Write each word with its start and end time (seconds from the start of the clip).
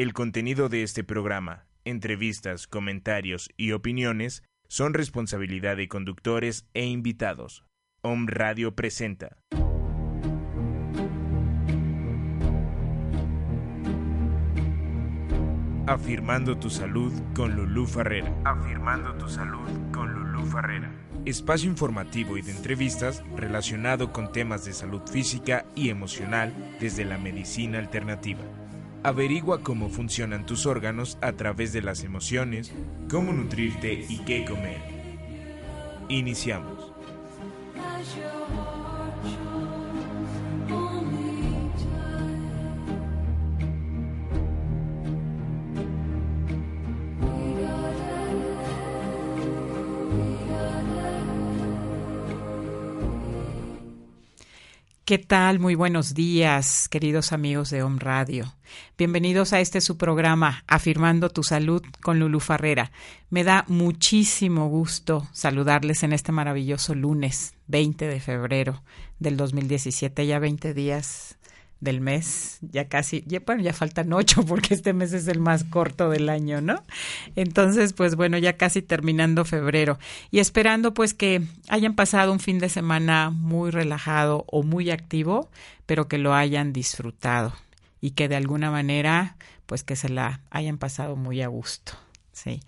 El 0.00 0.14
contenido 0.14 0.70
de 0.70 0.82
este 0.82 1.04
programa, 1.04 1.66
entrevistas, 1.84 2.66
comentarios 2.66 3.50
y 3.58 3.72
opiniones 3.72 4.42
son 4.66 4.94
responsabilidad 4.94 5.76
de 5.76 5.88
conductores 5.88 6.66
e 6.72 6.86
invitados. 6.86 7.66
Om 8.00 8.26
Radio 8.26 8.74
presenta. 8.74 9.36
Afirmando 15.86 16.56
tu 16.56 16.70
salud 16.70 17.12
con 17.34 17.54
Lulú 17.54 17.86
Farrera. 17.86 18.34
Afirmando 18.46 19.12
tu 19.18 19.28
salud 19.28 19.68
con 19.92 20.14
Lulú 20.14 20.46
Farrera. 20.46 20.90
Espacio 21.26 21.68
informativo 21.68 22.38
y 22.38 22.40
de 22.40 22.52
entrevistas 22.52 23.22
relacionado 23.36 24.14
con 24.14 24.32
temas 24.32 24.64
de 24.64 24.72
salud 24.72 25.02
física 25.02 25.66
y 25.74 25.90
emocional 25.90 26.54
desde 26.80 27.04
la 27.04 27.18
medicina 27.18 27.78
alternativa. 27.78 28.40
Averigua 29.02 29.62
cómo 29.62 29.88
funcionan 29.88 30.44
tus 30.44 30.66
órganos 30.66 31.16
a 31.22 31.32
través 31.32 31.72
de 31.72 31.80
las 31.80 32.04
emociones, 32.04 32.72
cómo 33.10 33.32
nutrirte 33.32 34.04
y 34.08 34.18
qué 34.18 34.44
comer. 34.44 34.78
Iniciamos. 36.10 36.92
¿Qué 55.10 55.18
tal? 55.18 55.58
Muy 55.58 55.74
buenos 55.74 56.14
días, 56.14 56.88
queridos 56.88 57.32
amigos 57.32 57.70
de 57.70 57.82
Home 57.82 57.98
Radio. 57.98 58.54
Bienvenidos 58.96 59.52
a 59.52 59.58
este 59.58 59.80
su 59.80 59.96
programa, 59.96 60.62
Afirmando 60.68 61.30
tu 61.30 61.42
Salud 61.42 61.82
con 62.00 62.20
Lulu 62.20 62.38
Farrera. 62.38 62.92
Me 63.28 63.42
da 63.42 63.64
muchísimo 63.66 64.68
gusto 64.68 65.26
saludarles 65.32 66.04
en 66.04 66.12
este 66.12 66.30
maravilloso 66.30 66.94
lunes 66.94 67.54
20 67.66 68.06
de 68.06 68.20
febrero 68.20 68.84
del 69.18 69.36
2017, 69.36 70.28
ya 70.28 70.38
20 70.38 70.74
días 70.74 71.39
del 71.80 72.00
mes, 72.00 72.58
ya 72.60 72.88
casi, 72.88 73.24
ya, 73.26 73.40
bueno, 73.40 73.62
ya 73.62 73.72
faltan 73.72 74.12
ocho 74.12 74.44
porque 74.46 74.74
este 74.74 74.92
mes 74.92 75.12
es 75.12 75.26
el 75.28 75.40
más 75.40 75.64
corto 75.64 76.10
del 76.10 76.28
año, 76.28 76.60
¿no? 76.60 76.82
Entonces, 77.36 77.92
pues 77.94 78.16
bueno, 78.16 78.36
ya 78.38 78.56
casi 78.56 78.82
terminando 78.82 79.44
febrero 79.44 79.98
y 80.30 80.40
esperando 80.40 80.94
pues 80.94 81.14
que 81.14 81.42
hayan 81.68 81.94
pasado 81.94 82.32
un 82.32 82.40
fin 82.40 82.58
de 82.58 82.68
semana 82.68 83.30
muy 83.30 83.70
relajado 83.70 84.44
o 84.48 84.62
muy 84.62 84.90
activo, 84.90 85.50
pero 85.86 86.06
que 86.06 86.18
lo 86.18 86.34
hayan 86.34 86.72
disfrutado 86.72 87.54
y 88.00 88.12
que 88.12 88.28
de 88.28 88.36
alguna 88.36 88.70
manera 88.70 89.36
pues 89.66 89.82
que 89.82 89.96
se 89.96 90.08
la 90.08 90.40
hayan 90.50 90.78
pasado 90.78 91.16
muy 91.16 91.42
a 91.42 91.48
gusto, 91.48 91.92
¿sí? 92.32 92.60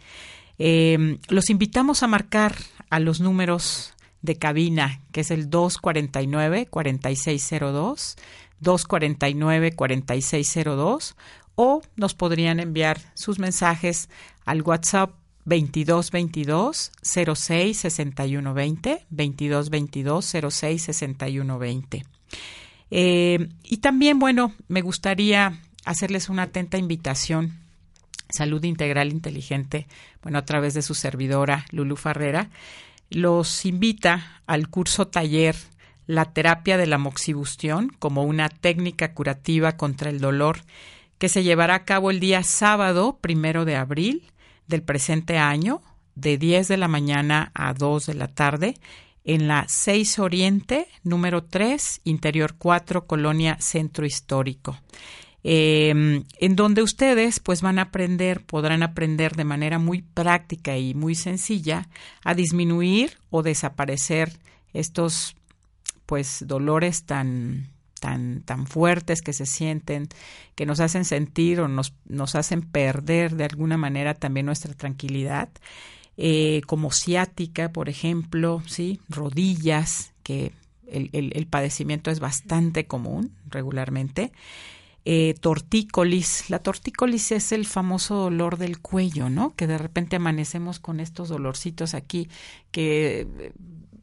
Eh, 0.59 1.19
los 1.29 1.51
invitamos 1.51 2.03
a 2.03 2.07
marcar 2.07 2.55
a 2.89 3.01
los 3.01 3.21
números 3.21 3.95
de 4.23 4.37
cabina, 4.37 5.03
que 5.13 5.21
es 5.21 5.31
el 5.31 5.51
249-4602, 5.51 8.17
249-4602 8.63 11.15
o 11.55 11.83
nos 11.97 12.15
podrían 12.15 12.61
enviar 12.61 12.99
sus 13.15 13.39
mensajes 13.39 14.09
al 14.45 14.63
WhatsApp 14.63 15.11
2222 15.45 16.93
06 17.03 17.77
61 17.77 18.55
20 18.55 19.07
2222 19.11 20.37
06 20.51 20.83
61 20.83 21.59
20 21.59 22.05
y 22.91 23.77
también 23.79 24.19
bueno 24.19 24.55
me 24.69 24.83
gustaría 24.83 25.59
hacerles 25.85 26.29
una 26.29 26.45
atenta 26.45 26.79
invitación 26.79 27.59
Salud 28.31 28.63
Integral 28.65 29.11
Inteligente 29.11 29.89
bueno 30.23 30.39
a 30.39 30.45
través 30.45 30.75
de 30.75 30.83
su 30.83 30.95
servidora 30.95 31.67
Lulu 31.73 31.97
Farrera 31.97 32.49
los 33.13 33.65
invita 33.65 34.43
al 34.47 34.69
curso 34.69 35.09
taller 35.09 35.57
la 36.07 36.33
terapia 36.33 36.77
de 36.77 36.87
la 36.87 36.99
moxibustión 36.99 37.91
como 37.99 38.25
una 38.25 38.49
técnica 38.49 39.15
curativa 39.15 39.77
contra 39.77 40.11
el 40.11 40.21
dolor 40.21 40.61
que 41.19 41.29
se 41.29 41.43
llevará 41.43 41.77
a 41.77 41.85
cabo 41.85 42.11
el 42.11 42.21
día 42.21 42.43
sábado 42.43 43.19
primero 43.21 43.65
de 43.65 43.77
abril 43.77 44.31
del 44.67 44.83
presente 44.83 45.39
año 45.39 45.83
de 46.15 46.39
10 46.39 46.69
de 46.69 46.77
la 46.77 46.89
mañana 46.89 47.51
a 47.55 47.73
2 47.75 48.07
de 48.07 48.15
la 48.15 48.29
tarde 48.29 48.75
en 49.25 49.47
la 49.47 49.67
6 49.69 50.19
Oriente, 50.19 50.89
número 51.05 51.45
3, 51.45 52.01
Interior 52.05 52.57
4, 52.59 53.07
Colonia 53.07 53.57
Centro 53.61 54.05
Histórico. 54.05 54.77
Em, 55.45 56.25
en 56.39 56.55
donde 56.55 56.83
ustedes 56.83 57.41
pues 57.41 57.63
van 57.63 57.81
a 57.81 57.83
aprender, 57.83 58.45
podrán 58.45 58.85
aprender 58.85 59.35
de 59.35 59.45
manera 59.45 59.81
muy 59.81 60.03
práctica 60.03 60.77
y 60.77 60.95
muy 60.95 61.17
sencilla 61.17 61.89
a 62.23 62.35
disminuir 62.35 63.19
o 63.31 63.43
desaparecer 63.43 64.39
estos 64.73 65.35
pues 66.07 66.45
dolores 66.47 67.05
tan 67.05 67.69
tan 67.99 68.43
tan 68.43 68.67
fuertes 68.67 69.23
que 69.23 69.33
se 69.33 69.47
sienten, 69.47 70.09
que 70.55 70.67
nos 70.67 70.81
hacen 70.81 71.05
sentir 71.05 71.61
o 71.61 71.69
nos, 71.69 71.95
nos 72.05 72.35
hacen 72.35 72.63
perder 72.63 73.37
de 73.37 73.45
alguna 73.45 73.77
manera 73.77 74.15
también 74.15 74.47
nuestra 74.47 74.75
tranquilidad, 74.75 75.49
eh, 76.17 76.63
como 76.67 76.91
ciática, 76.91 77.73
por 77.73 77.89
ejemplo, 77.89 78.61
sí, 78.67 79.01
rodillas, 79.09 80.13
que 80.25 80.53
el, 80.89 81.11
el, 81.13 81.47
padecimiento 81.47 82.11
es 82.11 82.21
bastante 82.21 82.87
común 82.87 83.33
regularmente. 83.49 84.33
Eh, 85.05 85.35
tortícolis. 85.41 86.49
La 86.49 86.61
tortícolis 86.61 87.33
es 87.33 87.51
el 87.51 87.67
famoso 87.67 88.15
dolor 88.15 88.57
del 88.57 88.81
cuello, 88.81 89.31
¿no? 89.31 89.55
Que 89.57 89.67
de 89.67 89.79
repente 89.79 90.17
amanecemos 90.17 90.79
con 90.79 91.01
estos 91.01 91.29
dolorcitos 91.29 91.95
aquí 91.95 92.29
que 92.71 93.53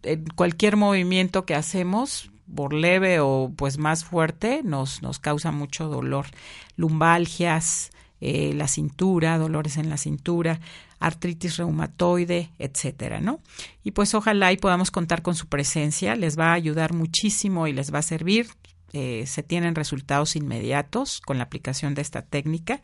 en 0.03 0.25
cualquier 0.35 0.75
movimiento 0.75 1.45
que 1.45 1.55
hacemos, 1.55 2.31
por 2.53 2.73
leve 2.73 3.19
o 3.19 3.51
pues 3.55 3.77
más 3.77 4.03
fuerte, 4.03 4.61
nos, 4.63 5.01
nos 5.01 5.19
causa 5.19 5.51
mucho 5.51 5.87
dolor. 5.87 6.27
Lumbalgias, 6.75 7.91
eh, 8.21 8.53
la 8.53 8.67
cintura, 8.67 9.37
dolores 9.37 9.77
en 9.77 9.89
la 9.89 9.97
cintura, 9.97 10.59
artritis 10.99 11.57
reumatoide, 11.57 12.49
etcétera, 12.59 13.21
¿no? 13.21 13.39
Y 13.83 13.91
pues 13.91 14.13
ojalá 14.13 14.51
y 14.51 14.57
podamos 14.57 14.91
contar 14.91 15.21
con 15.21 15.35
su 15.35 15.47
presencia, 15.47 16.15
les 16.15 16.37
va 16.37 16.47
a 16.47 16.53
ayudar 16.53 16.93
muchísimo 16.93 17.67
y 17.67 17.73
les 17.73 17.93
va 17.93 17.99
a 17.99 18.03
servir. 18.03 18.47
Eh, 18.93 19.25
se 19.27 19.43
tienen 19.43 19.75
resultados 19.75 20.35
inmediatos 20.35 21.21
con 21.21 21.37
la 21.37 21.43
aplicación 21.43 21.93
de 21.93 22.01
esta 22.01 22.21
técnica 22.21 22.81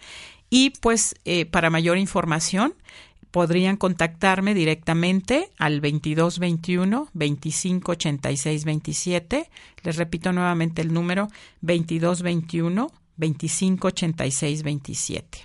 y 0.49 0.71
pues 0.81 1.16
eh, 1.25 1.45
para 1.45 1.69
mayor 1.69 1.97
información 1.97 2.75
podrían 3.31 3.75
contactarme 3.75 4.53
directamente 4.53 5.49
al 5.57 5.81
2221 5.81 7.09
2586 7.13 8.66
27. 8.66 9.49
Les 9.83 9.95
repito 9.97 10.31
nuevamente 10.31 10.81
el 10.81 10.93
número 10.93 11.27
2221 11.61 12.91
2586 13.17 14.63
27. 14.63 15.39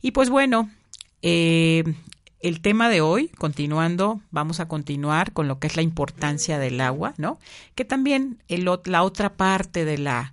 Y 0.00 0.12
pues 0.12 0.30
bueno, 0.30 0.70
eh, 1.20 1.84
el 2.40 2.60
tema 2.60 2.88
de 2.88 3.00
hoy, 3.00 3.28
continuando, 3.28 4.20
vamos 4.30 4.60
a 4.60 4.68
continuar 4.68 5.32
con 5.32 5.48
lo 5.48 5.58
que 5.58 5.66
es 5.66 5.76
la 5.76 5.82
importancia 5.82 6.58
del 6.58 6.80
agua, 6.80 7.14
¿no? 7.18 7.38
Que 7.74 7.84
también 7.84 8.42
la 8.48 9.02
otra 9.02 9.34
parte 9.34 9.84
de 9.84 9.98
la 9.98 10.32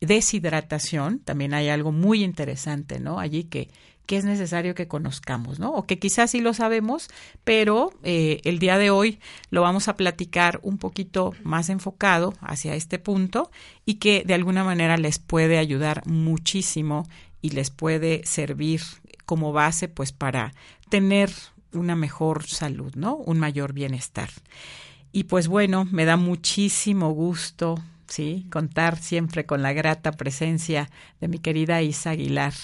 deshidratación, 0.00 1.18
también 1.18 1.54
hay 1.54 1.68
algo 1.68 1.92
muy 1.92 2.24
interesante, 2.24 3.00
¿no? 3.00 3.18
Allí 3.18 3.44
que 3.44 3.68
que 4.06 4.16
es 4.16 4.24
necesario 4.24 4.74
que 4.74 4.88
conozcamos, 4.88 5.58
¿no? 5.58 5.72
O 5.72 5.84
que 5.84 5.98
quizás 5.98 6.30
sí 6.30 6.40
lo 6.40 6.52
sabemos, 6.54 7.08
pero 7.42 7.92
eh, 8.02 8.40
el 8.44 8.58
día 8.58 8.78
de 8.78 8.90
hoy 8.90 9.18
lo 9.50 9.62
vamos 9.62 9.88
a 9.88 9.96
platicar 9.96 10.60
un 10.62 10.78
poquito 10.78 11.32
más 11.42 11.70
enfocado 11.70 12.34
hacia 12.40 12.74
este 12.74 12.98
punto 12.98 13.50
y 13.86 13.94
que 13.94 14.22
de 14.26 14.34
alguna 14.34 14.64
manera 14.64 14.96
les 14.96 15.18
puede 15.18 15.58
ayudar 15.58 16.06
muchísimo 16.06 17.08
y 17.40 17.50
les 17.50 17.70
puede 17.70 18.22
servir 18.24 18.82
como 19.24 19.52
base 19.52 19.88
pues 19.88 20.12
para 20.12 20.52
tener 20.88 21.30
una 21.72 21.96
mejor 21.96 22.46
salud, 22.46 22.94
¿no? 22.94 23.16
Un 23.16 23.38
mayor 23.38 23.72
bienestar. 23.72 24.30
Y 25.12 25.24
pues 25.24 25.48
bueno, 25.48 25.86
me 25.90 26.04
da 26.04 26.16
muchísimo 26.16 27.10
gusto, 27.10 27.80
sí, 28.08 28.46
contar 28.50 28.98
siempre 28.98 29.46
con 29.46 29.62
la 29.62 29.72
grata 29.72 30.12
presencia 30.12 30.90
de 31.20 31.28
mi 31.28 31.38
querida 31.38 31.82
Isa 31.82 32.10
Aguilar 32.10 32.54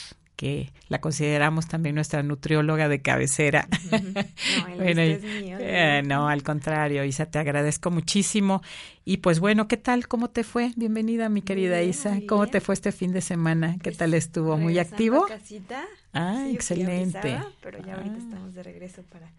que 0.40 0.72
la 0.88 1.02
consideramos 1.02 1.66
también 1.66 1.94
nuestra 1.94 2.22
nutrióloga 2.22 2.88
de 2.88 3.02
cabecera. 3.02 3.68
No, 3.90 3.98
eh, 4.78 6.02
no, 6.02 6.30
al 6.30 6.42
contrario, 6.42 7.04
Isa, 7.04 7.26
te 7.26 7.38
agradezco 7.38 7.90
muchísimo. 7.90 8.62
Y 9.04 9.18
pues 9.18 9.38
bueno, 9.38 9.68
¿qué 9.68 9.76
tal? 9.76 10.08
¿Cómo 10.08 10.30
te 10.30 10.42
fue? 10.42 10.72
Bienvenida, 10.76 11.28
mi 11.28 11.42
querida 11.42 11.82
Isa. 11.82 12.20
¿Cómo 12.26 12.46
te 12.46 12.62
fue 12.62 12.72
este 12.72 12.90
fin 12.90 13.12
de 13.12 13.20
semana? 13.20 13.76
¿Qué 13.82 13.92
tal 13.92 14.14
estuvo? 14.14 14.56
¿Muy 14.56 14.78
activo? 14.78 15.26
Casita. 15.26 15.84
Ah, 16.14 16.46
excelente. 16.48 17.38
pero 17.60 17.84
ya 17.84 17.96
ahorita 17.96 18.14
ah. 18.14 18.24
estamos 18.24 18.54
de 18.54 18.62
regreso 18.62 19.02
para 19.02 19.30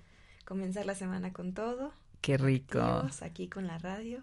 comenzar 0.45 0.85
la 0.85 0.93
semana 0.93 1.33
con 1.33 1.55
todo. 1.55 1.93
Qué 2.21 2.37
rico. 2.37 3.09
aquí 3.21 3.47
con 3.47 3.65
la 3.65 3.79
radio. 3.79 4.21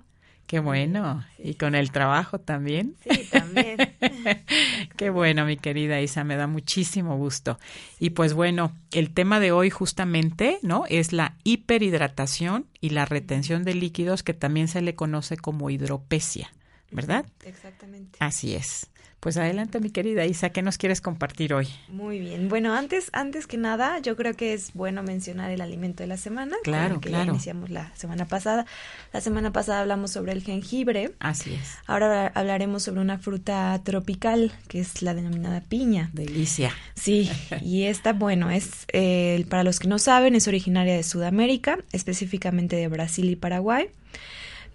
Qué 0.48 0.60
bueno. 0.60 1.26
Y 1.38 1.54
con 1.54 1.74
el 1.74 1.92
trabajo 1.92 2.40
también. 2.40 2.96
Sí, 3.02 3.28
también. 3.30 3.76
Qué 4.96 5.10
bueno, 5.10 5.44
mi 5.44 5.58
querida 5.58 6.00
Isa, 6.00 6.24
me 6.24 6.36
da 6.36 6.46
muchísimo 6.46 7.18
gusto. 7.18 7.58
Y 8.00 8.10
pues 8.10 8.32
bueno, 8.32 8.72
el 8.90 9.12
tema 9.12 9.40
de 9.40 9.52
hoy 9.52 9.68
justamente, 9.68 10.58
¿no? 10.62 10.84
Es 10.88 11.12
la 11.12 11.36
hiperhidratación 11.44 12.64
y 12.80 12.90
la 12.90 13.04
retención 13.04 13.62
de 13.62 13.74
líquidos 13.74 14.22
que 14.22 14.32
también 14.32 14.68
se 14.68 14.80
le 14.80 14.94
conoce 14.94 15.36
como 15.36 15.68
hidropesia, 15.68 16.50
¿verdad? 16.90 17.26
Exactamente. 17.44 18.16
Así 18.18 18.54
es. 18.54 18.88
Pues 19.20 19.36
adelante, 19.36 19.80
mi 19.80 19.90
querida 19.90 20.24
Isa, 20.26 20.50
¿qué 20.50 20.62
nos 20.62 20.78
quieres 20.78 21.00
compartir 21.00 21.52
hoy? 21.52 21.66
Muy 21.88 22.20
bien. 22.20 22.48
Bueno, 22.48 22.74
antes, 22.74 23.10
antes 23.12 23.48
que 23.48 23.56
nada, 23.56 23.98
yo 23.98 24.16
creo 24.16 24.34
que 24.34 24.52
es 24.52 24.72
bueno 24.74 25.02
mencionar 25.02 25.50
el 25.50 25.60
alimento 25.60 26.04
de 26.04 26.06
la 26.06 26.16
semana. 26.16 26.56
Claro, 26.62 26.94
el 26.94 27.00
que 27.00 27.08
claro. 27.08 27.24
Ya 27.24 27.30
iniciamos 27.32 27.68
la 27.70 27.92
semana 27.96 28.26
pasada. 28.26 28.64
La 29.12 29.20
semana 29.20 29.52
pasada 29.52 29.80
hablamos 29.80 30.12
sobre 30.12 30.30
el 30.30 30.44
jengibre. 30.44 31.10
Así 31.18 31.54
es. 31.54 31.78
Ahora 31.86 32.28
hablaremos 32.28 32.84
sobre 32.84 33.00
una 33.00 33.18
fruta 33.18 33.80
tropical, 33.82 34.52
que 34.68 34.78
es 34.78 35.02
la 35.02 35.14
denominada 35.14 35.62
piña. 35.62 36.10
Delicia. 36.12 36.72
Sí, 36.94 37.28
y 37.60 37.84
esta, 37.84 38.12
bueno, 38.12 38.50
es, 38.50 38.86
eh, 38.92 39.44
para 39.48 39.64
los 39.64 39.80
que 39.80 39.88
no 39.88 39.98
saben, 39.98 40.36
es 40.36 40.46
originaria 40.46 40.94
de 40.94 41.02
Sudamérica, 41.02 41.78
específicamente 41.90 42.76
de 42.76 42.86
Brasil 42.86 43.28
y 43.28 43.34
Paraguay. 43.34 43.88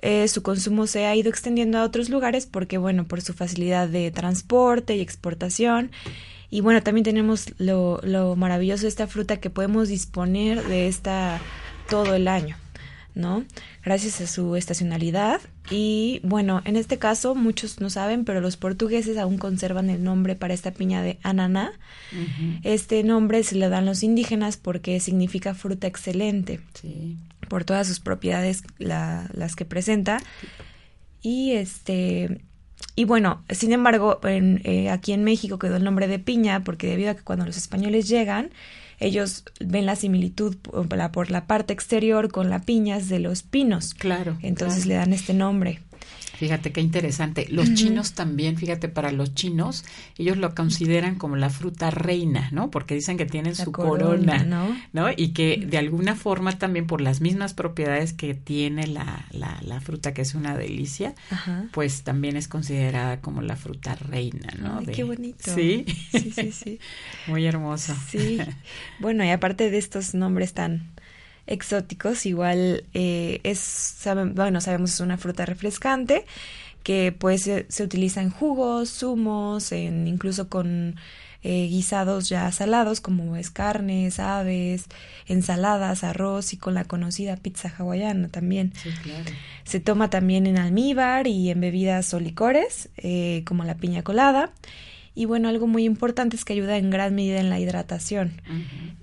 Eh, 0.05 0.27
su 0.27 0.43
consumo 0.43 0.85
se 0.85 1.05
ha 1.05 1.15
ido 1.15 1.29
extendiendo 1.29 1.77
a 1.77 1.83
otros 1.83 2.09
lugares 2.09 2.45
porque, 2.45 2.77
bueno, 2.77 3.05
por 3.05 3.21
su 3.21 3.33
facilidad 3.33 3.87
de 3.87 4.11
transporte 4.11 4.97
y 4.97 4.99
exportación. 4.99 5.91
Y 6.49 6.59
bueno, 6.59 6.83
también 6.83 7.05
tenemos 7.05 7.53
lo, 7.57 8.01
lo 8.03 8.35
maravilloso 8.35 8.81
de 8.81 8.89
esta 8.89 9.07
fruta 9.07 9.37
que 9.37 9.49
podemos 9.49 9.87
disponer 9.87 10.61
de 10.65 10.89
esta 10.89 11.39
todo 11.89 12.15
el 12.15 12.27
año, 12.27 12.57
¿no? 13.15 13.45
Gracias 13.85 14.19
a 14.19 14.27
su 14.27 14.57
estacionalidad. 14.57 15.39
Y 15.69 16.19
bueno, 16.23 16.61
en 16.65 16.75
este 16.75 16.99
caso 16.99 17.33
muchos 17.33 17.79
no 17.79 17.89
saben, 17.89 18.25
pero 18.25 18.41
los 18.41 18.57
portugueses 18.57 19.17
aún 19.17 19.37
conservan 19.37 19.89
el 19.89 20.03
nombre 20.03 20.35
para 20.35 20.53
esta 20.53 20.71
piña 20.71 21.01
de 21.01 21.17
ananá. 21.23 21.71
Este 22.63 23.01
nombre 23.03 23.41
se 23.43 23.55
le 23.55 23.69
dan 23.69 23.85
los 23.85 24.03
indígenas 24.03 24.57
porque 24.57 24.99
significa 24.99 25.53
fruta 25.53 25.87
excelente 25.87 26.59
Sí. 26.73 27.15
Por 27.47 27.63
todas 27.65 27.87
sus 27.87 27.99
propiedades 27.99 28.63
la- 28.77 29.29
las 29.33 29.55
que 29.55 29.65
presenta 29.65 30.19
y 31.21 31.53
este 31.53 32.41
y 32.95 33.05
bueno 33.05 33.43
sin 33.49 33.71
embargo 33.71 34.19
en, 34.23 34.61
eh, 34.65 34.89
aquí 34.89 35.13
en 35.13 35.23
México 35.23 35.57
quedó 35.57 35.77
el 35.77 35.83
nombre 35.83 36.07
de 36.07 36.19
piña 36.19 36.63
porque 36.63 36.87
debido 36.87 37.11
a 37.11 37.15
que 37.15 37.23
cuando 37.23 37.45
los 37.45 37.57
españoles 37.57 38.07
llegan 38.07 38.49
ellos 38.99 39.43
ven 39.59 39.85
la 39.85 39.95
similitud 39.95 40.55
por 40.57 40.95
la, 40.95 41.11
por 41.11 41.31
la 41.31 41.45
parte 41.45 41.73
exterior 41.73 42.29
con 42.31 42.49
la 42.49 42.59
piñas 42.59 43.09
de 43.09 43.19
los 43.19 43.43
pinos 43.43 43.93
Claro. 43.93 44.37
entonces 44.41 44.83
claro. 44.83 44.89
le 44.89 44.95
dan 44.95 45.13
este 45.13 45.33
nombre 45.33 45.79
Fíjate 46.43 46.73
qué 46.73 46.81
interesante. 46.81 47.47
Los 47.49 47.73
chinos 47.73 48.11
también, 48.15 48.57
fíjate, 48.57 48.89
para 48.89 49.13
los 49.13 49.33
chinos, 49.33 49.85
ellos 50.17 50.35
lo 50.35 50.53
consideran 50.53 51.15
como 51.15 51.37
la 51.37 51.49
fruta 51.49 51.89
reina, 51.89 52.49
¿no? 52.51 52.69
Porque 52.69 52.95
dicen 52.95 53.15
que 53.15 53.25
tienen 53.25 53.53
La 53.57 53.63
su 53.63 53.71
corona, 53.71 54.39
corona, 54.39 54.43
¿no? 54.43 54.77
¿no? 54.91 55.09
Y 55.15 55.29
que 55.29 55.63
de 55.65 55.77
alguna 55.77 56.15
forma 56.15 56.57
también 56.59 56.85
por 56.85 56.99
las 56.99 57.21
mismas 57.21 57.53
propiedades 57.53 58.11
que 58.11 58.33
tiene 58.33 58.87
la, 58.87 59.25
la, 59.31 59.57
la 59.61 59.79
fruta, 59.79 60.13
que 60.13 60.21
es 60.21 60.35
una 60.35 60.57
delicia, 60.57 61.15
Ajá. 61.29 61.65
pues 61.71 62.03
también 62.03 62.35
es 62.35 62.49
considerada 62.49 63.21
como 63.21 63.41
la 63.41 63.55
fruta 63.55 63.95
reina, 63.95 64.49
¿no? 64.59 64.79
Ay, 64.79 64.87
De- 64.87 64.91
qué 64.91 65.03
bonito. 65.05 65.55
Sí, 65.55 65.85
sí 66.11 66.31
sí 66.31 66.51
sí 66.51 66.79
muy 67.27 67.45
hermoso. 67.45 67.95
Sí, 68.09 68.39
bueno, 68.99 69.23
y 69.23 69.29
aparte 69.29 69.69
de 69.71 69.77
estos 69.77 70.13
nombres 70.13 70.53
tan 70.53 70.91
exóticos, 71.47 72.25
igual 72.25 72.85
eh, 72.93 73.39
es, 73.43 73.59
saben, 73.59 74.35
bueno, 74.35 74.61
sabemos 74.61 74.93
es 74.93 74.99
una 74.99 75.17
fruta 75.17 75.45
refrescante 75.45 76.25
que 76.83 77.15
pues 77.17 77.43
se, 77.43 77.65
se 77.69 77.83
utiliza 77.83 78.21
en 78.21 78.29
jugos, 78.29 78.89
zumos, 78.89 79.71
en, 79.71 80.07
incluso 80.07 80.49
con 80.49 80.95
eh, 81.45 81.67
guisados 81.67 82.29
ya 82.29 82.49
salados 82.53 83.01
como 83.01 83.35
es 83.35 83.49
carnes, 83.49 84.17
aves, 84.19 84.85
ensaladas, 85.27 86.05
arroz 86.05 86.53
y 86.53 86.57
con 86.57 86.73
la 86.73 86.85
conocida 86.85 87.35
pizza 87.35 87.73
hawaiana 87.77 88.29
también. 88.29 88.71
Sí, 88.81 88.89
claro. 89.01 89.29
Se 89.65 89.81
toma 89.81 90.09
también 90.09 90.47
en 90.47 90.57
almíbar 90.57 91.27
y 91.27 91.49
en 91.49 91.59
bebidas 91.59 92.13
o 92.13 92.21
licores, 92.21 92.87
eh, 92.95 93.43
como 93.45 93.65
la 93.65 93.75
piña 93.75 94.03
colada. 94.03 94.53
Y 95.15 95.25
bueno, 95.25 95.49
algo 95.49 95.67
muy 95.67 95.83
importante 95.83 96.37
es 96.37 96.45
que 96.45 96.53
ayuda 96.53 96.77
en 96.77 96.89
gran 96.89 97.13
medida 97.13 97.41
en 97.41 97.49
la 97.49 97.59
hidratación. 97.59 98.41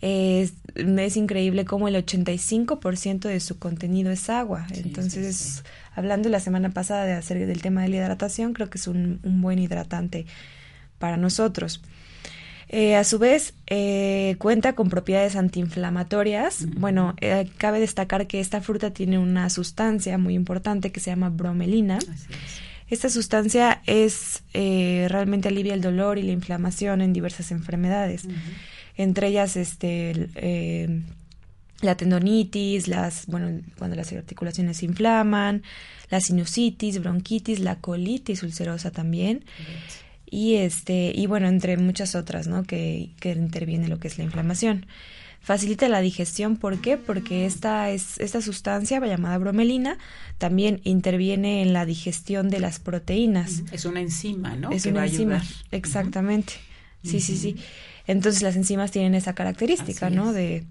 Es, 0.00 0.54
es 0.74 1.16
increíble 1.16 1.64
cómo 1.64 1.88
el 1.88 1.94
85% 1.94 3.20
de 3.20 3.40
su 3.40 3.58
contenido 3.58 4.10
es 4.10 4.28
agua. 4.30 4.66
Sí, 4.72 4.82
Entonces, 4.84 5.36
sí, 5.36 5.52
sí. 5.58 5.62
hablando 5.94 6.28
la 6.28 6.40
semana 6.40 6.70
pasada 6.70 7.04
de 7.04 7.12
hacer 7.12 7.46
del 7.46 7.62
tema 7.62 7.82
de 7.82 7.88
la 7.88 7.96
hidratación, 7.96 8.52
creo 8.52 8.70
que 8.70 8.78
es 8.78 8.86
un, 8.86 9.20
un 9.22 9.40
buen 9.40 9.58
hidratante 9.58 10.26
para 10.98 11.16
nosotros. 11.16 11.82
Eh, 12.68 12.94
a 12.94 13.02
su 13.02 13.18
vez, 13.18 13.54
eh, 13.66 14.36
cuenta 14.38 14.74
con 14.74 14.88
propiedades 14.90 15.34
antiinflamatorias. 15.34 16.66
Bueno, 16.76 17.16
eh, 17.20 17.50
cabe 17.56 17.80
destacar 17.80 18.28
que 18.28 18.38
esta 18.38 18.60
fruta 18.60 18.92
tiene 18.92 19.18
una 19.18 19.50
sustancia 19.50 20.18
muy 20.18 20.34
importante 20.34 20.92
que 20.92 21.00
se 21.00 21.10
llama 21.10 21.30
bromelina. 21.30 21.98
Es. 21.98 22.28
Esta 22.90 23.08
sustancia 23.08 23.82
es 23.86 24.42
eh, 24.52 25.06
realmente 25.08 25.46
alivia 25.46 25.74
el 25.74 25.80
dolor 25.80 26.18
y 26.18 26.22
la 26.22 26.32
inflamación 26.32 27.00
en 27.00 27.12
diversas 27.12 27.52
enfermedades. 27.52 28.24
Entre 29.02 29.28
ellas 29.28 29.56
este 29.56 30.28
eh, 30.34 31.02
la 31.80 31.96
tendonitis, 31.96 32.88
las 32.88 33.26
bueno, 33.26 33.60
cuando 33.78 33.96
las 33.96 34.12
articulaciones 34.12 34.78
se 34.78 34.86
inflaman, 34.86 35.62
la 36.10 36.20
sinusitis, 36.20 37.00
bronquitis, 37.00 37.60
la 37.60 37.76
colitis 37.76 38.42
ulcerosa 38.42 38.90
también 38.90 39.44
y 40.30 40.56
este 40.56 41.12
y 41.14 41.26
bueno, 41.26 41.48
entre 41.48 41.76
muchas 41.76 42.14
otras, 42.14 42.46
¿no? 42.46 42.64
que 42.64 43.10
que 43.20 43.32
interviene 43.32 43.88
lo 43.88 43.98
que 43.98 44.08
es 44.08 44.18
la 44.18 44.24
inflamación. 44.24 44.86
Facilita 45.42 45.88
la 45.88 46.02
digestión, 46.02 46.58
¿por 46.58 46.82
qué? 46.82 46.98
Porque 46.98 47.46
esta 47.46 47.90
es 47.90 48.20
esta 48.20 48.42
sustancia 48.42 49.00
llamada 49.00 49.38
bromelina 49.38 49.96
también 50.36 50.82
interviene 50.84 51.62
en 51.62 51.72
la 51.72 51.86
digestión 51.86 52.50
de 52.50 52.60
las 52.60 52.78
proteínas. 52.78 53.62
Es 53.72 53.86
una 53.86 54.00
enzima, 54.00 54.54
¿no? 54.54 54.70
Es 54.70 54.82
que 54.82 54.90
una 54.90 54.98
va 54.98 55.04
a 55.04 55.08
enzima, 55.08 55.36
ayudar. 55.36 55.54
exactamente. 55.70 56.52
Sí, 57.02 57.20
sí, 57.20 57.38
sí. 57.38 57.56
Entonces 58.10 58.42
las 58.42 58.56
enzimas 58.56 58.90
tienen 58.90 59.14
esa 59.14 59.34
característica, 59.34 60.06
Así 60.06 60.16
¿no? 60.16 60.30
es. 60.30 60.34
De, 60.34 60.64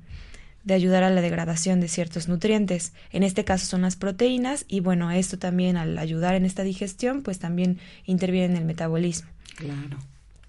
de 0.63 0.73
ayudar 0.73 1.03
a 1.03 1.09
la 1.09 1.21
degradación 1.21 1.79
de 1.79 1.87
ciertos 1.87 2.27
nutrientes. 2.27 2.91
En 3.11 3.23
este 3.23 3.43
caso 3.45 3.65
son 3.65 3.81
las 3.83 3.95
proteínas 3.95 4.65
y 4.67 4.81
bueno, 4.81 5.09
esto 5.11 5.39
también 5.39 5.77
al 5.77 5.97
ayudar 5.97 6.35
en 6.35 6.45
esta 6.45 6.63
digestión, 6.63 7.21
pues 7.23 7.39
también 7.39 7.79
interviene 8.05 8.53
en 8.53 8.57
el 8.57 8.65
metabolismo. 8.65 9.29
Claro. 9.55 9.97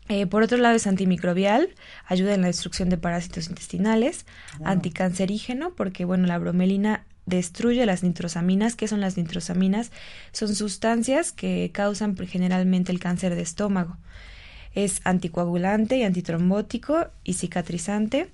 Eh, 0.08 0.26
por 0.26 0.42
otro 0.42 0.58
lado 0.58 0.74
es 0.74 0.88
antimicrobial, 0.88 1.68
ayuda 2.06 2.34
en 2.34 2.40
la 2.40 2.48
destrucción 2.48 2.88
de 2.88 2.96
parásitos 2.98 3.48
intestinales, 3.48 4.26
Wow. 4.58 4.66
anticancerígeno, 4.68 5.74
porque 5.74 6.04
bueno, 6.04 6.26
la 6.26 6.38
bromelina 6.38 7.04
destruye 7.26 7.86
las 7.86 8.02
nitrosaminas. 8.02 8.74
¿Qué 8.74 8.88
son 8.88 9.00
las 9.00 9.16
nitrosaminas? 9.16 9.92
Son 10.32 10.52
sustancias 10.52 11.30
que 11.30 11.70
causan 11.72 12.16
generalmente 12.16 12.90
el 12.90 12.98
cáncer 12.98 13.36
de 13.36 13.42
estómago. 13.42 13.96
Es 14.74 15.00
anticoagulante 15.04 15.96
y 15.96 16.02
antitrombótico 16.04 17.08
y 17.24 17.34
cicatrizante. 17.34 18.28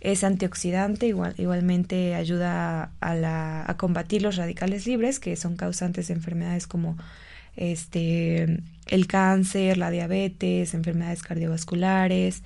Es 0.00 0.24
antioxidante, 0.24 1.06
igual, 1.06 1.34
igualmente 1.38 2.14
ayuda 2.14 2.92
a, 3.00 3.14
la, 3.14 3.64
a 3.66 3.76
combatir 3.76 4.22
los 4.22 4.36
radicales 4.36 4.86
libres, 4.86 5.18
que 5.18 5.36
son 5.36 5.56
causantes 5.56 6.08
de 6.08 6.14
enfermedades 6.14 6.66
como 6.66 6.96
este 7.56 8.60
el 8.86 9.06
cáncer, 9.06 9.78
la 9.78 9.90
diabetes, 9.90 10.74
enfermedades 10.74 11.22
cardiovasculares, 11.22 12.42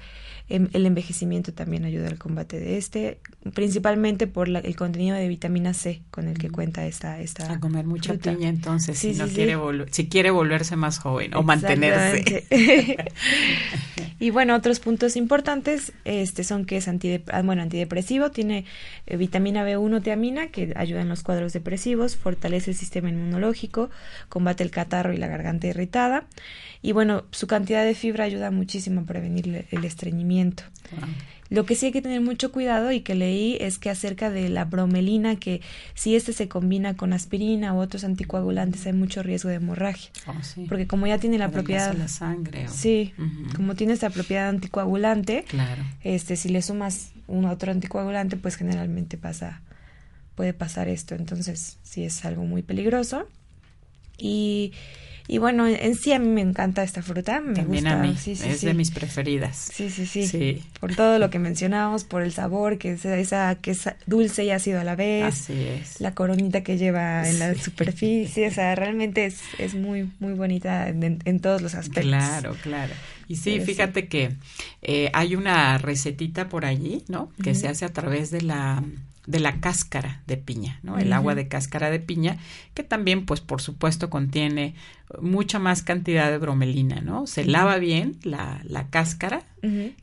el 0.50 0.84
envejecimiento 0.86 1.52
también 1.54 1.84
ayuda 1.84 2.08
al 2.08 2.18
combate 2.18 2.58
de 2.60 2.76
este, 2.76 3.18
principalmente 3.54 4.26
por 4.26 4.48
la- 4.48 4.58
el 4.58 4.76
contenido 4.76 5.16
de 5.16 5.26
vitamina 5.28 5.72
C 5.74 6.02
con 6.10 6.26
el 6.28 6.36
que 6.38 6.50
cuenta 6.50 6.86
esta 6.86 7.20
esta 7.20 7.52
A 7.52 7.60
comer 7.60 7.86
mucha 7.86 8.12
fruta. 8.14 8.34
piña 8.34 8.48
entonces, 8.48 8.98
Sí, 8.98 9.12
si 9.14 9.18
no 9.18 9.26
sí, 9.28 9.34
quiere 9.34 9.56
si 9.90 10.30
volverse 10.30 10.76
más 10.76 10.98
joven 10.98 11.34
o 11.34 11.42
mantenerse. 11.42 12.44
Y 14.18 14.28
bueno, 14.30 14.54
otros 14.54 14.80
puntos 14.80 15.16
importantes 15.16 15.92
este 16.04 16.44
son 16.44 16.66
que 16.66 16.76
es 16.76 16.88
antidep- 16.88 17.30
ah, 17.32 17.40
bueno, 17.42 17.62
antidepresivo, 17.62 18.30
tiene 18.30 18.66
eh, 19.06 19.16
vitamina 19.16 19.64
B1 19.64 20.02
tiamina 20.02 20.48
que 20.48 20.74
ayuda 20.76 21.00
en 21.00 21.08
los 21.08 21.22
cuadros 21.22 21.54
depresivos, 21.54 22.16
fortalece 22.16 22.72
el 22.72 22.76
sistema 22.76 23.08
inmunológico, 23.08 23.88
combate 24.28 24.62
el 24.62 24.70
catarro 24.70 25.14
y 25.14 25.16
la 25.16 25.26
garganta 25.26 25.68
irritada. 25.68 26.24
Y 26.82 26.92
bueno, 26.92 27.24
su 27.30 27.46
cantidad 27.46 27.84
de 27.84 27.94
fibra 27.94 28.24
ayuda 28.24 28.50
muchísimo 28.50 29.00
a 29.02 29.04
prevenir 29.04 29.66
el 29.70 29.84
estreñimiento. 29.84 30.39
Wow. 30.44 31.08
Lo 31.50 31.66
que 31.66 31.74
sí 31.74 31.86
hay 31.86 31.92
que 31.92 32.00
tener 32.00 32.20
mucho 32.20 32.52
cuidado 32.52 32.92
y 32.92 33.00
que 33.00 33.16
leí 33.16 33.56
es 33.60 33.78
que 33.80 33.90
acerca 33.90 34.30
de 34.30 34.48
la 34.50 34.66
bromelina, 34.66 35.34
que 35.34 35.60
si 35.94 36.14
este 36.14 36.32
se 36.32 36.46
combina 36.48 36.96
con 36.96 37.12
aspirina 37.12 37.74
u 37.74 37.78
otros 37.80 38.04
anticoagulantes 38.04 38.86
hay 38.86 38.92
mucho 38.92 39.24
riesgo 39.24 39.48
de 39.48 39.56
hemorragia. 39.56 40.10
Oh, 40.28 40.40
sí. 40.44 40.66
Porque 40.68 40.86
como 40.86 41.08
ya 41.08 41.18
tiene 41.18 41.38
la 41.38 41.46
Adelgaza 41.46 41.88
propiedad... 41.90 41.94
la 41.96 42.06
sangre. 42.08 42.66
o- 42.68 42.70
Sí, 42.72 43.14
como 43.56 43.74
tiene 43.74 43.94
esta 43.94 44.10
propiedad 44.10 44.48
anticoagulante, 44.48 45.44
Claro. 45.48 45.82
este, 46.04 46.36
si 46.36 46.50
le 46.50 46.62
sumas 46.62 47.10
un 47.26 47.44
otro 47.46 47.72
anticoagulante, 47.72 48.36
pues 48.36 48.54
generalmente 48.54 49.16
pasa, 49.18 49.60
puede 50.36 50.52
pasar 50.54 50.86
esto. 50.86 51.16
Entonces, 51.16 51.78
sí 51.82 52.04
es 52.04 52.24
algo 52.24 52.44
muy 52.44 52.62
peligroso. 52.62 53.26
Y 54.18 54.72
y 55.32 55.38
bueno, 55.38 55.68
en 55.68 55.94
sí 55.94 56.12
a 56.12 56.18
mí 56.18 56.26
me 56.26 56.40
encanta 56.40 56.82
esta 56.82 57.02
fruta, 57.02 57.40
me 57.40 57.54
También 57.54 57.84
gusta. 57.84 58.00
a 58.00 58.02
mí, 58.02 58.16
sí, 58.16 58.34
sí, 58.34 58.48
es 58.48 58.58
sí. 58.58 58.66
de 58.66 58.74
mis 58.74 58.90
preferidas. 58.90 59.70
Sí, 59.72 59.88
sí, 59.88 60.04
sí. 60.04 60.64
Por 60.80 60.96
todo 60.96 61.20
lo 61.20 61.30
que 61.30 61.38
mencionábamos, 61.38 62.02
por 62.02 62.22
el 62.22 62.32
sabor, 62.32 62.78
que 62.78 62.94
es 62.94 63.04
esa 63.04 63.54
que 63.54 63.70
es 63.70 63.88
dulce 64.06 64.42
y 64.42 64.50
ácido 64.50 64.80
a 64.80 64.84
la 64.84 64.96
vez. 64.96 65.26
Así 65.26 65.52
es. 65.52 66.00
La 66.00 66.14
coronita 66.14 66.62
que 66.64 66.78
lleva 66.78 67.28
en 67.28 67.38
la 67.38 67.54
superficie, 67.54 68.48
o 68.48 68.50
sea, 68.50 68.74
realmente 68.74 69.24
es, 69.26 69.38
es 69.58 69.76
muy, 69.76 70.10
muy 70.18 70.32
bonita 70.32 70.88
en, 70.88 71.20
en 71.24 71.38
todos 71.38 71.62
los 71.62 71.76
aspectos. 71.76 72.06
Claro, 72.06 72.56
claro. 72.60 72.92
Y 73.28 73.36
sí, 73.36 73.52
Pero 73.52 73.66
fíjate 73.66 74.08
que 74.08 74.32
eh, 74.82 75.10
hay 75.12 75.36
una 75.36 75.78
recetita 75.78 76.48
por 76.48 76.64
allí, 76.64 77.04
¿no? 77.06 77.30
Que 77.40 77.54
se 77.54 77.68
hace 77.68 77.84
a 77.84 77.92
través 77.92 78.32
de 78.32 78.42
la 78.42 78.82
de 79.30 79.38
la 79.38 79.60
cáscara 79.60 80.22
de 80.26 80.36
piña, 80.36 80.80
¿no? 80.82 80.98
El 80.98 81.12
agua 81.12 81.36
de 81.36 81.46
cáscara 81.46 81.90
de 81.90 82.00
piña, 82.00 82.38
que 82.74 82.82
también, 82.82 83.26
pues, 83.26 83.40
por 83.40 83.62
supuesto, 83.62 84.10
contiene 84.10 84.74
mucha 85.20 85.58
más 85.58 85.82
cantidad 85.82 86.30
de 86.30 86.38
bromelina, 86.38 87.00
¿no? 87.00 87.26
Se 87.28 87.44
lava 87.44 87.78
bien 87.78 88.16
la, 88.22 88.60
la 88.64 88.88
cáscara 88.88 89.42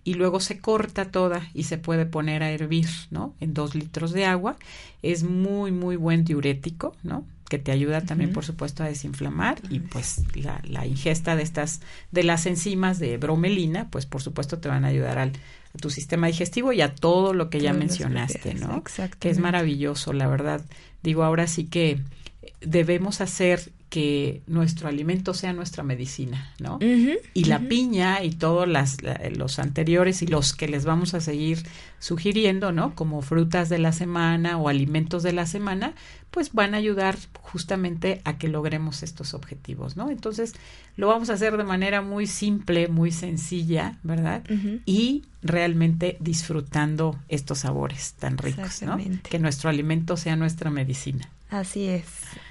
y 0.03 0.13
luego 0.13 0.39
se 0.39 0.59
corta 0.59 1.11
toda 1.11 1.41
y 1.53 1.63
se 1.63 1.77
puede 1.77 2.05
poner 2.05 2.41
a 2.43 2.51
hervir, 2.51 2.87
¿no? 3.11 3.33
En 3.41 3.53
dos 3.53 3.75
litros 3.75 4.13
de 4.13 4.25
agua. 4.25 4.55
Es 5.01 5.23
muy, 5.23 5.71
muy 5.71 5.95
buen 5.95 6.23
diurético, 6.23 6.95
¿no? 7.03 7.25
Que 7.49 7.57
te 7.57 7.71
ayuda 7.71 8.01
también, 8.01 8.33
por 8.33 8.45
supuesto, 8.45 8.83
a 8.83 8.87
desinflamar 8.87 9.57
y 9.69 9.79
pues 9.79 10.23
la, 10.35 10.61
la 10.63 10.85
ingesta 10.85 11.35
de 11.35 11.43
estas, 11.43 11.81
de 12.11 12.23
las 12.23 12.45
enzimas 12.45 12.99
de 12.99 13.17
bromelina, 13.17 13.89
pues 13.89 14.05
por 14.05 14.21
supuesto 14.21 14.59
te 14.59 14.69
van 14.69 14.85
a 14.85 14.89
ayudar 14.89 15.17
al, 15.17 15.31
tu 15.77 15.89
sistema 15.89 16.27
digestivo 16.27 16.73
y 16.73 16.81
a 16.81 16.93
todo 16.93 17.33
lo 17.33 17.49
que 17.49 17.59
ya 17.59 17.71
Todos 17.71 17.79
mencionaste, 17.79 18.53
¿no? 18.55 18.77
exactamente. 18.77 19.17
Que 19.19 19.29
es 19.29 19.39
maravilloso, 19.39 20.13
la 20.13 20.27
verdad. 20.27 20.65
Digo, 21.03 21.23
ahora 21.23 21.47
sí 21.47 21.65
que 21.65 22.01
debemos 22.61 23.21
hacer 23.21 23.71
que 23.89 24.41
nuestro 24.47 24.89
alimento 24.89 25.33
sea 25.33 25.53
nuestra 25.53 25.81
medicina, 25.81 26.53
¿no? 26.59 26.77
Y 27.33 27.45
la 27.45 27.59
piña 27.69 28.21
y 28.23 28.31
todos 28.31 28.67
las, 28.67 29.01
la- 29.01 29.19
los 29.35 29.59
anteriores 29.59 30.21
y 30.21 30.27
los 30.27 30.53
que 30.53 30.67
les 30.67 30.83
vamos 30.83 31.13
a 31.13 31.21
seguir 31.21 31.63
sugiriendo, 31.99 32.71
¿no? 32.71 32.95
Como 32.95 33.21
frutas 33.21 33.69
de 33.69 33.79
la 33.79 33.91
semana 33.93 34.57
o 34.57 34.67
alimentos 34.69 35.23
de 35.23 35.31
la 35.33 35.45
semana, 35.45 35.93
pues 36.31 36.51
van 36.53 36.73
a 36.73 36.77
ayudar 36.77 37.17
justamente 37.41 38.21
a 38.25 38.37
que 38.37 38.49
logremos 38.49 39.03
estos 39.03 39.33
objetivos, 39.33 39.95
¿no? 39.95 40.09
Entonces, 40.11 40.53
lo 40.97 41.07
vamos 41.07 41.29
a 41.29 41.33
hacer 41.33 41.55
de 41.55 41.63
manera 41.63 42.01
muy 42.01 42.27
simple, 42.27 42.89
muy 42.89 43.11
sencilla, 43.11 43.97
¿verdad? 44.03 44.43
Y 44.85 45.23
realmente 45.41 46.17
disfrutando 46.19 47.17
estos 47.29 47.59
sabores 47.59 48.13
tan 48.19 48.37
ricos, 48.37 48.81
¿no? 48.85 48.97
Que 49.29 49.39
nuestro 49.39 49.69
alimento 49.69 50.17
sea 50.17 50.35
nuestra 50.35 50.69
medicina. 50.69 51.29
Así 51.49 51.87
es, 51.87 52.05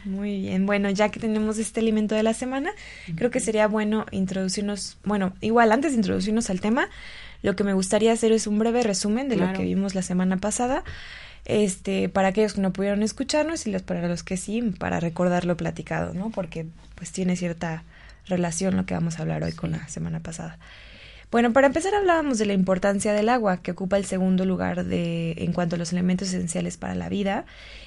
muy 0.05 0.41
bien. 0.41 0.65
Bueno, 0.65 0.89
ya 0.89 1.11
que 1.11 1.21
tenemos 1.21 1.59
este 1.59 1.81
alimento 1.81 2.15
de 2.15 2.23
la 2.23 2.33
semana, 2.33 2.71
creo 3.15 3.31
que 3.31 3.41
sería 3.41 3.69
bueno 3.69 4.07
introducirnos, 4.11 4.97
bueno, 5.05 5.35
igual 5.43 5.71
antes 5.71 5.93
de 5.93 5.99
introducirnos 5.99 6.49
al 6.49 6.63
tema, 6.63 6.89
lo 7.43 7.57
que 7.57 7.65
me 7.65 7.75
gustaría 7.75 8.13
hacer 8.13 8.33
es 8.33 8.47
un 8.47 8.59
breve 8.59 8.83
resumen 8.83 9.29
de 9.29 9.37
lo 9.37 9.53
que 9.53 9.65
vimos 9.65 9.95
la 9.95 10.01
semana 10.01 10.39
pasada, 10.39 10.83
este, 11.45 12.09
para 12.09 12.29
aquellos 12.29 12.55
que 12.55 12.63
no 12.63 12.73
pudieron 12.73 13.03
escucharnos 13.03 13.67
y 13.67 13.71
los 13.71 13.83
para 13.83 14.09
los 14.09 14.23
que 14.23 14.39
sí, 14.39 14.63
para 14.63 14.99
recordar 14.99 15.45
lo 15.45 15.59
platicado, 15.59 16.15
¿no? 16.15 16.31
Porque 16.31 16.67
pues 16.95 17.13
tiene 17.13 17.37
cierta 17.37 17.85
relación 18.27 18.77
lo 18.77 18.87
que 18.87 18.95
vamos 18.95 19.19
a 19.19 19.23
hablar 19.23 19.45
hoy 19.45 19.53
con 19.53 19.73
la 19.73 19.87
semana 19.89 20.21
pasada. 20.21 20.59
Bueno, 21.31 21.53
para 21.53 21.67
empezar 21.67 21.95
hablábamos 21.95 22.39
de 22.39 22.47
la 22.47 22.53
importancia 22.53 23.13
del 23.13 23.29
agua, 23.29 23.57
que 23.59 23.73
ocupa 23.73 23.97
el 23.97 24.05
segundo 24.05 24.45
lugar 24.45 24.85
de 24.85 25.33
en 25.39 25.53
cuanto 25.53 25.75
a 25.77 25.79
los 25.79 25.93
elementos 25.93 26.29
esenciales 26.29 26.77
para 26.77 26.95
la 26.95 27.09
vida. 27.09 27.45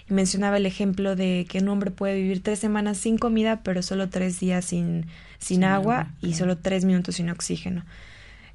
Y 0.10 0.14
mencionaba 0.14 0.58
el 0.58 0.66
ejemplo 0.66 1.16
de 1.16 1.46
que 1.50 1.60
un 1.60 1.70
hombre 1.70 1.90
puede 1.92 2.16
vivir 2.16 2.44
tres 2.44 2.60
semanas 2.60 2.98
sin 2.98 3.18
comida, 3.18 3.62
pero 3.64 3.82
solo 3.82 4.10
tres 4.10 4.40
días 4.40 4.66
sin, 4.66 5.06
sin, 5.40 5.58
Sin 5.58 5.64
agua 5.64 6.00
agua, 6.02 6.08
y 6.20 6.28
claro. 6.28 6.38
solo 6.38 6.58
tres 6.58 6.84
minutos 6.84 7.16
sin 7.16 7.30
oxígeno. 7.30 7.86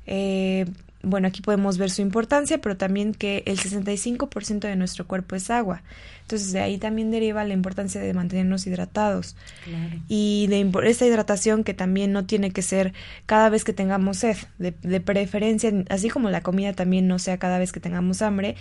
Eh, 0.07 0.67
bueno, 1.05 1.29
aquí 1.29 1.43
podemos 1.43 1.79
ver 1.79 1.91
su 1.91 2.03
importancia, 2.03 2.59
pero 2.59 2.77
también 2.77 3.15
que 3.15 3.43
el 3.47 3.59
65% 3.59 4.61
de 4.61 4.77
nuestro 4.77 5.07
cuerpo 5.07 5.37
es 5.37 5.51
agua. 5.51 5.83
Entonces, 6.23 6.53
de 6.53 6.61
ahí 6.61 6.79
también 6.79 7.11
deriva 7.11 7.45
la 7.45 7.53
importancia 7.53 8.01
de 8.01 8.15
mantenernos 8.15 8.67
hidratados 8.67 9.37
Claro. 9.65 10.01
y 10.09 10.47
de 10.49 10.71
esa 10.89 11.07
hidratación 11.07 11.65
que 11.65 11.75
también 11.75 12.13
no 12.13 12.25
tiene 12.25 12.51
que 12.51 12.63
ser 12.63 12.95
cada 13.27 13.51
vez 13.51 13.63
que 13.65 13.75
tengamos 13.75 14.19
sed, 14.19 14.37
de, 14.59 14.73
de 14.83 15.01
preferencia, 15.01 15.71
así 15.91 16.09
como 16.09 16.31
la 16.31 16.41
comida 16.41 16.73
también 16.73 17.07
no 17.09 17.19
sea 17.19 17.39
cada 17.39 17.59
vez 17.59 17.73
que 17.73 17.81
tengamos 17.81 18.23
hambre, 18.23 18.57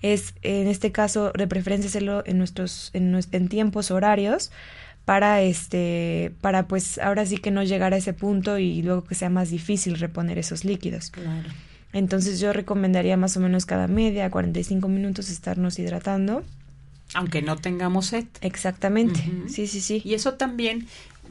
es 0.00 0.34
en 0.42 0.66
este 0.68 0.90
caso 0.90 1.32
de 1.36 1.46
preferencia 1.46 1.88
hacerlo 1.88 2.22
en 2.26 2.38
nuestros 2.38 2.90
en, 2.94 3.16
en 3.30 3.48
tiempos 3.48 3.90
horarios 3.90 4.50
para 5.04 5.42
este 5.42 6.32
para 6.40 6.66
pues 6.66 6.98
ahora 6.98 7.26
sí 7.26 7.36
que 7.36 7.50
no 7.50 7.62
llegar 7.62 7.92
a 7.92 7.98
ese 7.98 8.12
punto 8.12 8.58
y 8.58 8.82
luego 8.82 9.04
que 9.04 9.14
sea 9.14 9.30
más 9.30 9.50
difícil 9.50 9.98
reponer 9.98 10.38
esos 10.38 10.64
líquidos. 10.64 11.10
Claro. 11.10 11.48
Entonces 11.92 12.40
yo 12.40 12.52
recomendaría 12.52 13.16
más 13.16 13.36
o 13.36 13.40
menos 13.40 13.66
cada 13.66 13.86
media, 13.86 14.30
45 14.30 14.88
minutos 14.88 15.28
estarnos 15.28 15.78
hidratando. 15.78 16.42
Aunque 17.14 17.42
no 17.42 17.56
tengamos 17.56 18.06
sed. 18.06 18.24
Exactamente. 18.40 19.20
Sí, 19.48 19.66
sí, 19.66 19.80
sí. 19.80 20.00
Y 20.04 20.14
eso 20.14 20.34
también 20.34 20.86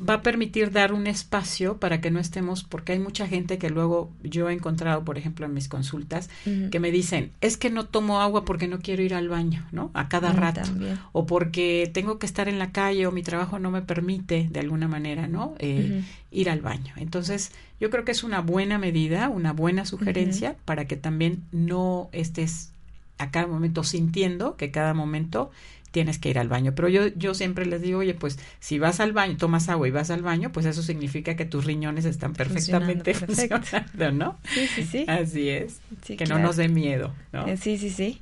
va 0.07 0.15
a 0.15 0.21
permitir 0.21 0.71
dar 0.71 0.93
un 0.93 1.05
espacio 1.07 1.77
para 1.77 2.01
que 2.01 2.11
no 2.11 2.19
estemos, 2.19 2.63
porque 2.63 2.93
hay 2.93 2.99
mucha 2.99 3.27
gente 3.27 3.57
que 3.57 3.69
luego 3.69 4.09
yo 4.23 4.49
he 4.49 4.53
encontrado, 4.53 5.03
por 5.05 5.17
ejemplo, 5.17 5.45
en 5.45 5.53
mis 5.53 5.67
consultas, 5.67 6.29
que 6.71 6.79
me 6.79 6.91
dicen, 6.91 7.31
es 7.41 7.57
que 7.57 7.69
no 7.69 7.85
tomo 7.85 8.21
agua 8.21 8.43
porque 8.45 8.67
no 8.67 8.79
quiero 8.79 9.03
ir 9.03 9.13
al 9.13 9.29
baño, 9.29 9.65
¿no? 9.71 9.91
A 9.93 10.09
cada 10.09 10.33
Mm, 10.33 10.37
rato. 10.37 10.61
también. 10.61 10.97
O 11.11 11.25
porque 11.25 11.89
tengo 11.93 12.17
que 12.19 12.25
estar 12.25 12.47
en 12.49 12.57
la 12.59 12.71
calle 12.71 13.05
o 13.07 13.11
mi 13.11 13.23
trabajo 13.23 13.59
no 13.59 13.69
me 13.71 13.81
permite, 13.81 14.47
de 14.51 14.59
alguna 14.59 14.87
manera, 14.87 15.27
¿no? 15.27 15.53
Eh. 15.59 16.03
Ir 16.31 16.49
al 16.49 16.61
baño. 16.61 16.93
Entonces, 16.97 17.51
yo 17.79 17.89
creo 17.89 18.05
que 18.05 18.11
es 18.11 18.23
una 18.23 18.39
buena 18.41 18.77
medida, 18.77 19.27
una 19.29 19.51
buena 19.53 19.85
sugerencia 19.85 20.55
para 20.65 20.85
que 20.85 20.95
también 20.95 21.43
no 21.51 22.09
estés 22.13 22.71
a 23.17 23.29
cada 23.31 23.47
momento 23.47 23.83
sintiendo 23.83 24.55
que 24.55 24.71
cada 24.71 24.93
momento 24.95 25.51
tienes 25.91 26.17
que 26.19 26.29
ir 26.29 26.39
al 26.39 26.47
baño. 26.47 26.73
Pero 26.75 26.89
yo, 26.89 27.07
yo 27.15 27.33
siempre 27.33 27.65
les 27.65 27.81
digo, 27.81 27.99
oye, 27.99 28.13
pues 28.13 28.39
si 28.59 28.79
vas 28.79 28.99
al 28.99 29.13
baño, 29.13 29.37
tomas 29.37 29.69
agua 29.69 29.87
y 29.87 29.91
vas 29.91 30.09
al 30.09 30.21
baño, 30.21 30.51
pues 30.51 30.65
eso 30.65 30.81
significa 30.81 31.35
que 31.35 31.45
tus 31.45 31.65
riñones 31.65 32.05
están 32.05 32.33
perfectamente 32.33 33.13
Funcionando, 33.13 33.53
perfecto. 33.57 33.57
funcionando, 33.57 34.25
¿no? 34.25 34.37
Sí, 34.53 34.67
sí, 34.67 34.83
sí. 34.83 35.05
Así 35.07 35.49
es. 35.49 35.79
Sí, 36.03 36.17
que 36.17 36.25
claro. 36.25 36.41
no 36.41 36.47
nos 36.47 36.55
dé 36.55 36.69
miedo, 36.69 37.13
¿no? 37.31 37.47
Eh, 37.47 37.57
sí, 37.57 37.77
sí, 37.77 37.89
sí. 37.89 38.21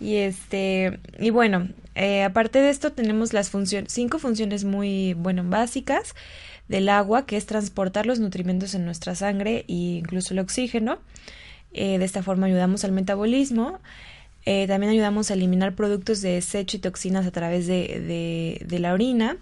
Y 0.00 0.16
este, 0.16 0.98
y 1.18 1.30
bueno, 1.30 1.68
eh, 1.94 2.22
aparte 2.22 2.60
de 2.60 2.70
esto 2.70 2.92
tenemos 2.92 3.32
las 3.32 3.50
funciones, 3.50 3.92
cinco 3.92 4.18
funciones 4.18 4.64
muy, 4.64 5.14
bueno, 5.14 5.44
básicas 5.44 6.14
del 6.68 6.88
agua, 6.88 7.26
que 7.26 7.36
es 7.36 7.46
transportar 7.46 8.06
los 8.06 8.20
nutrimentos 8.20 8.74
en 8.74 8.84
nuestra 8.84 9.14
sangre 9.14 9.64
e 9.68 9.74
incluso 9.74 10.32
el 10.32 10.40
oxígeno. 10.40 10.98
Eh, 11.72 11.98
de 11.98 12.04
esta 12.04 12.22
forma 12.22 12.46
ayudamos 12.46 12.84
al 12.84 12.92
metabolismo. 12.92 13.78
Eh, 14.52 14.66
también 14.66 14.90
ayudamos 14.90 15.30
a 15.30 15.34
eliminar 15.34 15.76
productos 15.76 16.22
de 16.22 16.30
desecho 16.32 16.76
y 16.76 16.80
toxinas 16.80 17.24
a 17.24 17.30
través 17.30 17.68
de, 17.68 18.00
de, 18.00 18.66
de 18.66 18.78
la 18.80 18.92
orina. 18.92 19.36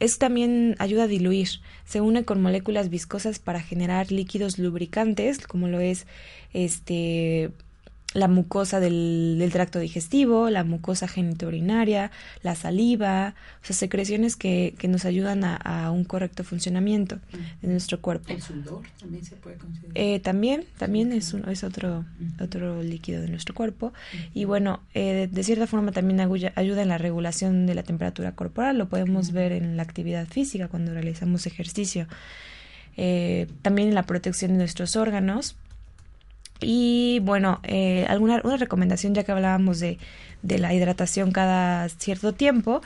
Es 0.00 0.16
también 0.16 0.76
ayuda 0.78 1.02
a 1.02 1.06
diluir. 1.08 1.60
Se 1.84 2.00
une 2.00 2.24
con 2.24 2.40
moléculas 2.40 2.88
viscosas 2.88 3.38
para 3.38 3.60
generar 3.60 4.10
líquidos 4.10 4.58
lubricantes, 4.58 5.46
como 5.46 5.68
lo 5.68 5.78
es 5.80 6.06
este 6.54 7.50
la 8.14 8.28
mucosa 8.28 8.80
del, 8.80 9.36
del 9.38 9.52
tracto 9.52 9.78
digestivo, 9.78 10.48
la 10.48 10.64
mucosa 10.64 11.06
genitourinaria, 11.06 12.10
la 12.42 12.54
saliva, 12.54 13.34
o 13.62 13.66
sea, 13.66 13.76
secreciones 13.76 14.36
que, 14.36 14.74
que 14.78 14.88
nos 14.88 15.04
ayudan 15.04 15.44
a, 15.44 15.56
a 15.56 15.90
un 15.90 16.04
correcto 16.04 16.42
funcionamiento 16.42 17.18
de 17.60 17.68
nuestro 17.68 18.00
cuerpo. 18.00 18.32
El 18.32 18.40
sudor 18.40 18.82
también 18.98 19.22
se 19.22 19.36
puede 19.36 19.56
considerar. 19.56 19.92
Eh, 19.94 20.20
también, 20.20 20.64
también 20.78 21.12
es, 21.12 21.34
un, 21.34 21.46
es 21.48 21.62
otro, 21.62 22.06
otro 22.40 22.82
líquido 22.82 23.20
de 23.20 23.28
nuestro 23.28 23.54
cuerpo. 23.54 23.92
Y 24.32 24.46
bueno, 24.46 24.80
eh, 24.94 25.12
de, 25.12 25.26
de 25.26 25.42
cierta 25.44 25.66
forma 25.66 25.92
también 25.92 26.20
agulla- 26.20 26.52
ayuda 26.54 26.80
en 26.82 26.88
la 26.88 26.98
regulación 26.98 27.66
de 27.66 27.74
la 27.74 27.82
temperatura 27.82 28.32
corporal. 28.32 28.78
Lo 28.78 28.88
podemos 28.88 29.32
ver 29.32 29.52
en 29.52 29.76
la 29.76 29.82
actividad 29.82 30.26
física 30.26 30.68
cuando 30.68 30.94
realizamos 30.94 31.46
ejercicio. 31.46 32.06
Eh, 32.96 33.46
también 33.60 33.88
en 33.88 33.94
la 33.94 34.04
protección 34.04 34.52
de 34.52 34.56
nuestros 34.58 34.96
órganos. 34.96 35.56
Y 36.60 37.20
bueno, 37.22 37.60
eh, 37.64 38.06
alguna 38.08 38.40
una 38.44 38.56
recomendación 38.56 39.14
ya 39.14 39.24
que 39.24 39.32
hablábamos 39.32 39.78
de, 39.80 39.98
de 40.42 40.58
la 40.58 40.72
hidratación 40.72 41.32
cada 41.32 41.88
cierto 41.88 42.32
tiempo, 42.32 42.80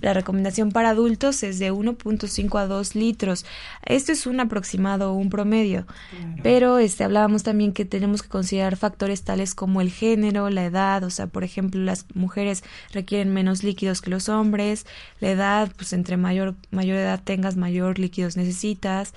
la 0.00 0.12
recomendación 0.12 0.72
para 0.72 0.90
adultos 0.90 1.42
es 1.42 1.58
de 1.58 1.72
1.5 1.72 2.58
a 2.60 2.66
2 2.66 2.94
litros. 2.94 3.46
Esto 3.84 4.12
es 4.12 4.26
un 4.26 4.40
aproximado, 4.40 5.12
un 5.14 5.30
promedio. 5.30 5.86
Claro. 5.86 6.42
Pero 6.42 6.78
este 6.78 7.04
hablábamos 7.04 7.42
también 7.42 7.72
que 7.72 7.84
tenemos 7.84 8.22
que 8.22 8.28
considerar 8.28 8.76
factores 8.76 9.22
tales 9.22 9.54
como 9.54 9.80
el 9.80 9.90
género, 9.90 10.50
la 10.50 10.64
edad, 10.64 11.04
o 11.04 11.10
sea, 11.10 11.26
por 11.26 11.44
ejemplo, 11.44 11.80
las 11.80 12.06
mujeres 12.14 12.64
requieren 12.92 13.32
menos 13.32 13.62
líquidos 13.62 14.00
que 14.00 14.10
los 14.10 14.28
hombres, 14.28 14.86
la 15.20 15.30
edad, 15.30 15.72
pues 15.76 15.92
entre 15.92 16.16
mayor 16.16 16.54
mayor 16.70 16.96
edad 16.96 17.20
tengas, 17.22 17.56
mayor 17.56 17.98
líquidos 17.98 18.36
necesitas, 18.36 19.14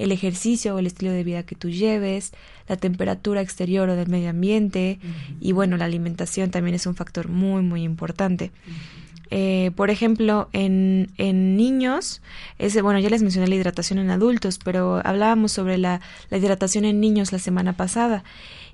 el 0.00 0.12
ejercicio 0.12 0.74
o 0.74 0.78
el 0.78 0.86
estilo 0.86 1.12
de 1.12 1.24
vida 1.24 1.44
que 1.44 1.54
tú 1.54 1.70
lleves, 1.70 2.32
la 2.68 2.76
temperatura 2.76 3.40
exterior 3.40 3.88
o 3.88 3.96
del 3.96 4.08
medio 4.08 4.30
ambiente 4.30 4.98
y 5.40 5.52
bueno, 5.52 5.76
la 5.76 5.84
alimentación 5.84 6.50
también 6.50 6.74
es 6.74 6.86
un 6.86 6.94
factor 6.94 7.28
muy 7.28 7.62
muy 7.62 7.82
importante. 7.82 8.50
Eh, 9.32 9.70
por 9.76 9.90
ejemplo, 9.90 10.48
en, 10.52 11.12
en 11.16 11.56
niños, 11.56 12.20
ese, 12.58 12.82
bueno, 12.82 12.98
ya 12.98 13.10
les 13.10 13.22
mencioné 13.22 13.46
la 13.46 13.54
hidratación 13.54 14.00
en 14.00 14.10
adultos, 14.10 14.58
pero 14.58 15.00
hablábamos 15.04 15.52
sobre 15.52 15.78
la, 15.78 16.00
la 16.30 16.38
hidratación 16.38 16.84
en 16.84 17.00
niños 17.00 17.30
la 17.30 17.38
semana 17.38 17.74
pasada. 17.76 18.24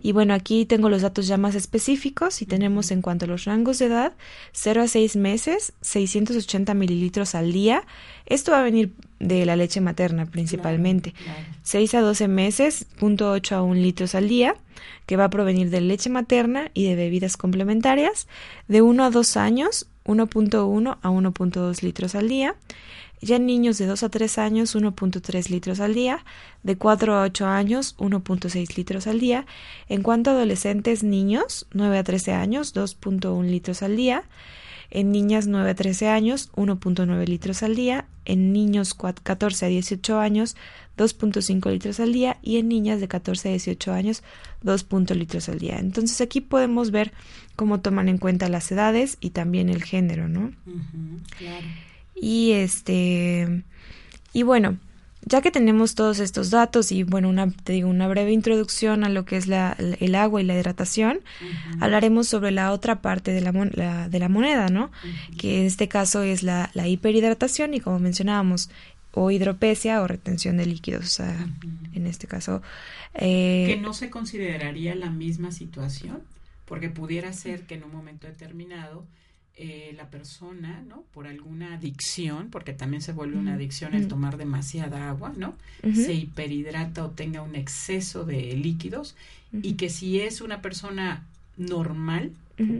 Y 0.00 0.12
bueno, 0.12 0.32
aquí 0.32 0.64
tengo 0.64 0.88
los 0.88 1.02
datos 1.02 1.26
ya 1.26 1.36
más 1.36 1.54
específicos 1.54 2.40
y 2.40 2.46
tenemos 2.46 2.90
en 2.90 3.02
cuanto 3.02 3.26
a 3.26 3.28
los 3.28 3.44
rangos 3.44 3.78
de 3.78 3.86
edad, 3.86 4.14
0 4.52 4.82
a 4.82 4.88
6 4.88 5.16
meses, 5.16 5.74
680 5.82 6.72
mililitros 6.74 7.34
al 7.34 7.52
día. 7.52 7.82
Esto 8.24 8.52
va 8.52 8.60
a 8.60 8.62
venir 8.62 8.92
de 9.18 9.46
la 9.46 9.56
leche 9.56 9.80
materna 9.80 10.26
principalmente. 10.26 11.14
6 11.62 11.94
a 11.94 12.00
12 12.00 12.28
meses, 12.28 12.86
0.8 12.98 13.52
a 13.52 13.62
1 13.62 13.74
litros 13.74 14.14
al 14.14 14.28
día, 14.28 14.56
que 15.06 15.16
va 15.16 15.24
a 15.24 15.30
provenir 15.30 15.70
de 15.70 15.80
leche 15.80 16.10
materna 16.10 16.70
y 16.74 16.84
de 16.84 16.96
bebidas 16.96 17.36
complementarias. 17.36 18.28
De 18.68 18.82
1 18.82 19.04
a 19.04 19.10
2 19.10 19.36
años, 19.36 19.88
1.1 20.04 20.98
a 21.00 21.08
1.2 21.08 21.82
litros 21.82 22.14
al 22.14 22.28
día. 22.28 22.56
Ya 23.22 23.36
en 23.36 23.46
niños 23.46 23.78
de 23.78 23.86
2 23.86 24.02
a 24.02 24.08
3 24.10 24.38
años, 24.38 24.76
1.3 24.76 25.48
litros 25.48 25.80
al 25.80 25.94
día. 25.94 26.24
De 26.62 26.76
4 26.76 27.14
a 27.14 27.22
8 27.22 27.46
años, 27.46 27.96
1.6 27.98 28.76
litros 28.76 29.06
al 29.06 29.20
día. 29.20 29.46
En 29.88 30.02
cuanto 30.02 30.30
a 30.30 30.34
adolescentes 30.34 31.02
niños, 31.02 31.66
9 31.72 31.98
a 31.98 32.04
13 32.04 32.32
años, 32.32 32.74
2.1 32.74 33.44
litros 33.48 33.82
al 33.82 33.96
día. 33.96 34.24
En 34.90 35.12
niñas 35.12 35.46
9 35.46 35.70
a 35.70 35.74
13 35.74 36.08
años, 36.08 36.50
1.9 36.56 37.26
litros 37.26 37.62
al 37.62 37.74
día. 37.74 38.06
En 38.24 38.52
niños 38.52 38.94
14 38.94 39.66
a 39.66 39.68
18 39.68 40.18
años, 40.18 40.56
2.5 40.96 41.70
litros 41.70 42.00
al 42.00 42.12
día. 42.12 42.38
Y 42.42 42.58
en 42.58 42.68
niñas 42.68 43.00
de 43.00 43.08
14 43.08 43.48
a 43.48 43.52
18 43.52 43.92
años, 43.92 44.22
2. 44.62 44.86
litros 45.16 45.48
al 45.48 45.58
día. 45.58 45.78
Entonces 45.78 46.20
aquí 46.20 46.40
podemos 46.40 46.90
ver 46.90 47.12
cómo 47.56 47.80
toman 47.80 48.08
en 48.08 48.18
cuenta 48.18 48.48
las 48.48 48.70
edades 48.70 49.18
y 49.20 49.30
también 49.30 49.68
el 49.68 49.82
género, 49.82 50.28
¿no? 50.28 50.52
claro. 51.38 51.66
Y 52.14 52.52
este 52.52 53.64
y 54.32 54.42
bueno, 54.42 54.78
ya 55.26 55.42
que 55.42 55.50
tenemos 55.50 55.96
todos 55.96 56.20
estos 56.20 56.50
datos 56.50 56.92
y 56.92 57.02
bueno, 57.02 57.28
una 57.28 57.50
te 57.50 57.72
digo 57.72 57.88
una 57.88 58.06
breve 58.06 58.30
introducción 58.32 59.02
a 59.02 59.08
lo 59.08 59.24
que 59.24 59.36
es 59.36 59.48
la, 59.48 59.76
el 59.78 60.14
agua 60.14 60.40
y 60.40 60.44
la 60.44 60.54
hidratación, 60.54 61.18
hablaremos 61.80 62.28
sobre 62.28 62.52
la 62.52 62.70
otra 62.70 63.02
parte 63.02 63.32
de 63.32 63.40
la, 63.40 64.08
de 64.08 64.18
la 64.20 64.28
moneda, 64.28 64.68
¿no? 64.68 64.92
Que 65.36 65.60
en 65.60 65.66
este 65.66 65.88
caso 65.88 66.22
es 66.22 66.44
la, 66.44 66.70
la 66.74 66.86
hiperhidratación 66.86 67.74
y 67.74 67.80
como 67.80 67.98
mencionábamos, 67.98 68.70
o 69.12 69.30
hidropesia 69.30 70.00
o 70.00 70.06
retención 70.06 70.58
de 70.58 70.66
líquidos, 70.66 71.06
o 71.06 71.08
sea, 71.08 71.46
en 71.94 72.06
este 72.06 72.28
caso. 72.28 72.62
Eh, 73.14 73.64
que 73.66 73.80
no 73.80 73.94
se 73.94 74.10
consideraría 74.10 74.94
la 74.94 75.10
misma 75.10 75.50
situación, 75.50 76.22
porque 76.66 76.88
pudiera 76.88 77.32
ser 77.32 77.62
que 77.62 77.74
en 77.74 77.84
un 77.84 77.92
momento 77.92 78.28
determinado 78.28 79.04
eh, 79.58 79.94
la 79.96 80.10
persona, 80.10 80.82
¿no? 80.86 81.04
Por 81.14 81.26
alguna 81.26 81.76
adicción, 81.76 82.48
porque 82.50 82.74
también 82.74 83.00
se 83.00 83.12
vuelve 83.12 83.38
una 83.38 83.54
adicción 83.54 83.94
el 83.94 84.06
tomar 84.06 84.36
demasiada 84.36 85.08
agua, 85.08 85.32
¿no? 85.34 85.54
Se 85.82 86.12
hiperhidrata 86.12 87.02
o 87.02 87.10
tenga 87.10 87.40
un 87.40 87.56
exceso 87.56 88.24
de 88.24 88.54
líquidos 88.54 89.16
y 89.62 89.74
que 89.74 89.88
si 89.88 90.20
es 90.20 90.42
una 90.42 90.60
persona 90.60 91.24
normal 91.56 92.32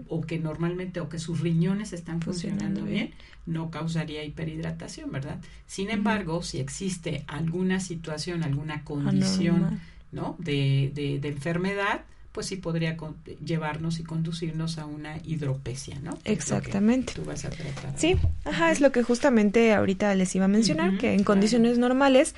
o 0.08 0.20
que 0.20 0.38
normalmente 0.38 1.00
o 1.00 1.08
que 1.08 1.18
sus 1.18 1.40
riñones 1.40 1.94
están 1.94 2.20
funcionando, 2.20 2.84
bien, 2.84 3.12
no 3.46 3.70
causaría 3.70 4.22
hiperhidratación, 4.24 5.10
¿verdad? 5.10 5.40
Sin 5.66 5.88
embargo, 5.88 6.42
si 6.42 6.58
existe 6.58 7.24
alguna 7.26 7.80
situación, 7.80 8.42
alguna 8.42 8.84
condición, 8.84 9.80
¿no? 10.12 10.36
De, 10.38 10.92
de, 10.94 11.20
de 11.20 11.28
enfermedad, 11.28 12.04
pues 12.36 12.48
sí 12.48 12.56
podría 12.56 12.98
llevarnos 13.42 13.98
y 13.98 14.02
conducirnos 14.02 14.76
a 14.76 14.84
una 14.84 15.16
hidropesia, 15.24 15.98
¿no? 16.02 16.18
Exactamente. 16.26 17.14
Tú 17.14 17.24
vas 17.24 17.46
a 17.46 17.48
tratar. 17.48 17.94
Sí, 17.96 18.18
ajá, 18.44 18.70
es 18.70 18.82
lo 18.82 18.92
que 18.92 19.02
justamente 19.02 19.72
ahorita 19.72 20.14
les 20.14 20.36
iba 20.36 20.44
a 20.44 20.48
mencionar, 20.48 20.98
que 20.98 21.14
en 21.14 21.24
condiciones 21.24 21.78
normales, 21.78 22.34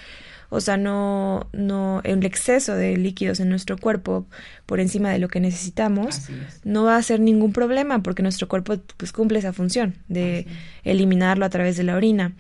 o 0.51 0.61
sea, 0.61 0.77
no, 0.77 1.49
no, 1.53 2.01
el 2.05 2.25
exceso 2.25 2.77
de 2.77 2.97
líquidos 2.97 3.41
en 3.41 3.49
nuestro 3.49 3.77
cuerpo 3.77 4.25
por 4.67 4.79
encima 4.79 5.11
de 5.11 5.19
lo 5.19 5.27
que 5.27 5.41
necesitamos, 5.41 6.29
no 6.63 6.85
va 6.85 6.95
a 6.95 7.03
ser 7.03 7.19
ningún 7.19 7.53
problema 7.53 8.01
porque 8.01 8.23
nuestro 8.23 8.47
cuerpo 8.47 8.77
pues 8.97 9.11
cumple 9.11 9.41
esa 9.41 9.53
función 9.53 9.97
de 10.07 10.47
eliminarlo 10.85 11.45
a 11.45 11.51
través 11.51 11.77
de 11.77 11.83
la 11.83 11.97
orina. 11.97 12.37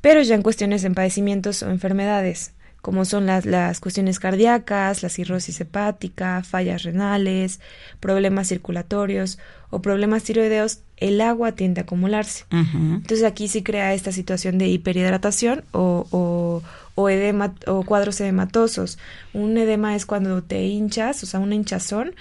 Pero 0.00 0.22
ya 0.22 0.34
en 0.34 0.40
cuestiones 0.40 0.80
de 0.80 0.90
padecimientos 0.92 1.62
o 1.62 1.68
enfermedades, 1.68 2.54
como 2.80 3.04
son 3.04 3.26
las, 3.26 3.44
las 3.44 3.80
cuestiones 3.80 4.18
cardíacas, 4.18 5.02
la 5.02 5.08
cirrosis 5.08 5.60
hepática, 5.60 6.42
fallas 6.42 6.82
renales, 6.82 7.60
problemas 8.00 8.48
circulatorios 8.48 9.38
o 9.70 9.82
problemas 9.82 10.24
tiroideos, 10.24 10.80
el 10.96 11.20
agua 11.20 11.52
tiende 11.52 11.80
a 11.80 11.84
acumularse. 11.84 12.44
Entonces 12.50 13.24
aquí 13.24 13.48
sí 13.48 13.62
crea 13.62 13.94
esta 13.94 14.12
situación 14.12 14.58
de 14.58 14.68
hiperhidratación 14.68 15.64
o, 15.72 16.06
o, 16.10 16.62
o, 16.94 17.08
edema, 17.08 17.54
o 17.66 17.84
cuadros 17.84 18.20
edematosos. 18.20 18.98
Un 19.32 19.56
edema 19.56 19.94
es 19.94 20.06
cuando 20.06 20.42
te 20.42 20.64
hinchas, 20.66 21.22
o 21.22 21.26
sea, 21.26 21.40
una 21.40 21.54
hinchazón 21.54 22.14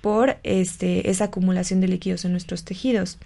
por 0.00 0.36
este, 0.42 1.10
esa 1.10 1.24
acumulación 1.24 1.80
de 1.80 1.88
líquidos 1.88 2.24
en 2.24 2.32
nuestros 2.32 2.64
tejidos. 2.64 3.18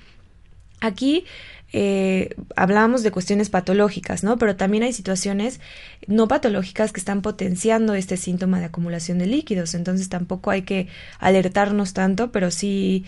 Aquí 0.80 1.24
eh, 1.72 2.34
hablábamos 2.56 3.02
de 3.02 3.12
cuestiones 3.12 3.48
patológicas, 3.48 4.24
¿no? 4.24 4.38
Pero 4.38 4.56
también 4.56 4.82
hay 4.82 4.92
situaciones 4.92 5.60
no 6.06 6.26
patológicas 6.26 6.92
que 6.92 7.00
están 7.00 7.22
potenciando 7.22 7.94
este 7.94 8.16
síntoma 8.16 8.58
de 8.58 8.66
acumulación 8.66 9.18
de 9.18 9.26
líquidos. 9.26 9.74
Entonces 9.74 10.08
tampoco 10.08 10.50
hay 10.50 10.62
que 10.62 10.88
alertarnos 11.18 11.92
tanto, 11.92 12.32
pero 12.32 12.50
sí 12.50 13.04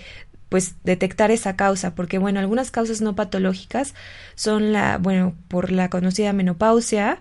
pues 0.48 0.74
detectar 0.84 1.30
esa 1.30 1.56
causa, 1.56 1.94
porque 1.94 2.18
bueno, 2.18 2.38
algunas 2.38 2.70
causas 2.70 3.00
no 3.00 3.14
patológicas 3.14 3.94
son 4.34 4.70
la, 4.70 4.98
bueno, 4.98 5.34
por 5.48 5.72
la 5.72 5.88
conocida 5.88 6.34
menopausia 6.34 7.20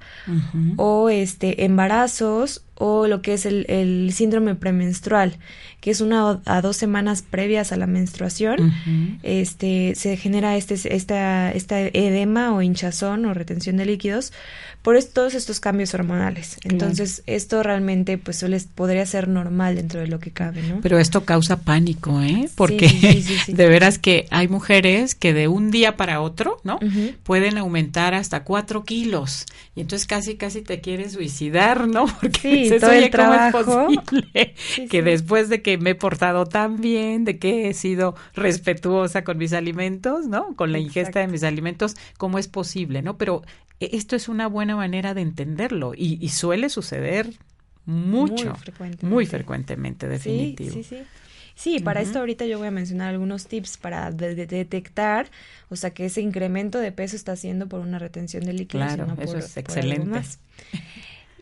o 0.76 1.10
este 1.10 1.64
embarazos 1.64 2.66
o 2.84 3.06
lo 3.06 3.22
que 3.22 3.34
es 3.34 3.46
el, 3.46 3.68
el, 3.70 4.12
síndrome 4.12 4.56
premenstrual, 4.56 5.38
que 5.82 5.92
es 5.92 6.02
una 6.02 6.42
a 6.46 6.62
dos 6.62 6.78
semanas 6.78 7.22
previas 7.22 7.72
a 7.72 7.78
la 7.78 7.86
menstruación, 7.86 8.74
este 9.22 9.94
se 9.96 10.18
genera 10.18 10.58
este 10.58 10.74
esta, 10.96 11.52
esta 11.52 11.80
edema 11.80 12.56
o 12.56 12.64
hinchazón 12.64 13.26
o 13.26 13.36
retención 13.36 13.78
de 13.78 13.86
líquidos 13.86 14.34
por 14.82 15.02
todos 15.04 15.36
estos 15.36 15.60
cambios 15.60 15.94
hormonales. 15.94 16.58
Entonces, 16.64 17.22
esto 17.28 17.62
realmente 17.62 18.18
pues 18.18 18.38
suele, 18.38 18.60
podría 18.74 19.06
ser 19.06 19.28
normal 19.28 19.76
dentro 19.76 20.00
de 20.00 20.08
lo 20.08 20.20
que 20.20 20.32
cabe, 20.32 20.64
¿no? 20.64 20.80
Pero 20.82 20.98
esto 20.98 21.24
causa 21.24 21.62
pánico, 21.62 22.20
¿eh? 22.22 22.50
Porque 22.56 22.88
de 23.48 23.68
veras 23.68 24.00
que 24.00 24.26
hay 24.32 24.48
mujeres 24.48 25.14
que 25.14 25.34
de 25.34 25.48
un 25.48 25.70
día 25.70 25.98
para 25.98 26.20
otro, 26.22 26.60
¿no? 26.64 26.80
Pueden 27.24 27.60
aumentar 27.60 28.16
hasta 28.16 28.44
cuatro 28.44 28.84
kilos. 28.84 29.46
Y 29.76 29.82
entonces 29.82 30.08
casi, 30.08 30.36
casi 30.36 30.62
te 30.62 30.82
quieres 30.82 31.14
suicidar, 31.14 31.88
¿no? 31.88 32.06
Porque 32.22 32.71
todo 32.80 32.92
el 32.92 33.10
trabajo. 33.10 33.64
¿cómo 33.64 33.90
es 33.90 33.98
posible 33.98 34.56
que 34.90 35.02
después 35.02 35.50
de 35.50 35.62
que 35.62 35.78
me 35.78 35.92
he 35.92 35.96
portado 35.96 36.46
tan 36.46 36.80
bien, 36.82 37.26
de 37.26 37.40
que 37.40 37.70
he 37.70 37.74
sido 37.74 38.16
respetuosa 38.34 39.24
con 39.24 39.38
mis 39.38 39.54
alimentos, 39.54 40.28
¿no? 40.28 40.56
Con 40.56 40.72
la 40.72 40.80
ingesta 40.80 41.20
de 41.20 41.28
mis 41.28 41.44
alimentos, 41.44 41.96
¿cómo 42.18 42.38
es 42.38 42.48
posible, 42.48 43.02
no? 43.02 43.18
Pero 43.18 43.44
e, 43.80 43.90
esto 43.94 44.16
es 44.16 44.30
una 44.30 44.48
buena 44.48 44.76
manera 44.76 45.14
de 45.14 45.22
entenderlo 45.22 45.94
y, 45.96 46.28
suele 46.30 46.70
suceder 46.70 47.34
mucho, 47.86 48.46
muy 48.46 48.60
frecuentemente, 48.60 49.06
muy 49.06 49.26
frecuentemente 49.26 50.08
definitivo. 50.08 50.74
Sí, 50.74 50.84
sí, 50.84 50.96
sí. 50.98 51.04
Sí, 51.62 51.80
para 51.80 52.02
esto 52.02 52.18
ahorita 52.18 52.46
yo 52.46 52.58
voy 52.58 52.70
a 52.70 52.72
mencionar 52.72 53.10
algunos 53.10 53.46
tips 53.46 53.78
para 53.78 54.10
detectar, 54.12 55.30
o 55.70 55.76
sea, 55.76 55.92
que 55.92 56.06
ese 56.06 56.20
incremento 56.22 56.80
de 56.80 56.92
peso 56.92 57.16
está 57.16 57.34
haciendo 57.34 57.68
por 57.68 57.82
una 57.82 58.00
retención 58.00 58.44
de 58.46 58.54
líquidos. 58.54 58.96
Claro, 58.96 59.16
eso 59.20 59.38
es 59.38 59.58
excelente. 59.58 60.22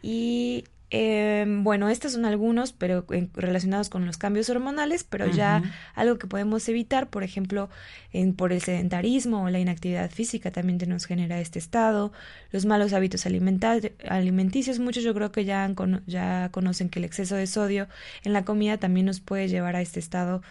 Y 0.02 0.66
eh, 0.92 1.46
bueno, 1.48 1.90
estos 1.90 2.14
son 2.14 2.26
algunos, 2.26 2.74
pero 2.74 3.06
relacionados 3.34 3.90
con 3.90 4.06
los 4.06 4.18
cambios 4.18 4.50
hormonales, 4.50 5.04
pero 5.04 5.28
ya 5.28 5.62
algo 5.94 6.18
que 6.18 6.26
podemos 6.26 6.68
evitar, 6.68 7.10
por 7.10 7.24
ejemplo, 7.24 7.70
en, 8.12 8.34
por 8.34 8.52
el 8.52 8.62
sedentarismo 8.62 9.44
o 9.44 9.50
la 9.50 9.60
inactividad 9.60 10.10
física 10.10 10.52
también 10.52 10.80
te 10.80 10.88
nos 10.88 11.06
genera 11.06 11.40
este 11.40 11.60
estado, 11.60 12.12
los 12.52 12.66
malos 12.66 12.94
hábitos 12.94 13.26
alimenticios, 13.26 14.80
muchos 14.80 15.04
yo 15.04 15.14
creo 15.14 15.32
que 15.32 15.46
ya, 15.46 15.72
ya 16.08 16.50
conocen 16.52 16.90
que 16.90 17.00
el 17.00 17.06
exceso 17.06 17.36
de 17.36 17.46
sodio 17.46 17.88
en 18.24 18.34
la 18.34 18.44
comida 18.44 18.78
también 18.78 19.06
nos 19.06 19.20
puede 19.20 19.48
llevar 19.48 19.76
a 19.76 19.82
este 19.82 20.00
estado 20.00 20.42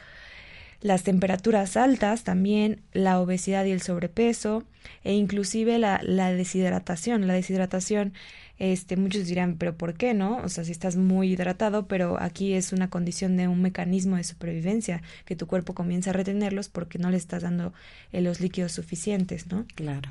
las 0.80 1.02
temperaturas 1.02 1.76
altas 1.76 2.22
también, 2.22 2.82
la 2.92 3.20
obesidad 3.20 3.64
y 3.64 3.72
el 3.72 3.82
sobrepeso, 3.82 4.64
e 5.02 5.12
inclusive 5.14 5.78
la, 5.78 6.00
la 6.04 6.32
deshidratación. 6.32 7.26
La 7.26 7.34
deshidratación 7.34 8.12
este, 8.58 8.96
muchos 8.96 9.26
dirán, 9.26 9.56
pero 9.56 9.76
¿por 9.76 9.94
qué 9.94 10.14
no? 10.14 10.38
O 10.38 10.48
sea, 10.48 10.64
si 10.64 10.72
estás 10.72 10.96
muy 10.96 11.32
hidratado, 11.32 11.86
pero 11.86 12.20
aquí 12.20 12.54
es 12.54 12.72
una 12.72 12.90
condición 12.90 13.36
de 13.36 13.48
un 13.48 13.62
mecanismo 13.62 14.16
de 14.16 14.24
supervivencia, 14.24 15.02
que 15.24 15.36
tu 15.36 15.46
cuerpo 15.46 15.74
comienza 15.74 16.10
a 16.10 16.12
retenerlos 16.14 16.68
porque 16.68 16.98
no 16.98 17.10
le 17.10 17.16
estás 17.16 17.42
dando 17.42 17.72
eh, 18.12 18.20
los 18.20 18.40
líquidos 18.40 18.72
suficientes, 18.72 19.46
¿no? 19.46 19.64
Claro. 19.74 20.10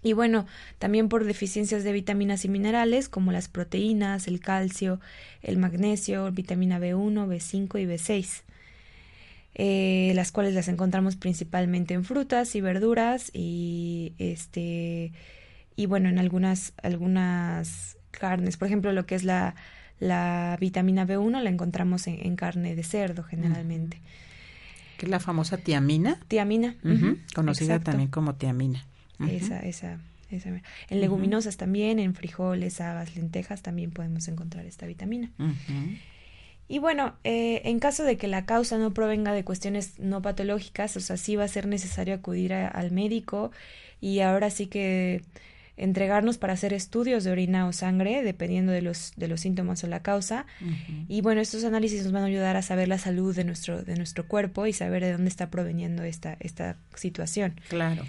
Y 0.00 0.12
bueno, 0.12 0.46
también 0.78 1.08
por 1.08 1.24
deficiencias 1.24 1.82
de 1.82 1.92
vitaminas 1.92 2.44
y 2.44 2.48
minerales 2.48 3.08
como 3.08 3.32
las 3.32 3.48
proteínas, 3.48 4.28
el 4.28 4.38
calcio, 4.38 5.00
el 5.42 5.56
magnesio, 5.58 6.30
vitamina 6.30 6.78
B1, 6.78 7.26
B5 7.26 7.80
y 7.80 7.86
B6. 7.86 8.42
eh, 9.54 10.12
las 10.14 10.30
cuales 10.30 10.54
las 10.54 10.68
encontramos 10.68 11.16
principalmente 11.16 11.94
en 11.94 12.04
frutas 12.04 12.54
y 12.54 12.60
verduras 12.60 13.30
y 13.34 14.12
este 14.18 15.12
y 15.78 15.86
bueno 15.86 16.08
en 16.08 16.18
algunas 16.18 16.72
algunas 16.82 17.96
carnes 18.10 18.56
por 18.56 18.66
ejemplo 18.66 18.92
lo 18.92 19.06
que 19.06 19.14
es 19.14 19.22
la, 19.22 19.54
la 20.00 20.56
vitamina 20.60 21.06
B1 21.06 21.40
la 21.40 21.48
encontramos 21.48 22.08
en, 22.08 22.34
carne 22.34 22.74
de 22.74 22.82
cerdo 22.82 23.22
generalmente. 23.22 24.00
Que 24.96 25.06
es 25.06 25.10
la 25.10 25.20
famosa 25.20 25.56
tiamina. 25.58 26.18
Tiamina 26.26 26.74
conocida 27.32 27.78
también 27.78 28.10
como 28.10 28.34
tiamina. 28.34 28.84
Esa 29.20 29.60
esa 29.60 29.98
en 30.30 31.00
leguminosas 31.00 31.56
también, 31.56 31.98
en 31.98 32.14
frijoles, 32.14 32.80
habas, 32.80 33.16
lentejas 33.16 33.62
también 33.62 33.92
podemos 33.92 34.28
encontrar 34.28 34.66
esta 34.66 34.86
vitamina. 34.86 35.30
Y 36.68 36.80
bueno, 36.80 37.14
eh, 37.24 37.62
en 37.64 37.78
caso 37.78 38.04
de 38.04 38.18
que 38.18 38.28
la 38.28 38.44
causa 38.44 38.76
no 38.76 38.92
provenga 38.92 39.32
de 39.32 39.42
cuestiones 39.42 39.98
no 39.98 40.20
patológicas, 40.20 40.96
o 40.98 41.00
sea, 41.00 41.16
sí 41.16 41.36
va 41.36 41.44
a 41.44 41.48
ser 41.48 41.66
necesario 41.66 42.14
acudir 42.14 42.52
al 42.52 42.90
médico 42.90 43.52
y 44.02 44.20
ahora 44.20 44.50
sí 44.50 44.66
que 44.66 45.22
entregarnos 45.78 46.38
para 46.38 46.52
hacer 46.52 46.72
estudios 46.72 47.24
de 47.24 47.30
orina 47.30 47.66
o 47.66 47.72
sangre, 47.72 48.22
dependiendo 48.22 48.72
de 48.72 48.82
los, 48.82 49.12
de 49.16 49.28
los 49.28 49.40
síntomas 49.40 49.82
o 49.84 49.86
la 49.86 50.00
causa. 50.00 50.44
Y 51.08 51.20
bueno, 51.20 51.40
estos 51.40 51.64
análisis 51.64 52.02
nos 52.02 52.12
van 52.12 52.24
a 52.24 52.26
ayudar 52.26 52.56
a 52.56 52.62
saber 52.62 52.88
la 52.88 52.98
salud 52.98 53.34
de 53.34 53.44
nuestro, 53.44 53.82
de 53.82 53.96
nuestro 53.96 54.26
cuerpo 54.26 54.66
y 54.66 54.72
saber 54.72 55.02
de 55.04 55.12
dónde 55.12 55.28
está 55.28 55.50
proveniendo 55.50 56.02
esta, 56.02 56.36
esta 56.40 56.76
situación. 56.94 57.60
Claro. 57.68 58.04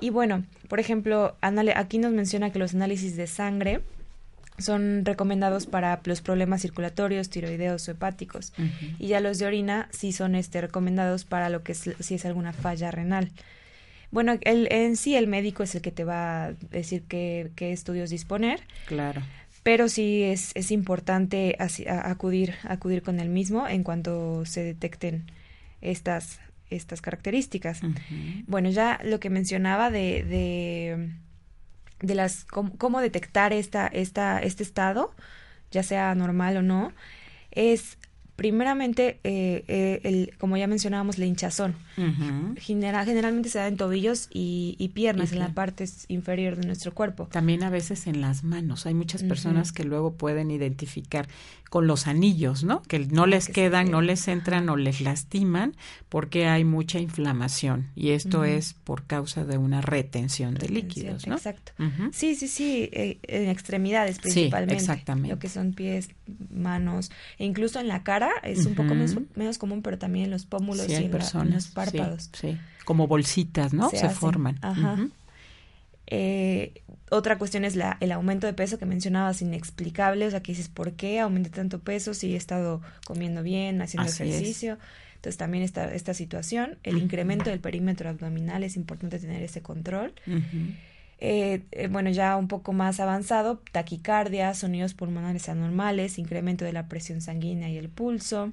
Y 0.00 0.10
bueno, 0.10 0.44
por 0.68 0.80
ejemplo, 0.80 1.36
aquí 1.76 1.98
nos 1.98 2.12
menciona 2.12 2.50
que 2.50 2.58
los 2.58 2.74
análisis 2.74 3.16
de 3.16 3.26
sangre 3.26 3.82
son 4.58 5.04
recomendados 5.04 5.66
para 5.66 6.00
los 6.04 6.20
problemas 6.22 6.62
circulatorios, 6.62 7.30
tiroideos 7.30 7.86
o 7.88 7.92
hepáticos. 7.92 8.52
Y 8.98 9.08
ya 9.08 9.20
los 9.20 9.38
de 9.38 9.46
orina 9.46 9.88
sí 9.90 10.12
son 10.12 10.34
este, 10.34 10.60
recomendados 10.60 11.24
para 11.24 11.48
lo 11.50 11.62
que 11.62 11.72
es, 11.72 11.90
si 12.00 12.14
es 12.14 12.24
alguna 12.24 12.52
falla 12.52 12.90
renal. 12.90 13.30
Bueno, 14.10 14.36
el, 14.40 14.68
en 14.72 14.96
sí 14.96 15.16
el 15.16 15.26
médico 15.26 15.62
es 15.62 15.74
el 15.74 15.82
que 15.82 15.92
te 15.92 16.04
va 16.04 16.46
a 16.46 16.52
decir 16.70 17.04
qué, 17.08 17.50
qué 17.54 17.72
estudios 17.72 18.10
disponer. 18.10 18.60
Claro. 18.86 19.22
Pero 19.62 19.88
sí 19.88 20.22
es, 20.22 20.52
es 20.54 20.70
importante 20.70 21.56
acudir, 21.86 22.54
acudir 22.64 23.02
con 23.02 23.20
el 23.20 23.28
mismo 23.28 23.68
en 23.68 23.84
cuanto 23.84 24.46
se 24.46 24.64
detecten 24.64 25.30
estas, 25.82 26.40
estas 26.70 27.02
características. 27.02 27.82
Bueno, 28.46 28.70
ya 28.70 28.98
lo 29.04 29.20
que 29.20 29.28
mencionaba 29.28 29.90
de, 29.90 30.24
de, 30.24 31.10
de 32.00 32.14
las 32.14 32.46
cómo, 32.46 33.00
detectar 33.00 33.52
esta, 33.52 33.86
esta, 33.86 34.38
este 34.38 34.62
estado, 34.62 35.14
ya 35.70 35.82
sea 35.82 36.14
normal 36.14 36.56
o 36.56 36.62
no, 36.62 36.92
es 37.50 37.98
primeramente, 38.40 39.20
eh, 39.22 39.64
eh, 39.68 40.00
el, 40.02 40.32
como 40.38 40.56
ya 40.56 40.66
mencionábamos, 40.66 41.18
la 41.18 41.26
hinchazón. 41.26 41.74
generalmente 42.56 43.50
se 43.50 43.58
da 43.58 43.68
en 43.68 43.76
tobillos 43.76 44.28
y, 44.32 44.90
piernas, 44.94 45.32
en 45.32 45.40
la 45.40 45.52
parte 45.52 45.84
inferior 46.08 46.56
de 46.56 46.66
nuestro 46.66 46.94
cuerpo. 46.94 47.28
También 47.30 47.62
a 47.64 47.68
veces 47.68 48.06
en 48.06 48.22
las 48.22 48.42
manos. 48.42 48.86
Hay 48.86 48.94
muchas 48.94 49.24
personas 49.24 49.72
que 49.72 49.84
luego 49.84 50.14
pueden 50.14 50.50
identificar 50.50 51.28
con 51.68 51.86
los 51.86 52.08
anillos, 52.08 52.64
¿no? 52.64 52.82
Que 52.82 52.98
no 52.98 53.26
les 53.26 53.48
quedan, 53.48 53.90
no 53.90 54.00
les 54.00 54.26
entran 54.26 54.68
o 54.70 54.76
les 54.76 55.00
lastiman 55.00 55.76
porque 56.08 56.48
hay 56.48 56.64
mucha 56.64 56.98
inflamación 56.98 57.90
y 57.94 58.10
esto 58.10 58.44
es 58.44 58.74
por 58.74 59.04
causa 59.04 59.44
de 59.44 59.56
una 59.56 59.80
retención, 59.80 60.54
de 60.54 60.68
líquidos, 60.68 61.28
¿no? 61.28 61.36
Exacto. 61.36 61.72
Sí, 62.10 62.34
sí, 62.34 62.48
sí, 62.48 62.88
eh, 62.92 63.18
en 63.22 63.48
extremidades 63.48 64.18
principalmente. 64.18 64.80
Sí, 64.80 64.90
exactamente. 64.90 65.28
Lo 65.28 65.38
que 65.38 65.48
son 65.48 65.72
pies, 65.72 66.08
manos, 66.52 67.12
e 67.38 67.44
incluso 67.44 67.78
en 67.78 67.86
la 67.86 68.02
cara 68.02 68.29
es 68.42 68.66
un 68.66 68.74
poco 68.74 68.94
menos, 68.94 69.58
común, 69.58 69.82
pero 69.82 69.98
también 69.98 70.26
en 70.26 70.30
los 70.30 70.46
pómulos 70.46 70.88
y 70.88 70.94
en, 70.94 71.10
los 71.10 71.68
párpados. 71.68 72.30
Sí, 72.32 72.56
como 72.84 73.06
bolsitas, 73.06 73.72
¿no? 73.72 73.90
Se, 73.90 74.08
forman. 74.10 74.58
Ajá. 74.62 75.08
Eh, 76.06 76.82
otra 77.10 77.38
cuestión 77.38 77.64
es 77.64 77.76
la, 77.76 77.96
el 78.00 78.12
aumento 78.12 78.46
de 78.46 78.52
peso 78.52 78.78
que 78.78 78.86
mencionabas, 78.86 79.42
inexplicable, 79.42 80.26
o 80.26 80.30
sea, 80.30 80.42
que 80.42 80.52
dices, 80.52 80.68
¿por 80.68 80.92
qué 80.92 81.20
aumenté 81.20 81.50
tanto 81.50 81.80
peso 81.80 82.14
si 82.14 82.34
he 82.34 82.36
estado 82.36 82.82
comiendo 83.04 83.42
bien, 83.42 83.80
haciendo 83.80 84.10
ejercicio? 84.10 84.78
Entonces 85.16 85.36
también 85.36 85.62
esta, 85.62 85.92
esta 85.92 86.14
situación, 86.14 86.78
el 86.82 86.96
incremento 86.96 87.50
del 87.50 87.60
perímetro 87.60 88.08
abdominal, 88.08 88.64
es 88.64 88.76
importante 88.76 89.18
tener 89.18 89.42
ese 89.42 89.60
control. 89.60 90.14
Eh, 91.22 91.62
eh, 91.72 91.88
bueno, 91.88 92.10
ya 92.10 92.36
un 92.36 92.48
poco 92.48 92.72
más 92.72 92.98
avanzado, 92.98 93.62
taquicardia, 93.72 94.54
sonidos 94.54 94.94
pulmonares 94.94 95.50
anormales, 95.50 96.18
incremento 96.18 96.64
de 96.64 96.72
la 96.72 96.88
presión 96.88 97.20
sanguínea 97.20 97.68
y 97.68 97.76
el 97.76 97.90
pulso, 97.90 98.52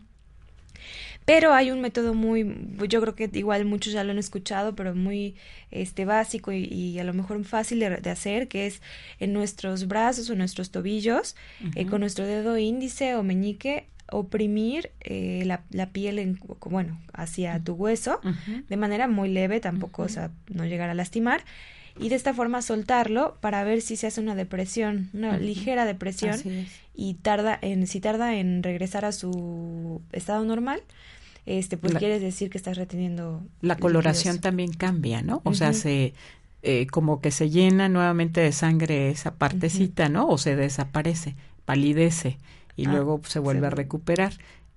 pero 1.26 1.54
hay 1.54 1.72
un 1.72 1.82
método 1.82 2.14
muy, 2.14 2.46
yo 2.88 3.02
creo 3.02 3.16
que 3.16 3.30
igual 3.34 3.66
muchos 3.66 3.94
ya 3.94 4.04
lo 4.04 4.12
han 4.12 4.18
escuchado, 4.18 4.76
pero 4.76 4.96
muy 4.96 5.36
este 5.72 6.06
básico 6.06 6.52
y, 6.52 7.00
a 7.00 7.04
lo 7.04 7.14
mejor 7.14 7.44
fácil 7.44 7.80
de, 7.80 8.10
hacer, 8.10 8.48
que 8.48 8.68
es 8.68 8.82
en 9.20 9.34
nuestros 9.34 9.88
brazos 9.88 10.30
o 10.30 10.36
nuestros 10.36 10.72
tobillos, 10.72 11.36
eh, 11.76 11.86
con 11.86 12.02
nuestro 12.02 12.26
dedo 12.26 12.58
índice 12.58 13.16
o 13.16 13.24
meñique, 13.24 13.88
oprimir 14.10 14.92
eh, 15.02 15.44
la, 15.46 15.64
la, 15.70 15.90
piel 15.90 16.20
en, 16.20 16.40
bueno, 16.62 16.98
hacia 17.12 17.62
tu 17.62 17.74
hueso 17.74 18.22
de 18.70 18.78
manera 18.78 19.10
muy 19.10 19.30
leve, 19.30 19.60
tampoco, 19.60 20.04
o 20.04 20.10
sea, 20.10 20.32
no 20.50 20.66
llegar 20.66 20.90
a 20.90 20.94
lastimar 20.94 21.44
y 22.00 22.10
de 22.10 22.16
esta 22.16 22.34
forma 22.34 22.62
soltarlo 22.62 23.38
para 23.42 23.64
ver 23.64 23.82
si 23.82 23.96
se 23.96 24.08
hace 24.08 24.22
una 24.22 24.36
depresión, 24.36 25.10
una 25.14 25.38
ligera 25.38 25.86
depresión 25.86 26.40
y 26.96 27.16
tarda 27.16 27.58
en 27.62 27.88
si 27.88 28.00
tarda 28.00 28.36
en 28.36 28.64
regresar 28.64 29.06
a 29.06 29.12
su 29.12 30.02
estado 30.12 30.44
normal, 30.44 30.82
este 31.46 31.78
pues 31.78 31.96
quiere 31.96 32.20
decir 32.20 32.50
que 32.50 32.58
estás 32.58 32.78
reteniendo 32.78 33.42
la 33.62 33.78
coloración 33.78 34.40
también 34.40 34.74
cambia, 34.74 35.22
¿no? 35.22 35.42
O 35.46 35.54
sea, 35.54 35.74
se 35.74 36.14
eh, 36.64 36.88
como 36.88 37.22
que 37.22 37.32
se 37.32 37.50
llena 37.50 37.88
nuevamente 37.88 38.42
de 38.42 38.52
sangre 38.52 39.10
esa 39.10 39.36
partecita, 39.36 40.10
¿no? 40.10 40.28
O 40.28 40.38
se 40.38 40.56
desaparece, 40.56 41.36
palidece 41.66 42.38
y 42.76 42.88
ah, 42.88 42.92
luego 42.92 43.22
se 43.26 43.40
vuelve 43.40 43.68
a 43.68 43.70
recuperar. 43.70 44.34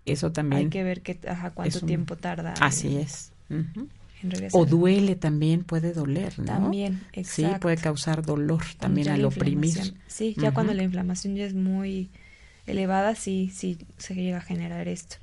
Eso 0.06 0.32
también. 0.32 0.62
Hay 0.62 0.68
que 0.68 0.82
ver 0.82 1.02
qué, 1.02 1.18
ajá, 1.26 1.50
cuánto 1.50 1.80
tiempo 1.80 2.16
tarda. 2.16 2.54
Así 2.60 2.96
es. 2.96 3.32
O 4.52 4.66
duele 4.66 5.16
también, 5.16 5.64
puede 5.64 5.92
doler, 5.92 6.38
¿no? 6.38 6.44
También, 6.44 7.00
exacto. 7.12 7.54
Sí, 7.54 7.60
puede 7.60 7.76
causar 7.76 8.24
dolor 8.24 8.62
también 8.78 9.08
al 9.08 9.24
oprimir. 9.24 9.94
Sí, 10.06 10.34
ya 10.38 10.52
cuando 10.52 10.74
la 10.74 10.82
inflamación 10.82 11.36
ya 11.36 11.44
es 11.44 11.54
muy 11.54 12.10
elevada, 12.66 13.14
sí, 13.14 13.50
sí 13.52 13.78
se 13.98 14.14
llega 14.14 14.38
a 14.38 14.42
generar 14.42 14.88
esto. 14.88 15.16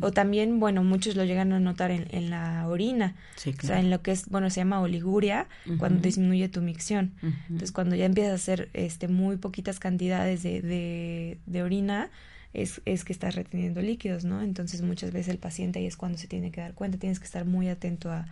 O 0.00 0.12
también, 0.12 0.60
bueno, 0.60 0.84
muchos 0.84 1.16
lo 1.16 1.24
llegan 1.24 1.50
a 1.54 1.60
notar 1.60 1.90
en, 1.90 2.06
en 2.10 2.28
la 2.28 2.68
orina, 2.68 3.16
sí, 3.36 3.52
claro. 3.52 3.64
o 3.64 3.66
sea, 3.68 3.80
en 3.80 3.90
lo 3.90 4.02
que 4.02 4.10
es, 4.12 4.26
bueno, 4.28 4.50
se 4.50 4.60
llama 4.60 4.80
oliguria, 4.80 5.46
cuando 5.78 6.00
disminuye 6.02 6.48
tu 6.48 6.60
micción. 6.60 7.14
Entonces, 7.48 7.72
cuando 7.72 7.96
ya 7.96 8.04
empiezas 8.04 8.32
a 8.32 8.34
hacer 8.34 8.68
este, 8.74 9.08
muy 9.08 9.38
poquitas 9.38 9.78
cantidades 9.78 10.42
de, 10.42 10.60
de, 10.60 11.38
de 11.46 11.62
orina, 11.62 12.10
es, 12.56 12.80
es 12.86 13.04
que 13.04 13.12
estás 13.12 13.34
reteniendo 13.34 13.82
líquidos, 13.82 14.24
¿no? 14.24 14.42
Entonces 14.42 14.80
muchas 14.80 15.12
veces 15.12 15.28
el 15.28 15.38
paciente 15.38 15.78
ahí 15.78 15.86
es 15.86 15.96
cuando 15.96 16.16
se 16.16 16.26
tiene 16.26 16.50
que 16.50 16.62
dar 16.62 16.72
cuenta, 16.72 16.98
tienes 16.98 17.18
que 17.18 17.26
estar 17.26 17.44
muy 17.44 17.68
atento 17.68 18.10
a, 18.10 18.26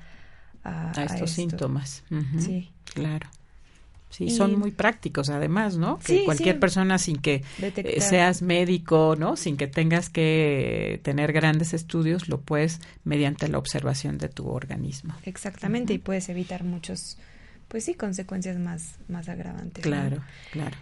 a, 0.65 0.93
estos 1.05 1.31
síntomas. 1.31 2.03
Sí. 2.39 2.71
Claro. 2.85 3.29
Sí, 4.09 4.31
son 4.31 4.59
muy 4.59 4.71
prácticos 4.71 5.29
además, 5.29 5.77
¿no? 5.77 5.99
Que 5.99 6.25
cualquier 6.25 6.61
persona 6.61 6.99
sin 6.99 7.17
que 7.17 7.43
seas 7.99 8.43
médico, 8.43 9.17
¿no? 9.19 9.37
Sin 9.37 9.57
que 9.57 9.67
tengas 9.67 10.09
que 10.09 11.01
tener 11.03 11.33
grandes 11.33 11.75
estudios, 11.75 12.29
lo 12.29 12.41
puedes 12.41 12.81
mediante 13.03 13.49
la 13.49 13.59
observación 13.59 14.17
de 14.19 14.29
tu 14.29 14.49
organismo. 14.49 15.15
Exactamente, 15.25 15.93
y 15.95 15.99
puedes 15.99 16.29
evitar 16.29 16.63
muchos, 16.63 17.19
pues 17.67 17.85
sí, 17.85 17.95
consecuencias 17.95 18.57
más, 18.57 18.95
más 19.09 19.29
agravantes. 19.29 19.83
Claro, 19.83 20.23
claro. 20.53 20.77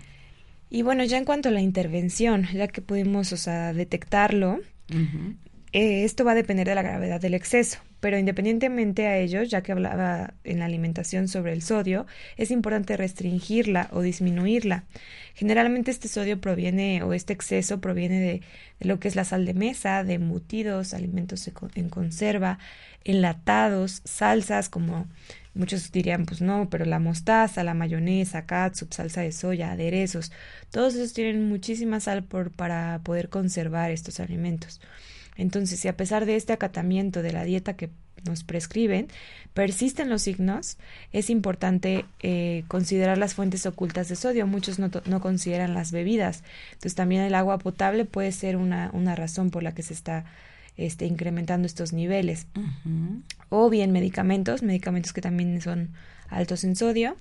Y 0.74 0.80
bueno, 0.80 1.04
ya 1.04 1.18
en 1.18 1.26
cuanto 1.26 1.50
a 1.50 1.52
la 1.52 1.60
intervención, 1.60 2.48
ya 2.50 2.66
que 2.66 2.80
pudimos, 2.80 3.30
o 3.34 3.36
sea, 3.36 3.74
detectarlo, 3.74 4.58
eh, 5.72 6.04
esto 6.04 6.24
va 6.24 6.32
a 6.32 6.34
depender 6.34 6.66
de 6.66 6.74
la 6.74 6.80
gravedad 6.80 7.20
del 7.20 7.34
exceso, 7.34 7.78
pero 8.00 8.16
independientemente 8.16 9.06
a 9.06 9.18
ello, 9.18 9.42
ya 9.42 9.62
que 9.62 9.72
hablaba 9.72 10.32
en 10.44 10.60
la 10.60 10.64
alimentación 10.64 11.28
sobre 11.28 11.52
el 11.52 11.60
sodio, 11.60 12.06
es 12.38 12.50
importante 12.50 12.96
restringirla 12.96 13.90
o 13.92 14.00
disminuirla. 14.00 14.84
Generalmente 15.34 15.90
este 15.90 16.08
sodio 16.08 16.40
proviene 16.40 17.02
o 17.02 17.12
este 17.12 17.34
exceso 17.34 17.82
proviene 17.82 18.18
de, 18.20 18.40
de 18.80 18.88
lo 18.88 18.98
que 18.98 19.08
es 19.08 19.14
la 19.14 19.24
sal 19.24 19.44
de 19.44 19.52
mesa, 19.52 20.04
de 20.04 20.14
embutidos, 20.14 20.94
alimentos 20.94 21.50
en 21.74 21.90
conserva, 21.90 22.58
enlatados, 23.04 24.00
salsas 24.06 24.70
como 24.70 25.06
Muchos 25.54 25.92
dirían, 25.92 26.24
pues 26.24 26.40
no, 26.40 26.68
pero 26.70 26.84
la 26.86 26.98
mostaza, 26.98 27.62
la 27.62 27.74
mayonesa, 27.74 28.46
catsup, 28.46 28.92
salsa 28.92 29.20
de 29.20 29.32
soya, 29.32 29.72
aderezos, 29.72 30.32
todos 30.70 30.94
esos 30.94 31.12
tienen 31.12 31.48
muchísima 31.48 32.00
sal 32.00 32.24
por, 32.24 32.50
para 32.50 33.00
poder 33.04 33.28
conservar 33.28 33.90
estos 33.90 34.18
alimentos. 34.20 34.80
Entonces, 35.36 35.80
si 35.80 35.88
a 35.88 35.96
pesar 35.96 36.24
de 36.26 36.36
este 36.36 36.52
acatamiento 36.52 37.22
de 37.22 37.32
la 37.32 37.44
dieta 37.44 37.76
que 37.76 37.90
nos 38.24 38.44
prescriben, 38.44 39.08
persisten 39.52 40.08
los 40.08 40.22
signos, 40.22 40.78
es 41.12 41.28
importante 41.28 42.04
eh, 42.20 42.64
considerar 42.68 43.18
las 43.18 43.34
fuentes 43.34 43.66
ocultas 43.66 44.08
de 44.08 44.16
sodio. 44.16 44.46
Muchos 44.46 44.78
no, 44.78 44.90
no, 45.06 45.20
consideran 45.20 45.74
las 45.74 45.92
bebidas. 45.92 46.44
Entonces, 46.72 46.94
también 46.94 47.22
el 47.22 47.34
agua 47.34 47.58
potable 47.58 48.04
puede 48.04 48.32
ser 48.32 48.56
una, 48.56 48.90
una 48.92 49.16
razón 49.16 49.50
por 49.50 49.62
la 49.62 49.74
que 49.74 49.82
se 49.82 49.94
está 49.94 50.24
este, 50.76 51.06
incrementando 51.06 51.66
estos 51.66 51.92
niveles. 51.92 52.46
O 53.48 53.70
bien 53.70 53.92
medicamentos, 53.92 54.62
medicamentos 54.62 55.12
que 55.12 55.20
también 55.20 55.60
son 55.60 55.90
altos 56.28 56.64
en 56.64 56.76
sodio. 56.76 57.16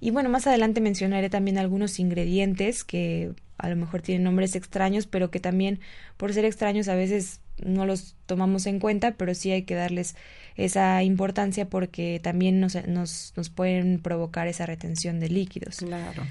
Y 0.00 0.10
bueno, 0.10 0.28
más 0.28 0.46
adelante 0.46 0.80
mencionaré 0.80 1.28
también 1.28 1.58
algunos 1.58 1.98
ingredientes 1.98 2.84
que 2.84 3.32
a 3.58 3.68
lo 3.68 3.76
mejor 3.76 4.02
tienen 4.02 4.22
nombres 4.22 4.54
extraños, 4.54 5.06
pero 5.06 5.30
que 5.30 5.40
también 5.40 5.80
por 6.16 6.32
ser 6.32 6.44
extraños 6.44 6.88
a 6.88 6.94
veces 6.94 7.40
no 7.64 7.86
los 7.86 8.14
tomamos 8.26 8.66
en 8.66 8.78
cuenta, 8.78 9.12
pero 9.12 9.34
sí 9.34 9.50
hay 9.50 9.62
que 9.62 9.74
darles 9.74 10.14
esa 10.54 11.02
importancia 11.02 11.68
porque 11.68 12.20
también 12.22 12.60
nos, 12.60 12.76
nos, 12.86 13.32
nos 13.36 13.50
pueden 13.50 13.98
provocar 13.98 14.46
esa 14.46 14.66
retención 14.66 15.18
de 15.18 15.28
líquidos. 15.28 15.78
Claro. 15.78 16.22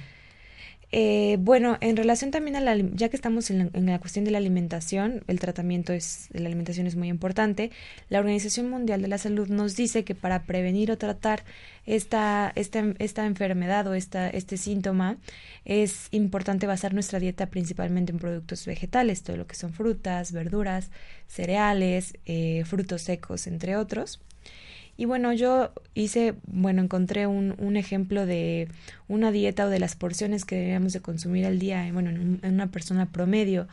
Eh, 0.93 1.35
bueno, 1.41 1.77
en 1.81 1.97
relación 1.97 2.31
también 2.31 2.55
a 2.55 2.61
la, 2.61 2.77
ya 2.77 3.09
que 3.09 3.17
estamos 3.17 3.49
en 3.51 3.71
la, 3.73 3.99
cuestión 3.99 4.23
de 4.23 4.31
la 4.31 4.37
alimentación, 4.37 5.23
el 5.27 5.39
tratamiento 5.39 5.91
es, 5.91 6.29
la 6.31 6.47
alimentación 6.47 6.87
es 6.87 6.95
muy 6.95 7.09
importante. 7.09 7.71
La 8.09 8.19
Organización 8.19 8.69
Mundial 8.69 9.01
de 9.01 9.09
la 9.09 9.17
Salud 9.17 9.49
nos 9.49 9.75
dice 9.75 10.05
que 10.05 10.15
para 10.15 10.43
prevenir 10.43 10.89
o 10.91 10.97
tratar 10.97 11.43
esta, 11.85 12.53
esta, 12.55 12.85
esta 12.99 13.25
enfermedad 13.25 13.85
o 13.87 13.95
esta, 13.95 14.29
este 14.29 14.55
síntoma, 14.55 15.17
es 15.65 16.07
importante 16.11 16.67
basar 16.67 16.93
nuestra 16.93 17.19
dieta 17.19 17.47
principalmente 17.47 18.13
en 18.13 18.19
productos 18.19 18.65
vegetales, 18.65 19.23
todo 19.23 19.35
lo 19.35 19.45
que 19.45 19.55
son 19.55 19.73
frutas, 19.73 20.31
verduras, 20.31 20.89
cereales, 21.27 22.17
eh, 22.25 22.63
frutos 22.65 23.01
secos, 23.01 23.47
entre 23.47 23.75
otros. 23.75 24.21
Y 24.97 25.05
bueno, 25.05 25.31
yo 25.31 25.71
hice, 25.93 26.33
bueno, 26.47 26.81
encontré 26.81 27.27
un, 27.27 27.53
un 27.59 27.77
ejemplo 27.77 28.25
de 28.25 28.67
una 29.07 29.31
dieta 29.31 29.65
o 29.65 29.69
de 29.69 29.79
las 29.79 29.95
porciones 29.95 30.43
que 30.43 30.55
debíamos 30.55 30.91
de 30.91 31.01
consumir 31.01 31.45
al 31.45 31.59
día, 31.59 31.87
bueno, 31.93 32.09
en, 32.09 32.39
una 32.43 32.71
persona 32.71 33.05
promedio. 33.05 33.67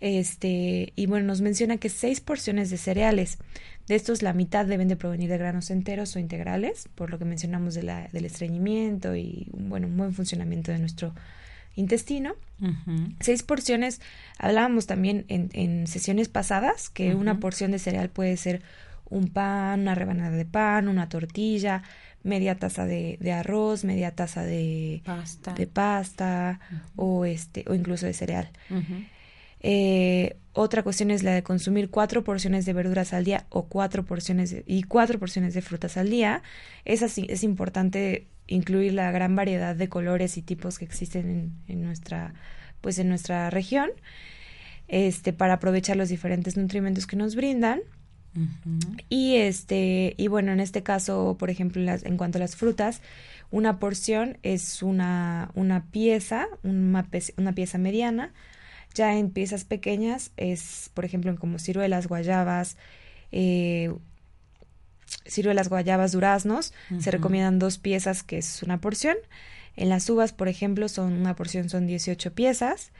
Este, 0.00 0.92
y 0.96 1.06
bueno, 1.06 1.26
nos 1.26 1.40
menciona 1.40 1.76
que 1.76 1.88
seis 1.88 2.20
porciones 2.20 2.70
de 2.70 2.76
cereales. 2.76 3.38
De 3.86 3.94
estos, 3.94 4.22
la 4.22 4.32
mitad 4.32 4.66
deben 4.66 4.88
de 4.88 4.96
provenir 4.96 5.30
de 5.30 5.38
granos 5.38 5.70
enteros 5.70 6.16
o 6.16 6.18
integrales, 6.18 6.88
por 6.96 7.10
lo 7.10 7.18
que 7.18 7.24
mencionamos 7.24 7.74
de 7.74 7.84
la, 7.84 8.08
del 8.08 8.24
estreñimiento 8.24 9.14
y, 9.14 9.46
bueno, 9.52 9.86
un 9.86 9.96
buen 9.96 10.12
funcionamiento 10.12 10.72
de 10.72 10.80
nuestro 10.80 11.14
intestino. 11.76 12.34
Seis 13.20 13.44
porciones, 13.44 14.00
hablábamos 14.36 14.86
también 14.86 15.24
en, 15.28 15.50
en 15.52 15.86
sesiones 15.86 16.28
pasadas 16.28 16.90
que 16.90 17.14
una 17.14 17.38
porción 17.38 17.70
de 17.70 17.78
cereal 17.78 18.08
puede 18.08 18.36
ser 18.36 18.62
un 19.10 19.28
pan, 19.28 19.80
una 19.80 19.94
rebanada 19.94 20.36
de 20.36 20.44
pan, 20.44 20.88
una 20.88 21.08
tortilla, 21.08 21.82
media 22.22 22.56
taza 22.56 22.86
de, 22.86 23.18
arroz, 23.32 23.84
media 23.84 24.12
taza 24.12 24.42
de 24.44 25.02
pasta, 25.04 25.54
de 25.54 25.66
pasta 25.66 26.60
o 26.96 27.24
este 27.24 27.64
o 27.68 27.74
incluso 27.74 28.06
de 28.06 28.12
cereal. 28.12 28.50
Eh, 29.60 30.36
otra 30.52 30.82
cuestión 30.82 31.10
es 31.10 31.22
la 31.22 31.32
de 31.32 31.42
consumir 31.42 31.90
cuatro 31.90 32.22
porciones 32.22 32.64
de 32.64 32.72
verduras 32.72 33.12
al 33.12 33.24
día 33.24 33.46
o 33.48 33.66
cuatro 33.66 34.04
porciones 34.04 34.56
y 34.66 34.82
cuatro 34.84 35.18
porciones 35.18 35.54
de 35.54 35.62
frutas 35.62 35.96
al 35.96 36.10
día. 36.10 36.42
Es 36.84 37.02
así, 37.02 37.26
es 37.28 37.42
importante 37.42 38.26
incluir 38.46 38.94
la 38.94 39.10
gran 39.10 39.34
variedad 39.36 39.76
de 39.76 39.88
colores 39.88 40.36
y 40.36 40.42
tipos 40.42 40.78
que 40.78 40.84
existen 40.84 41.28
en, 41.28 41.52
en 41.68 41.82
nuestra 41.82 42.34
pues 42.80 42.98
en 42.98 43.08
nuestra 43.08 43.50
región 43.50 43.90
este 44.86 45.32
para 45.32 45.54
aprovechar 45.54 45.96
los 45.96 46.08
diferentes 46.08 46.56
nutrimentos 46.56 47.06
que 47.06 47.16
nos 47.16 47.36
brindan 47.36 47.80
y 49.08 49.36
este, 49.36 50.14
y 50.16 50.28
bueno, 50.28 50.52
en 50.52 50.60
este 50.60 50.82
caso, 50.82 51.36
por 51.38 51.50
ejemplo, 51.50 51.82
en, 51.82 52.16
cuanto 52.16 52.38
a 52.38 52.40
las 52.40 52.56
frutas, 52.56 53.00
una 53.50 53.78
porción 53.78 54.38
es 54.42 54.82
una, 54.82 55.50
una 55.54 55.86
pieza, 55.86 56.46
una, 56.62 57.06
una, 57.36 57.54
pieza 57.54 57.78
mediana. 57.78 58.32
Ya 58.94 59.16
en 59.16 59.30
piezas 59.30 59.64
pequeñas 59.64 60.32
es, 60.36 60.90
por 60.94 61.04
ejemplo, 61.04 61.34
como 61.36 61.58
ciruelas, 61.58 62.06
guayabas, 62.06 62.76
eh, 63.32 63.92
ciruelas, 65.26 65.68
guayabas, 65.68 66.12
duraznos. 66.12 66.72
Se 66.98 67.10
recomiendan 67.10 67.58
dos 67.58 67.78
piezas, 67.78 68.22
que 68.22 68.38
es 68.38 68.62
una 68.62 68.80
porción. 68.80 69.16
En 69.76 69.88
las 69.88 70.08
uvas, 70.10 70.32
por 70.32 70.48
ejemplo, 70.48 70.88
son 70.88 71.12
una 71.12 71.36
porción 71.36 71.68
son 71.68 71.86
18 71.86 72.34
piezas. 72.34 72.90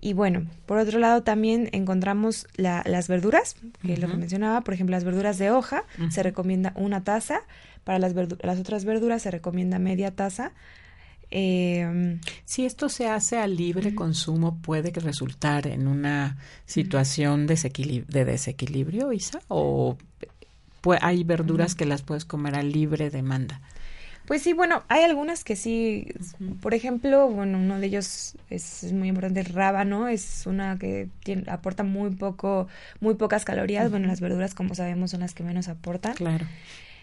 Y 0.00 0.14
bueno, 0.14 0.46
por 0.64 0.78
otro 0.78 0.98
lado 0.98 1.22
también 1.22 1.68
encontramos 1.72 2.46
las 2.56 3.06
verduras, 3.08 3.56
que 3.82 3.92
es 3.92 3.98
lo 3.98 4.08
que 4.08 4.16
mencionaba, 4.16 4.62
por 4.62 4.72
ejemplo, 4.72 4.96
las 4.96 5.04
verduras 5.04 5.36
de 5.36 5.50
hoja, 5.50 5.84
se 6.10 6.22
recomienda 6.22 6.72
una 6.74 7.04
taza, 7.04 7.42
para 7.84 7.98
las, 7.98 8.14
las 8.14 8.58
otras 8.58 8.84
verduras 8.86 9.22
se 9.22 9.30
recomienda 9.30 9.78
media 9.78 10.14
taza. 10.14 10.52
Eh, 11.30 12.18
si 12.44 12.64
esto 12.64 12.88
se 12.88 13.08
hace 13.08 13.38
a 13.38 13.46
libre 13.46 13.94
consumo, 13.94 14.58
puede 14.62 14.90
resultar 14.90 15.66
en 15.66 15.86
una 15.86 16.38
situación 16.64 17.46
de 17.46 18.24
desequilibrio, 18.24 19.12
Isa, 19.12 19.40
o 19.48 19.98
hay 21.02 21.24
verduras 21.24 21.74
que 21.74 21.84
las 21.84 22.02
puedes 22.02 22.24
comer 22.24 22.54
a 22.54 22.62
libre 22.62 23.10
demanda. 23.10 23.60
Pues 24.30 24.42
sí, 24.42 24.52
bueno, 24.52 24.84
hay 24.86 25.02
algunas 25.02 25.42
que 25.42 25.56
sí, 25.56 26.06
por 26.60 26.72
ejemplo, 26.72 27.28
bueno, 27.28 27.58
uno 27.58 27.80
de 27.80 27.86
ellos 27.88 28.36
es, 28.48 28.92
muy 28.92 29.08
importante, 29.08 29.40
el 29.40 29.46
rábano, 29.46 30.06
es 30.06 30.46
una 30.46 30.78
que 30.78 31.08
tiene, 31.24 31.50
aporta 31.50 31.82
muy 31.82 32.10
poco, 32.10 32.68
muy 33.00 33.14
pocas 33.14 33.44
calorías, 33.44 33.90
bueno, 33.90 34.06
las 34.06 34.20
verduras 34.20 34.54
como 34.54 34.76
sabemos 34.76 35.10
son 35.10 35.18
las 35.18 35.34
que 35.34 35.42
menos 35.42 35.66
aportan. 35.66 36.14
Claro. 36.14 36.46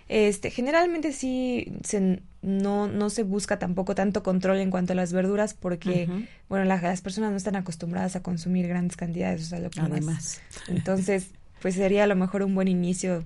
Este, 0.08 0.52
generalmente 0.52 1.12
sí 1.12 1.74
se, 1.84 2.22
no, 2.42 2.88
no 2.88 3.10
se 3.10 3.24
busca 3.24 3.60
tampoco 3.60 3.94
tanto 3.94 4.24
control 4.24 4.60
en 4.60 4.72
cuanto 4.72 4.94
a 4.94 4.96
las 4.96 5.12
verduras 5.12 5.54
porque, 5.54 6.08
bueno, 6.48 6.64
las 6.64 7.02
personas 7.02 7.32
no 7.32 7.36
están 7.36 7.58
acostumbradas 7.58 8.16
a 8.16 8.24
consumir 8.24 8.70
grandes 8.70 8.96
cantidades, 8.96 9.42
o 9.42 9.46
sea, 9.48 9.60
lo 9.60 9.70
que 9.70 9.82
Además. 9.82 10.42
Entonces, 10.70 11.32
pues 11.62 11.76
sería 11.76 12.06
a 12.06 12.08
lo 12.08 12.16
mejor 12.16 12.42
un 12.44 12.56
buen 12.56 12.70
inicio 12.70 13.26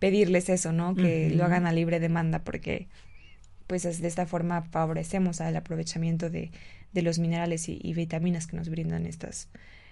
pedirles 0.00 0.48
eso, 0.48 0.72
¿no? 0.72 0.96
Que 0.96 1.30
lo 1.30 1.44
hagan 1.44 1.64
a 1.64 1.72
libre 1.72 2.00
demanda 2.00 2.40
porque 2.40 2.88
pues 3.66 3.82
de 3.82 4.08
esta 4.08 4.26
forma 4.26 4.62
favorecemos 4.62 5.40
al 5.40 5.56
aprovechamiento 5.56 6.30
de, 6.30 6.50
de 6.92 7.02
los 7.02 7.18
minerales 7.18 7.68
y, 7.68 7.92
vitaminas 7.94 8.46
que 8.46 8.56
nos 8.56 8.68
brindan 8.68 9.06
estas, 9.06 9.48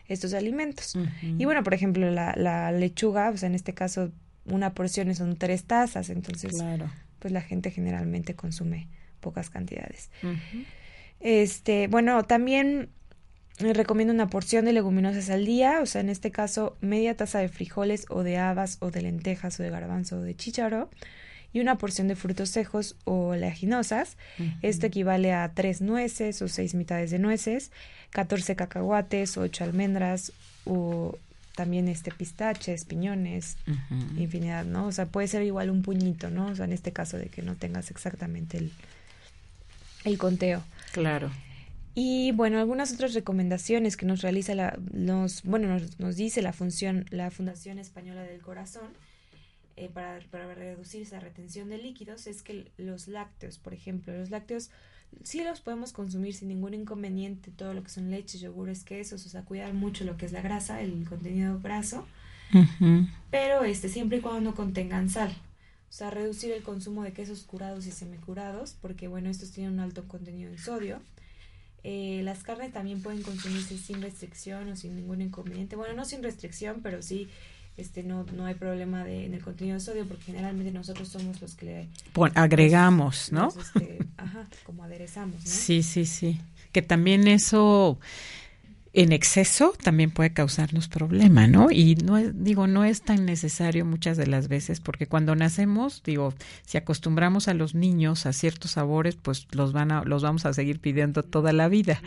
estos 0.07 0.35
alimentos. 0.35 0.97
Y 1.23 1.45
bueno, 1.45 1.63
por 1.63 1.75
ejemplo, 1.75 2.11
la, 2.11 2.35
la 2.37 2.73
lechuga, 2.73 3.31
o 3.31 3.37
sea, 3.37 3.49
en 3.49 3.55
este 3.55 3.75
caso 3.75 4.13
una 4.47 4.75
porción 4.75 5.15
son 5.15 5.37
tres 5.37 5.65
tazas, 5.65 6.11
entonces 6.11 6.63
pues 7.19 7.33
la 7.33 7.41
gente 7.41 7.71
generalmente 7.71 8.35
consume 8.35 8.89
pocas 9.21 9.51
cantidades. 9.51 10.11
Este, 11.21 11.89
bueno, 11.89 12.23
también 12.25 12.91
recomiendo 13.59 14.13
una 14.13 14.29
porción 14.29 14.65
de 14.65 14.73
leguminosas 14.73 15.31
al 15.31 15.47
día, 15.47 15.81
o 15.81 15.87
sea, 15.87 16.01
en 16.01 16.11
este 16.11 16.31
caso 16.31 16.77
media 16.81 17.17
taza 17.17 17.39
de 17.39 17.49
frijoles 17.49 18.07
o 18.11 18.23
de 18.23 18.37
habas 18.37 18.79
o 18.81 18.91
de 18.91 19.03
lentejas 19.03 19.59
o 19.61 19.63
de 19.63 19.71
garbanzo 19.71 20.19
o 20.19 20.21
de 20.21 20.35
chícharo, 20.35 20.91
y 21.55 21.61
una 21.61 21.79
porción 21.79 22.09
de 22.09 22.17
frutos 22.17 22.51
secos 22.51 22.97
o 23.05 23.29
oleaginosas. 23.29 24.17
Esto 24.61 24.87
equivale 24.87 25.33
a 25.33 25.51
tres 25.55 25.81
nueces 25.81 26.43
o 26.43 26.49
seis 26.49 26.75
mitades 26.75 27.13
de 27.13 27.21
nueces, 27.21 27.71
14 28.11 28.57
cacahuates, 28.57 29.39
ocho 29.39 29.65
almendras 29.65 30.33
o 30.67 31.17
también 31.55 31.87
este 31.87 32.11
pistaches, 32.11 32.85
piñones, 32.85 33.57
infinidad, 34.19 34.65
¿no? 34.65 34.89
O 34.89 34.93
sea, 34.93 35.07
puede 35.07 35.29
ser 35.29 35.45
igual 35.45 35.71
un 35.71 35.83
puñito, 35.83 36.29
¿no? 36.29 36.49
O 36.49 36.55
sea, 36.57 36.65
en 36.65 36.73
este 36.73 36.93
caso 36.93 37.17
de 37.17 37.27
que 37.27 37.43
no 37.43 37.55
tengas 37.55 37.93
exactamente 37.93 38.59
el, 38.59 38.73
el 40.05 40.19
conteo. 40.19 40.65
Claro. 40.93 41.31
Y 41.95 42.33
bueno, 42.33 42.59
algunas 42.59 42.93
otras 42.93 43.15
recomendaciones 43.15 43.97
que 43.97 44.07
nos 44.07 44.23
realiza 44.23 44.57
la, 44.57 44.77
nos, 44.93 45.45
bueno, 45.45 45.69
nos, 45.69 46.01
nos 46.01 46.17
dice 46.17 46.43
la 46.43 46.53
función, 46.53 47.07
la 47.11 47.31
Fundación 47.31 47.79
Española 47.79 48.25
del 48.25 48.41
Corazón 48.41 48.89
eh, 49.77 49.89
para, 49.89 50.21
para, 50.31 50.55
reducir 50.55 51.03
esa 51.03 51.21
retención 51.21 51.69
de 51.69 51.79
líquidos 51.79 52.27
es 52.27 52.43
que 52.43 52.71
los 52.77 53.09
lácteos, 53.09 53.59
por 53.59 53.75
ejemplo, 53.75 54.17
los 54.17 54.31
lácteos 54.31 54.71
sí 55.23 55.43
los 55.45 55.61
podemos 55.61 55.93
consumir 55.93 56.35
sin 56.35 56.49
ningún 56.49 56.75
inconveniente, 56.75 57.51
todo 57.51 57.75
lo 57.75 57.83
que 57.83 57.91
son 57.91 58.11
leches, 58.11 58.41
yogures, 58.41 58.85
quesos, 58.85 59.25
o 59.27 59.29
sea, 59.29 59.43
cuidar 59.43 59.73
mucho 59.75 60.05
lo 60.05 60.17
que 60.17 60.27
es 60.27 60.33
la 60.33 60.43
grasa, 60.43 60.81
el 60.81 61.07
contenido 61.09 61.61
graso, 61.61 62.07
pero 63.31 63.65
este, 63.65 63.89
siempre 63.89 64.19
y 64.19 64.21
cuando 64.21 64.41
no 64.41 64.55
contengan 64.55 65.09
sal. 65.11 65.35
O 65.89 65.97
sea, 65.97 66.11
reducir 66.11 66.51
el 66.53 66.63
consumo 66.63 67.05
de 67.05 67.13
quesos 67.13 67.45
curados 67.45 67.87
y 67.87 67.93
semicurados, 67.93 68.77
porque 68.81 69.07
bueno, 69.07 69.31
estos 69.31 69.53
tienen 69.53 69.75
un 69.75 69.81
alto 69.81 70.07
contenido 70.09 70.51
en 70.51 70.59
sodio. 70.59 71.01
Eh, 71.85 72.23
las 72.25 72.43
carnes 72.43 72.73
también 72.73 73.03
pueden 73.03 73.23
consumirse 73.23 73.77
sin 73.79 74.03
restricción 74.03 74.69
o 74.71 74.77
sin 74.77 74.97
ningún 74.97 75.21
inconveniente. 75.21 75.77
Bueno, 75.77 75.95
no 75.95 76.05
sin 76.05 76.23
restricción, 76.23 76.81
pero 76.83 77.03
sí 77.03 77.29
este 77.77 78.03
no, 78.03 78.25
no 78.37 78.47
hay 78.47 78.55
problema 78.55 79.05
de, 79.05 79.27
en 79.27 79.35
el 79.35 79.43
contenido 79.43 79.75
de 79.75 79.81
sodio 79.81 80.07
porque 80.07 80.25
generalmente 80.25 80.73
nosotros 80.73 81.09
somos 81.09 81.41
los 81.41 81.55
que 81.55 81.67
le 81.67 81.89
agregamos, 82.35 83.33
¿no? 83.33 83.49
Este, 83.49 83.99
ajá, 84.17 84.47
como 84.65 84.85
aderezamos, 84.85 85.37
¿no? 85.37 85.51
Sí, 85.51 85.83
sí, 85.83 86.07
sí. 86.07 86.41
Que 86.73 86.83
también 86.83 87.27
eso 87.29 87.99
en 88.97 89.11
exceso 89.11 89.75
también 89.83 90.13
puede 90.13 90.33
causarnos 90.33 90.87
problema, 90.87 91.49
¿no? 91.49 91.73
Y 91.73 91.97
no 91.97 92.17
es, 92.17 92.45
digo, 92.45 92.69
no 92.69 92.85
es 92.85 93.03
tan 93.03 93.27
necesario 93.27 93.85
muchas 93.85 94.17
de 94.17 94.29
las 94.29 94.47
veces 94.47 94.79
porque 94.79 95.09
cuando 95.09 95.35
nacemos, 95.35 96.01
digo, 96.05 96.33
si 96.65 96.79
acostumbramos 96.79 97.49
a 97.49 97.55
los 97.55 97.75
niños 97.75 98.25
a 98.25 98.33
ciertos 98.33 98.71
sabores, 98.73 99.17
pues 99.17 99.49
los 99.51 99.73
van 99.73 99.91
a, 99.91 100.05
los 100.05 100.23
vamos 100.23 100.47
a 100.47 100.53
seguir 100.53 100.79
pidiendo 100.79 101.25
toda 101.25 101.53
la 101.53 101.67
vida. 101.67 102.01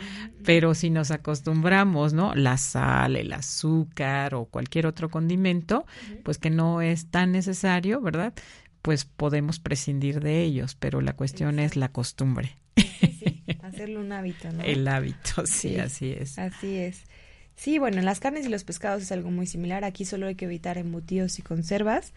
Pero 0.46 0.74
si 0.74 0.88
nos 0.88 1.10
acostumbramos, 1.10 2.14
¿no? 2.14 2.34
La 2.34 2.56
sal, 2.56 3.16
el 3.16 3.34
azúcar 3.34 4.34
o 4.34 4.46
cualquier 4.46 4.86
otro 4.86 5.10
condimento, 5.10 5.84
pues 6.22 6.38
que 6.38 6.48
no 6.48 6.80
es 6.80 7.10
tan 7.10 7.32
necesario, 7.32 8.00
¿verdad? 8.00 8.32
Pues 8.80 9.04
podemos 9.04 9.58
prescindir 9.58 10.20
de 10.20 10.42
ellos, 10.42 10.74
pero 10.74 11.02
la 11.02 11.12
cuestión 11.12 11.58
es 11.58 11.76
la 11.76 11.90
costumbre. 11.90 12.56
hacerlo 13.62 14.00
un 14.00 14.12
hábito, 14.12 14.50
¿no? 14.52 14.62
El 14.62 14.86
hábito, 14.88 15.46
sí, 15.46 15.78
así 15.78 16.12
es. 16.12 16.38
Así 16.38 16.76
es. 16.76 17.02
Sí, 17.56 17.78
bueno, 17.78 17.98
en 17.98 18.04
las 18.04 18.20
carnes 18.20 18.46
y 18.46 18.48
los 18.48 18.62
pescados 18.62 19.02
es 19.02 19.10
algo 19.10 19.32
muy 19.32 19.46
similar. 19.46 19.82
Aquí 19.82 20.04
solo 20.04 20.28
hay 20.28 20.36
que 20.36 20.44
evitar 20.44 20.78
embutidos 20.78 21.40
y 21.40 21.42
conservas. 21.42 22.12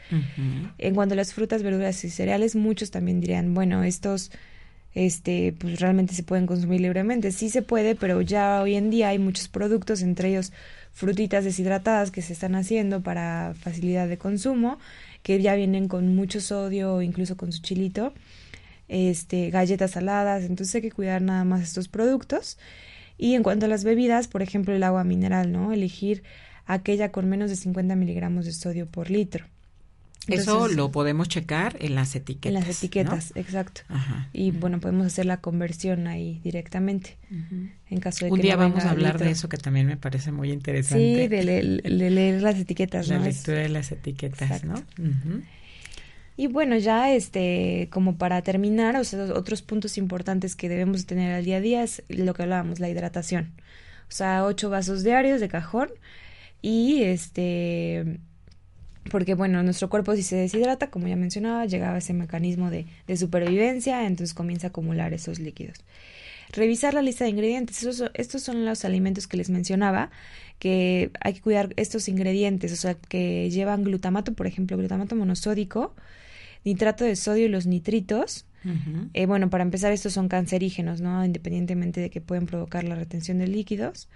En 0.78 0.94
cuanto 0.94 1.14
a 1.14 1.16
las 1.16 1.34
frutas, 1.34 1.64
verduras 1.64 2.04
y 2.04 2.12
cereales, 2.12 2.56
muchos 2.56 2.92
también 2.92 3.20
dirían, 3.20 3.56
bueno, 3.56 3.84
estos 3.84 4.32
este 4.94 5.56
pues 5.58 5.80
realmente 5.80 6.14
se 6.14 6.22
pueden 6.22 6.46
consumir 6.46 6.82
libremente. 6.82 7.32
Sí 7.32 7.50
se 7.50 7.64
puede, 7.64 7.96
pero 7.96 8.22
ya 8.22 8.62
hoy 8.62 8.76
en 8.76 8.92
día 8.92 9.10
hay 9.10 9.18
muchos 9.18 9.48
productos, 9.48 10.04
entre 10.04 10.30
ellos 10.30 10.52
frutitas 10.92 11.44
deshidratadas 11.44 12.12
que 12.12 12.22
se 12.22 12.34
están 12.34 12.54
haciendo 12.54 13.02
para 13.02 13.56
facilidad 13.60 14.08
de 14.08 14.20
consumo, 14.20 14.78
que 15.24 15.42
ya 15.42 15.56
vienen 15.56 15.88
con 15.88 16.14
mucho 16.14 16.40
sodio 16.40 16.96
o 16.96 17.02
incluso 17.02 17.36
con 17.36 17.52
su 17.52 17.62
chilito 17.62 18.14
este, 18.92 19.50
galletas 19.50 19.92
saladas, 19.92 20.44
entonces 20.44 20.76
hay 20.76 20.82
que 20.82 20.92
cuidar 20.92 21.22
nada 21.22 21.46
más 21.46 21.62
estos 21.62 21.88
productos. 21.88 22.58
Y 23.18 23.36
en 23.36 23.44
cuanto 23.44 23.66
a 23.66 23.70
las 23.70 23.84
bebidas, 23.84 24.28
por 24.28 24.42
ejemplo, 24.42 24.76
el 24.76 24.84
agua 24.84 25.04
mineral, 25.04 25.52
¿no? 25.52 25.72
Elegir 25.72 26.24
aquella 26.66 27.12
con 27.12 27.30
menos 27.30 27.50
de 27.50 27.56
50 27.56 27.96
miligramos 27.96 28.46
de 28.46 28.52
sodio 28.52 28.88
por 28.88 29.10
litro. 29.10 29.46
Eso 30.28 30.68
lo 30.68 30.92
podemos 30.92 31.30
checar 31.30 31.78
en 31.80 31.96
las 31.96 32.16
etiquetas. 32.16 32.62
En 32.62 32.68
las 32.68 32.78
etiquetas, 32.78 33.32
exacto. 33.36 33.82
Y 34.34 34.52
bueno, 34.52 34.80
podemos 34.80 35.08
hacer 35.08 35.26
la 35.26 35.38
conversión 35.38 36.08
ahí 36.08 36.42
directamente. 36.44 37.18
En 37.90 38.00
caso 38.00 38.26
de 38.26 38.32
Un 38.32 38.42
día 38.42 38.56
vamos 38.56 38.84
a 38.84 38.92
hablar 38.92 39.18
de 39.18 39.32
eso 39.32 39.50
que 39.50 39.58
también 39.58 39.88
me 39.88 39.98
parece 39.98 40.32
muy 40.32 40.52
interesante. 40.52 41.24
Sí, 41.24 41.28
de, 41.28 41.44
leer 41.44 42.42
las 42.42 42.58
etiquetas. 42.58 43.08
La 43.08 43.20
lectura 43.20 43.60
de 43.60 43.70
las 43.70 43.92
etiquetas, 43.92 44.64
¿no? 44.64 44.76
Y 46.42 46.48
bueno, 46.48 46.76
ya 46.76 47.14
este, 47.14 47.88
como 47.92 48.18
para 48.18 48.42
terminar, 48.42 48.96
o 48.96 49.04
sea, 49.04 49.26
otros 49.26 49.62
puntos 49.62 50.00
importantes 50.00 50.56
que 50.56 50.70
debemos 50.70 51.06
tener 51.06 51.36
al 51.36 51.46
día 51.46 51.58
a 51.58 51.62
día 51.62 51.84
es 51.84 52.02
lo 52.10 52.34
que 52.34 52.42
hablábamos, 52.42 52.80
la 52.80 52.90
hidratación. 52.90 53.54
O 54.10 54.12
sea, 54.12 54.44
ocho 54.46 54.72
vasos 54.72 55.04
diarios 55.04 55.40
de 55.40 55.50
cajón 55.50 55.92
y 56.64 57.04
este 57.04 58.18
porque 59.12 59.36
bueno, 59.36 59.62
nuestro 59.62 59.88
cuerpo 59.90 60.16
si 60.16 60.24
se 60.24 60.36
deshidrata, 60.36 60.90
como 60.90 61.08
ya 61.08 61.16
mencionaba, 61.16 61.68
llegaba 61.68 62.00
ese 62.00 62.14
mecanismo 62.14 62.72
de, 62.72 62.88
de 63.06 63.18
supervivencia, 63.18 64.08
entonces 64.08 64.34
comienza 64.34 64.66
a 64.66 64.70
acumular 64.70 65.14
esos 65.14 65.38
líquidos. 65.38 65.78
Revisar 66.54 66.96
la 66.96 67.04
lista 67.04 67.26
de 67.26 67.30
ingredientes, 67.30 67.88
estos 68.16 68.42
son 68.42 68.66
los 68.66 68.84
alimentos 68.84 69.28
que 69.28 69.38
les 69.38 69.52
mencionaba, 69.52 70.10
que 70.58 71.12
hay 71.20 71.36
que 71.36 71.42
cuidar 71.42 71.72
estos 71.78 72.08
ingredientes, 72.10 72.74
o 72.74 72.78
sea, 72.78 72.96
que 72.96 73.48
llevan 73.52 73.84
glutamato, 73.84 74.34
por 74.34 74.48
ejemplo, 74.48 74.76
glutamato 74.76 75.16
monosódico, 75.16 75.94
nitrato 76.64 77.04
de 77.04 77.16
sodio 77.16 77.46
y 77.46 77.50
los 77.50 77.66
nitritos. 77.68 78.46
Eh, 79.14 79.26
bueno, 79.26 79.50
para 79.50 79.64
empezar, 79.64 79.92
estos 79.92 80.14
son 80.14 80.28
cancerígenos, 80.28 81.02
¿no? 81.02 81.26
Independientemente 81.26 82.00
de 82.00 82.10
que 82.10 82.22
pueden 82.22 82.46
provocar 82.46 82.84
la 82.84 82.96
retención 82.96 83.40
de 83.40 83.48
líquidos. 83.48 84.08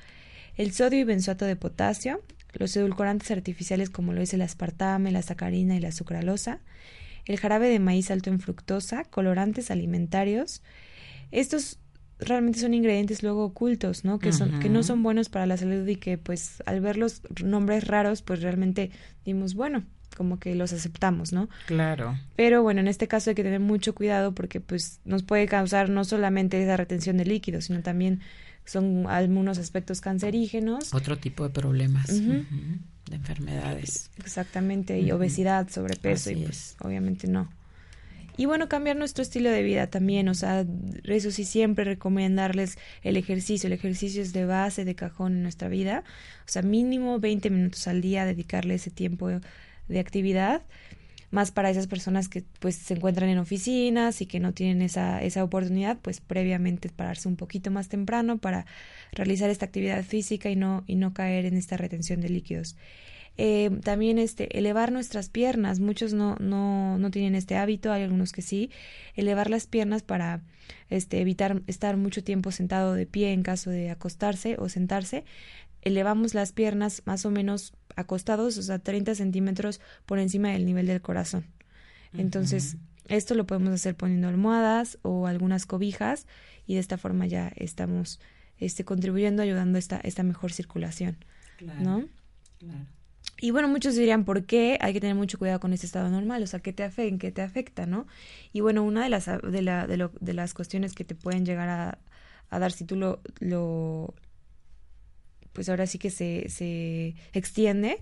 El 0.55 0.71
sodio 0.71 0.99
y 0.99 1.03
benzoato 1.03 1.45
de 1.45 1.55
potasio, 1.55 2.21
los 2.53 2.75
edulcorantes 2.77 3.31
artificiales 3.31 3.89
como 3.89 4.13
lo 4.13 4.21
es 4.21 4.33
el 4.33 4.41
aspartame, 4.41 5.11
la 5.11 5.21
sacarina 5.21 5.75
y 5.75 5.79
la 5.79 5.91
sucralosa, 5.91 6.59
el 7.25 7.39
jarabe 7.39 7.69
de 7.69 7.79
maíz 7.79 8.11
alto 8.11 8.29
en 8.29 8.39
fructosa, 8.39 9.03
colorantes 9.03 9.71
alimentarios. 9.71 10.61
Estos 11.31 11.79
realmente 12.19 12.59
son 12.59 12.73
ingredientes 12.73 13.23
luego 13.23 13.43
ocultos, 13.43 14.05
¿no? 14.05 14.19
Que 14.19 14.31
son 14.31 14.59
que 14.59 14.69
no 14.69 14.83
son 14.83 15.03
buenos 15.03 15.29
para 15.29 15.45
la 15.45 15.57
salud 15.57 15.85
y 15.87 15.97
que 15.97 16.17
pues 16.17 16.63
al 16.65 16.79
ver 16.79 16.97
los 16.97 17.21
nombres 17.43 17.87
raros 17.87 18.21
pues 18.21 18.41
realmente 18.41 18.91
dimos, 19.25 19.55
bueno, 19.55 19.83
como 20.15 20.39
que 20.39 20.55
los 20.55 20.73
aceptamos, 20.73 21.31
¿no? 21.31 21.49
Claro. 21.67 22.17
Pero 22.35 22.63
bueno, 22.63 22.79
en 22.79 22.87
este 22.87 23.07
caso 23.07 23.29
hay 23.29 23.35
que 23.35 23.43
tener 23.43 23.59
mucho 23.59 23.93
cuidado 23.93 24.33
porque 24.33 24.59
pues 24.59 24.99
nos 25.05 25.21
puede 25.21 25.45
causar 25.45 25.89
no 25.89 26.03
solamente 26.03 26.61
esa 26.61 26.77
retención 26.77 27.17
de 27.17 27.25
líquidos, 27.25 27.65
sino 27.65 27.81
también 27.81 28.21
son 28.65 29.05
algunos 29.07 29.59
aspectos 29.59 30.01
cancerígenos. 30.01 30.93
Otro 30.93 31.17
tipo 31.17 31.43
de 31.43 31.51
problemas, 31.51 32.07
de 32.07 32.45
enfermedades. 33.11 34.09
Exactamente, 34.17 34.99
y 34.99 35.11
obesidad, 35.11 35.69
sobrepeso, 35.69 36.31
y 36.31 36.37
pues 36.37 36.75
obviamente 36.79 37.27
no. 37.27 37.49
Y 38.37 38.47
bueno, 38.47 38.67
cambiar 38.67 38.97
nuestro 38.97 39.21
estilo 39.21 39.49
de 39.49 39.63
vida 39.63 39.87
también, 39.87 40.27
o 40.27 40.33
sea, 40.33 40.65
eso 41.05 41.31
sí 41.31 41.45
siempre 41.45 41.85
recomendarles 41.85 42.77
el 43.01 43.15
ejercicio. 43.15 43.67
El 43.67 43.73
ejercicio 43.73 44.21
es 44.21 44.33
de 44.33 44.45
base, 44.45 44.83
de 44.83 44.93
cajón 44.93 45.37
en 45.37 45.43
nuestra 45.43 45.69
vida. 45.69 46.03
O 46.39 46.47
sea, 46.47 46.61
mínimo 46.61 47.19
20 47.19 47.49
minutos 47.49 47.87
al 47.87 48.01
día, 48.01 48.25
dedicarle 48.25 48.73
ese 48.75 48.91
tiempo 48.91 49.29
de 49.87 49.99
actividad, 49.99 50.61
más 51.31 51.51
para 51.51 51.69
esas 51.69 51.87
personas 51.87 52.29
que 52.29 52.43
pues 52.59 52.75
se 52.75 52.93
encuentran 52.93 53.29
en 53.29 53.39
oficinas 53.39 54.21
y 54.21 54.25
que 54.25 54.39
no 54.39 54.53
tienen 54.53 54.81
esa, 54.81 55.21
esa 55.21 55.43
oportunidad, 55.43 55.97
pues 56.01 56.21
previamente 56.21 56.89
pararse 56.89 57.27
un 57.27 57.35
poquito 57.35 57.71
más 57.71 57.89
temprano 57.89 58.37
para 58.37 58.65
realizar 59.11 59.49
esta 59.49 59.65
actividad 59.65 60.03
física 60.03 60.49
y 60.49 60.55
no, 60.55 60.83
y 60.87 60.95
no 60.95 61.13
caer 61.13 61.45
en 61.45 61.57
esta 61.57 61.77
retención 61.77 62.21
de 62.21 62.29
líquidos. 62.29 62.75
Eh, 63.37 63.69
también 63.83 64.17
este 64.17 64.57
elevar 64.57 64.91
nuestras 64.91 65.29
piernas. 65.29 65.79
Muchos 65.79 66.13
no, 66.13 66.37
no, 66.39 66.97
no 66.97 67.11
tienen 67.11 67.35
este 67.35 67.57
hábito 67.57 67.91
hay 67.91 68.03
algunos 68.03 68.31
que 68.31 68.41
sí. 68.41 68.71
Elevar 69.15 69.49
las 69.49 69.67
piernas 69.67 70.03
para 70.03 70.41
este 70.89 71.19
evitar 71.19 71.61
estar 71.67 71.97
mucho 71.97 72.23
tiempo 72.23 72.51
sentado 72.51 72.93
de 72.93 73.05
pie 73.05 73.33
en 73.33 73.43
caso 73.43 73.69
de 73.69 73.89
acostarse 73.89 74.55
o 74.57 74.69
sentarse 74.69 75.25
elevamos 75.85 76.33
las 76.33 76.51
piernas 76.51 77.03
más 77.05 77.25
o 77.25 77.31
menos 77.31 77.73
acostados, 77.95 78.57
o 78.57 78.61
sea, 78.61 78.79
30 78.79 79.15
centímetros 79.15 79.79
por 80.05 80.19
encima 80.19 80.49
del 80.49 80.65
nivel 80.65 80.87
del 80.87 81.01
corazón. 81.01 81.45
Entonces, 82.17 82.77
esto 83.07 83.35
lo 83.35 83.45
podemos 83.45 83.73
hacer 83.73 83.95
poniendo 83.95 84.27
almohadas 84.27 84.97
o 85.01 85.27
algunas 85.27 85.65
cobijas 85.65 86.27
y 86.65 86.73
de 86.73 86.79
esta 86.79 86.97
forma 86.97 87.27
ya 87.27 87.51
estamos 87.55 88.19
este, 88.57 88.83
contribuyendo, 88.83 89.43
ayudando 89.43 89.77
a 89.77 89.79
esta, 89.79 89.97
esta 89.97 90.23
mejor 90.23 90.51
circulación. 90.51 91.17
¿No? 91.79 92.07
Claro. 92.59 92.85
Y 93.41 93.51
bueno, 93.51 93.67
muchos 93.67 93.95
dirían, 93.95 94.23
¿por 94.23 94.45
qué 94.45 94.77
hay 94.81 94.93
que 94.93 95.01
tener 95.01 95.15
mucho 95.15 95.37
cuidado 95.37 95.59
con 95.59 95.73
este 95.73 95.85
estado 95.85 96.09
normal? 96.09 96.41
O 96.41 96.47
sea, 96.47 96.61
¿qué 96.61 96.71
te 96.71 96.83
afecta? 96.83 97.17
¿Qué 97.19 97.31
te 97.31 97.41
afecta? 97.41 97.85
¿No? 97.85 98.07
Y 98.53 98.61
bueno, 98.61 98.83
una 98.83 99.03
de 99.03 99.09
las, 99.09 99.25
de, 99.25 99.61
la, 99.61 99.87
de, 99.87 99.97
lo, 99.97 100.11
de 100.19 100.33
las 100.33 100.53
cuestiones 100.53 100.93
que 100.93 101.03
te 101.03 101.15
pueden 101.15 101.45
llegar 101.45 101.67
a, 101.69 101.97
a 102.49 102.59
dar 102.59 102.71
si 102.71 102.85
tú 102.85 102.95
lo, 102.95 103.19
lo, 103.39 104.13
pues 105.55 105.69
ahora 105.69 105.87
sí 105.87 105.97
que 105.97 106.11
se, 106.11 106.49
se 106.49 107.15
extiende, 107.33 107.99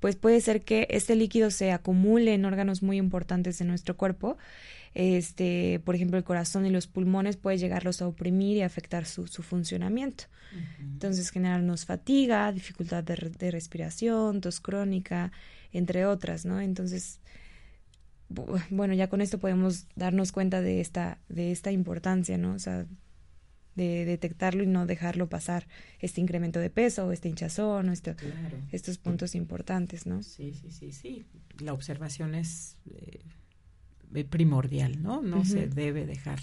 pues 0.00 0.16
puede 0.16 0.40
ser 0.40 0.62
que 0.62 0.88
este 0.90 1.14
líquido 1.14 1.50
se 1.50 1.72
acumule 1.72 2.34
en 2.34 2.44
órganos 2.44 2.82
muy 2.82 2.96
importantes 2.96 3.58
de 3.58 3.64
nuestro 3.64 3.96
cuerpo. 3.96 4.36
Este, 4.92 5.80
por 5.84 5.94
ejemplo, 5.94 6.18
el 6.18 6.24
corazón 6.24 6.66
y 6.66 6.70
los 6.70 6.88
pulmones 6.88 7.36
puede 7.36 7.58
llegarlos 7.58 8.02
a 8.02 8.08
oprimir 8.08 8.56
y 8.56 8.62
afectar 8.62 9.06
su, 9.06 9.28
su 9.28 9.42
funcionamiento. 9.42 10.24
Entonces, 10.80 11.30
generarnos 11.30 11.84
fatiga, 11.84 12.50
dificultad 12.50 13.04
de, 13.04 13.30
de, 13.38 13.50
respiración, 13.52 14.40
tos 14.40 14.58
crónica, 14.58 15.30
entre 15.72 16.06
otras, 16.06 16.44
¿no? 16.44 16.60
Entonces, 16.60 17.20
bueno, 18.70 18.94
ya 18.94 19.08
con 19.08 19.20
esto 19.20 19.38
podemos 19.38 19.86
darnos 19.94 20.32
cuenta 20.32 20.60
de 20.60 20.80
esta, 20.80 21.18
de 21.28 21.52
esta 21.52 21.70
importancia, 21.70 22.36
¿no? 22.36 22.54
O 22.54 22.58
sea, 22.58 22.86
de 23.80 24.04
detectarlo 24.04 24.62
y 24.62 24.66
no 24.66 24.84
dejarlo 24.84 25.28
pasar 25.28 25.66
este 26.00 26.20
incremento 26.20 26.60
de 26.60 26.68
peso 26.68 27.06
o 27.06 27.12
este 27.12 27.28
hinchazón 27.28 27.88
o 27.88 27.92
estos 28.72 28.98
puntos 28.98 29.34
importantes, 29.34 30.06
¿no? 30.06 30.22
Sí, 30.22 30.52
sí, 30.52 30.70
sí, 30.70 30.92
sí. 30.92 31.24
La 31.60 31.72
observación 31.72 32.34
es 32.34 32.76
eh, 32.90 33.20
primordial, 34.28 35.02
¿no? 35.02 35.22
No 35.22 35.44
se 35.44 35.66
debe 35.66 36.06
dejar 36.06 36.40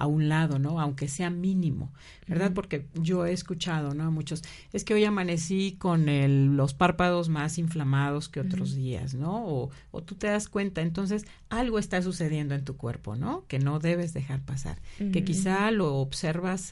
a 0.00 0.06
un 0.06 0.30
lado, 0.30 0.58
¿no? 0.58 0.80
Aunque 0.80 1.08
sea 1.08 1.28
mínimo, 1.28 1.92
¿verdad? 2.26 2.52
Porque 2.54 2.86
yo 2.94 3.26
he 3.26 3.32
escuchado, 3.32 3.92
¿no? 3.92 4.04
A 4.04 4.10
muchos, 4.10 4.42
es 4.72 4.82
que 4.82 4.94
hoy 4.94 5.04
amanecí 5.04 5.76
con 5.78 6.08
el, 6.08 6.56
los 6.56 6.72
párpados 6.72 7.28
más 7.28 7.58
inflamados 7.58 8.30
que 8.30 8.40
otros 8.40 8.74
días, 8.74 9.12
¿no? 9.12 9.46
O, 9.46 9.70
o, 9.90 10.02
tú 10.02 10.14
te 10.14 10.28
das 10.28 10.48
cuenta, 10.48 10.80
entonces 10.80 11.26
algo 11.50 11.78
está 11.78 12.00
sucediendo 12.00 12.54
en 12.54 12.64
tu 12.64 12.78
cuerpo, 12.78 13.14
¿no? 13.14 13.44
Que 13.46 13.58
no 13.58 13.78
debes 13.78 14.14
dejar 14.14 14.40
pasar, 14.40 14.80
que 15.12 15.22
quizá 15.22 15.70
lo 15.70 15.96
observas, 15.96 16.70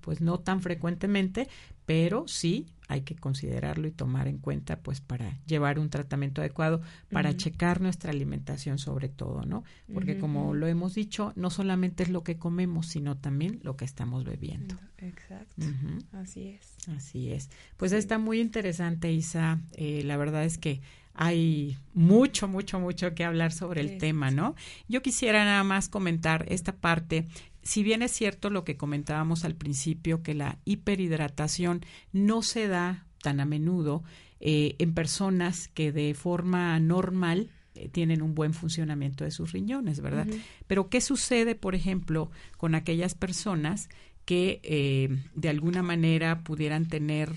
pues 0.00 0.20
no 0.20 0.40
tan 0.40 0.60
frecuentemente, 0.60 1.48
pero 1.86 2.26
sí 2.26 2.66
hay 2.88 3.02
que 3.02 3.14
considerarlo 3.16 3.86
y 3.86 3.92
tomar 3.92 4.28
en 4.28 4.38
cuenta 4.38 4.80
pues 4.80 5.00
para 5.00 5.38
llevar 5.46 5.78
un 5.78 5.88
tratamiento 5.90 6.40
adecuado, 6.40 6.82
para 7.10 7.36
checar 7.36 7.80
nuestra 7.80 8.10
alimentación 8.10 8.78
sobre 8.78 9.08
todo, 9.08 9.42
¿no? 9.42 9.64
Porque 9.92 10.18
como 10.18 10.54
lo 10.54 10.66
hemos 10.66 10.94
dicho, 10.94 11.32
no 11.36 11.50
solamente 11.50 12.02
es 12.02 12.10
lo 12.10 12.22
que 12.22 12.36
comemos, 12.36 12.86
sino 12.86 13.16
también 13.16 13.60
lo 13.62 13.76
que 13.76 13.84
estamos 13.84 14.24
bebiendo. 14.24 14.76
Exacto, 14.98 15.66
así 16.12 16.48
es. 16.48 16.88
Así 16.88 17.30
es. 17.30 17.50
Pues 17.76 17.92
está 17.92 18.18
muy 18.18 18.40
interesante, 18.40 19.12
Isa. 19.12 19.60
Eh, 19.72 20.02
la 20.04 20.16
verdad 20.16 20.44
es 20.44 20.58
que 20.58 20.80
hay 21.14 21.78
mucho, 21.94 22.48
mucho, 22.48 22.80
mucho 22.80 23.14
que 23.14 23.24
hablar 23.24 23.52
sobre 23.52 23.80
el 23.80 23.98
tema, 23.98 24.30
¿no? 24.30 24.56
Yo 24.88 25.00
quisiera 25.00 25.44
nada 25.44 25.62
más 25.62 25.88
comentar 25.88 26.44
esta 26.48 26.72
parte 26.72 27.26
si 27.64 27.82
bien 27.82 28.02
es 28.02 28.12
cierto 28.12 28.50
lo 28.50 28.62
que 28.64 28.76
comentábamos 28.76 29.44
al 29.44 29.56
principio, 29.56 30.22
que 30.22 30.34
la 30.34 30.58
hiperhidratación 30.64 31.84
no 32.12 32.42
se 32.42 32.68
da 32.68 33.06
tan 33.22 33.40
a 33.40 33.46
menudo 33.46 34.04
eh, 34.38 34.76
en 34.78 34.92
personas 34.92 35.68
que 35.68 35.90
de 35.90 36.12
forma 36.12 36.78
normal 36.78 37.50
eh, 37.74 37.88
tienen 37.88 38.20
un 38.20 38.34
buen 38.34 38.52
funcionamiento 38.52 39.24
de 39.24 39.30
sus 39.30 39.52
riñones, 39.52 40.00
¿verdad? 40.00 40.26
Pero 40.66 40.90
¿qué 40.90 41.00
sucede, 41.00 41.54
por 41.54 41.74
ejemplo, 41.74 42.30
con 42.58 42.74
aquellas 42.74 43.14
personas 43.14 43.88
que 44.26 44.60
eh, 44.62 45.08
de 45.34 45.48
alguna 45.48 45.82
manera 45.82 46.44
pudieran 46.44 46.86
tener 46.86 47.30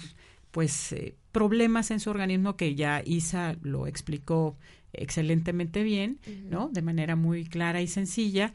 pues 0.52 0.94
problemas 1.32 1.92
en 1.92 2.00
su 2.00 2.10
organismo 2.10 2.58
que 2.58 2.76
ya 2.76 3.02
Isa 3.06 3.56
lo 3.62 3.88
explicó 3.88 4.58
excelentemente 4.92 5.84
bien, 5.84 6.20
¿no? 6.50 6.70
De 6.70 6.82
manera 6.82 7.16
muy 7.16 7.46
clara 7.46 7.82
y 7.82 7.88
sencilla 7.88 8.54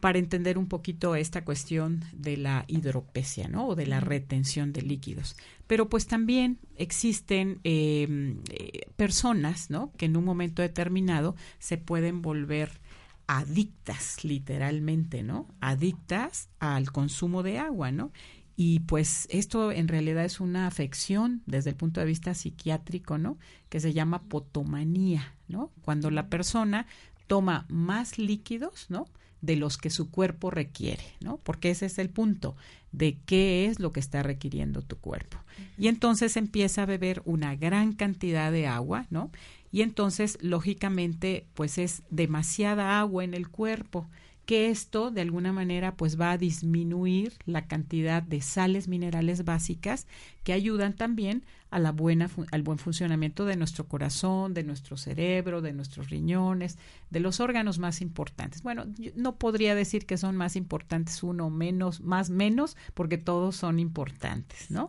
para 0.00 0.18
entender 0.18 0.58
un 0.58 0.66
poquito 0.68 1.16
esta 1.16 1.44
cuestión 1.44 2.04
de 2.12 2.36
la 2.36 2.64
hidropesia, 2.68 3.48
¿no? 3.48 3.68
O 3.68 3.74
de 3.74 3.86
la 3.86 4.00
retención 4.00 4.72
de 4.72 4.82
líquidos. 4.82 5.36
Pero 5.66 5.88
pues 5.88 6.06
también 6.06 6.58
existen 6.76 7.60
em, 7.64 8.40
eh, 8.50 8.88
personas, 8.96 9.70
¿no? 9.70 9.92
Que 9.96 10.06
en 10.06 10.16
un 10.16 10.24
momento 10.24 10.62
determinado 10.62 11.34
se 11.58 11.78
pueden 11.78 12.22
volver 12.22 12.80
adictas, 13.26 14.24
literalmente, 14.24 15.22
¿no? 15.22 15.48
Adictas 15.60 16.48
al 16.58 16.92
consumo 16.92 17.42
de 17.42 17.58
agua, 17.58 17.90
¿no? 17.90 18.12
Y 18.56 18.80
pues 18.80 19.28
esto 19.30 19.70
en 19.70 19.88
realidad 19.88 20.24
es 20.24 20.40
una 20.40 20.66
afección 20.66 21.42
desde 21.46 21.70
el 21.70 21.76
punto 21.76 22.00
de 22.00 22.06
vista 22.06 22.34
psiquiátrico, 22.34 23.18
¿no? 23.18 23.38
Que 23.68 23.80
se 23.80 23.92
llama 23.92 24.22
potomanía, 24.22 25.34
¿no? 25.48 25.72
Cuando 25.82 26.10
la 26.10 26.28
persona 26.28 26.86
toma 27.26 27.66
más 27.68 28.18
líquidos, 28.18 28.86
¿no? 28.88 29.06
De 29.40 29.56
los 29.56 29.78
que 29.78 29.90
su 29.90 30.10
cuerpo 30.10 30.50
requiere, 30.50 31.04
¿no? 31.20 31.38
Porque 31.38 31.70
ese 31.70 31.86
es 31.86 31.98
el 31.98 32.10
punto 32.10 32.56
de 32.92 33.18
qué 33.26 33.66
es 33.66 33.80
lo 33.80 33.92
que 33.92 34.00
está 34.00 34.22
requiriendo 34.22 34.82
tu 34.82 34.96
cuerpo. 34.96 35.38
Y 35.78 35.88
entonces 35.88 36.36
empieza 36.36 36.82
a 36.82 36.86
beber 36.86 37.22
una 37.24 37.54
gran 37.56 37.92
cantidad 37.92 38.50
de 38.50 38.66
agua, 38.66 39.06
¿no? 39.10 39.30
Y 39.70 39.82
entonces, 39.82 40.38
lógicamente, 40.40 41.46
pues 41.54 41.78
es 41.78 42.02
demasiada 42.10 42.98
agua 42.98 43.24
en 43.24 43.34
el 43.34 43.48
cuerpo 43.48 44.08
que 44.46 44.70
esto 44.70 45.10
de 45.10 45.20
alguna 45.20 45.52
manera 45.52 45.96
pues 45.96 46.18
va 46.18 46.30
a 46.30 46.38
disminuir 46.38 47.34
la 47.44 47.66
cantidad 47.66 48.22
de 48.22 48.40
sales 48.40 48.86
minerales 48.86 49.44
básicas 49.44 50.06
que 50.44 50.52
ayudan 50.52 50.94
también 50.94 51.44
a 51.70 51.80
la 51.80 51.90
buena 51.90 52.30
al 52.52 52.62
buen 52.62 52.78
funcionamiento 52.78 53.44
de 53.44 53.56
nuestro 53.56 53.88
corazón, 53.88 54.54
de 54.54 54.62
nuestro 54.62 54.96
cerebro, 54.96 55.60
de 55.60 55.72
nuestros 55.72 56.10
riñones, 56.10 56.78
de 57.10 57.20
los 57.20 57.40
órganos 57.40 57.80
más 57.80 58.00
importantes. 58.00 58.62
Bueno, 58.62 58.84
no 59.16 59.36
podría 59.36 59.74
decir 59.74 60.06
que 60.06 60.16
son 60.16 60.36
más 60.36 60.54
importantes 60.54 61.24
uno 61.24 61.50
menos, 61.50 62.00
más 62.00 62.30
menos, 62.30 62.76
porque 62.94 63.18
todos 63.18 63.56
son 63.56 63.80
importantes, 63.80 64.70
¿no? 64.70 64.88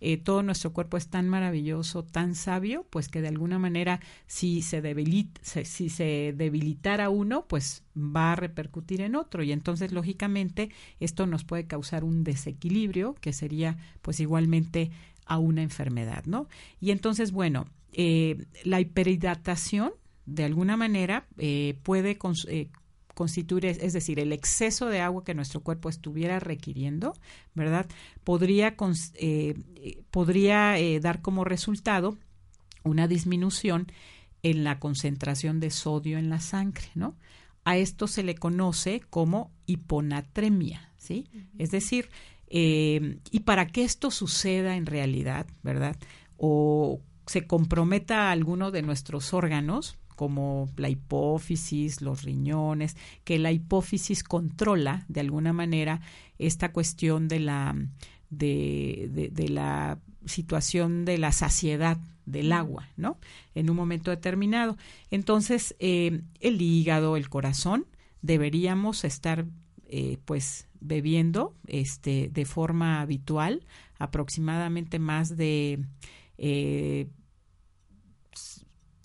Eh, 0.00 0.18
todo 0.18 0.42
nuestro 0.42 0.72
cuerpo 0.72 0.96
es 0.96 1.08
tan 1.08 1.28
maravilloso, 1.28 2.04
tan 2.04 2.34
sabio, 2.34 2.86
pues 2.90 3.08
que 3.08 3.22
de 3.22 3.28
alguna 3.28 3.58
manera 3.58 4.00
si 4.26 4.60
se, 4.62 4.82
debilita, 4.82 5.40
si 5.42 5.88
se 5.88 6.34
debilitara 6.36 7.08
uno, 7.08 7.46
pues 7.46 7.82
va 7.96 8.32
a 8.32 8.36
repercutir 8.36 9.00
en 9.00 9.16
otro 9.16 9.42
y 9.42 9.52
entonces 9.52 9.92
lógicamente 9.92 10.70
esto 11.00 11.26
nos 11.26 11.44
puede 11.44 11.66
causar 11.66 12.04
un 12.04 12.24
desequilibrio 12.24 13.14
que 13.14 13.32
sería 13.32 13.78
pues 14.02 14.20
igualmente 14.20 14.90
a 15.24 15.38
una 15.38 15.62
enfermedad, 15.62 16.24
¿no? 16.26 16.48
Y 16.80 16.90
entonces, 16.90 17.32
bueno, 17.32 17.66
eh, 17.92 18.46
la 18.64 18.80
hiperhidratación 18.80 19.92
de 20.26 20.44
alguna 20.44 20.76
manera 20.76 21.26
eh, 21.38 21.78
puede 21.82 22.18
constituir, 23.16 23.64
es 23.64 23.94
decir, 23.94 24.20
el 24.20 24.30
exceso 24.30 24.86
de 24.88 25.00
agua 25.00 25.24
que 25.24 25.34
nuestro 25.34 25.60
cuerpo 25.60 25.88
estuviera 25.88 26.38
requiriendo, 26.38 27.14
¿verdad? 27.54 27.86
Podría, 28.24 28.76
eh, 29.14 29.54
podría 30.10 30.78
eh, 30.78 31.00
dar 31.00 31.22
como 31.22 31.42
resultado 31.42 32.18
una 32.84 33.08
disminución 33.08 33.90
en 34.42 34.64
la 34.64 34.78
concentración 34.78 35.60
de 35.60 35.70
sodio 35.70 36.18
en 36.18 36.28
la 36.28 36.40
sangre, 36.40 36.90
¿no? 36.94 37.16
A 37.64 37.78
esto 37.78 38.06
se 38.06 38.22
le 38.22 38.34
conoce 38.34 39.00
como 39.08 39.50
hiponatremia, 39.64 40.92
¿sí? 40.98 41.26
Es 41.58 41.70
decir, 41.70 42.10
eh, 42.48 43.18
y 43.30 43.40
para 43.40 43.66
que 43.66 43.82
esto 43.82 44.10
suceda 44.10 44.76
en 44.76 44.84
realidad, 44.84 45.46
¿verdad? 45.62 45.96
O 46.36 47.00
se 47.24 47.46
comprometa 47.46 48.30
alguno 48.30 48.70
de 48.70 48.82
nuestros 48.82 49.32
órganos, 49.32 49.96
como 50.16 50.68
la 50.76 50.88
hipófisis, 50.88 52.00
los 52.00 52.22
riñones, 52.22 52.96
que 53.22 53.38
la 53.38 53.52
hipófisis 53.52 54.24
controla 54.24 55.04
de 55.08 55.20
alguna 55.20 55.52
manera 55.52 56.00
esta 56.38 56.72
cuestión 56.72 57.28
de 57.28 57.40
la, 57.40 57.76
de, 58.30 59.32
la 59.48 59.98
situación 60.24 61.04
de 61.04 61.18
la 61.18 61.32
saciedad 61.32 61.98
del 62.24 62.50
agua, 62.52 62.88
¿no? 62.96 63.18
En 63.54 63.70
un 63.70 63.76
momento 63.76 64.10
determinado. 64.10 64.76
Entonces, 65.10 65.76
eh, 65.78 66.22
el 66.40 66.60
hígado, 66.60 67.16
el 67.16 67.28
corazón, 67.28 67.86
deberíamos 68.22 69.04
estar, 69.04 69.46
eh, 69.88 70.18
pues, 70.24 70.66
bebiendo, 70.80 71.54
este, 71.68 72.28
de 72.32 72.44
forma 72.44 73.00
habitual, 73.00 73.64
aproximadamente 73.98 74.98
más 74.98 75.36
de 75.36 75.78
eh, 76.38 77.06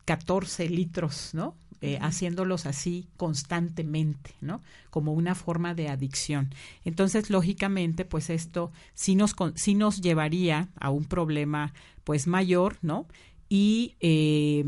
14 0.06 0.70
litros, 0.70 1.32
¿no? 1.34 1.56
Eh, 1.84 1.97
haciéndolos 1.99 2.68
así 2.68 3.08
constantemente, 3.18 4.36
¿no? 4.39 4.62
Como 4.91 5.14
una 5.14 5.34
forma 5.34 5.74
de 5.74 5.89
adicción. 5.89 6.54
Entonces, 6.86 7.32
lógicamente, 7.32 8.06
pues 8.06 8.30
esto 8.30 8.72
sí 8.93 9.16
nos, 9.16 9.34
sí 9.56 9.74
nos 9.74 9.99
llevaría 9.99 10.70
a 10.80 10.91
un 10.91 11.06
problema, 11.06 11.74
pues 12.04 12.28
mayor, 12.28 12.78
¿no? 12.84 13.08
Y 13.49 13.95
eh, 13.99 14.64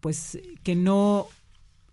pues 0.00 0.38
que 0.62 0.76
no 0.76 1.28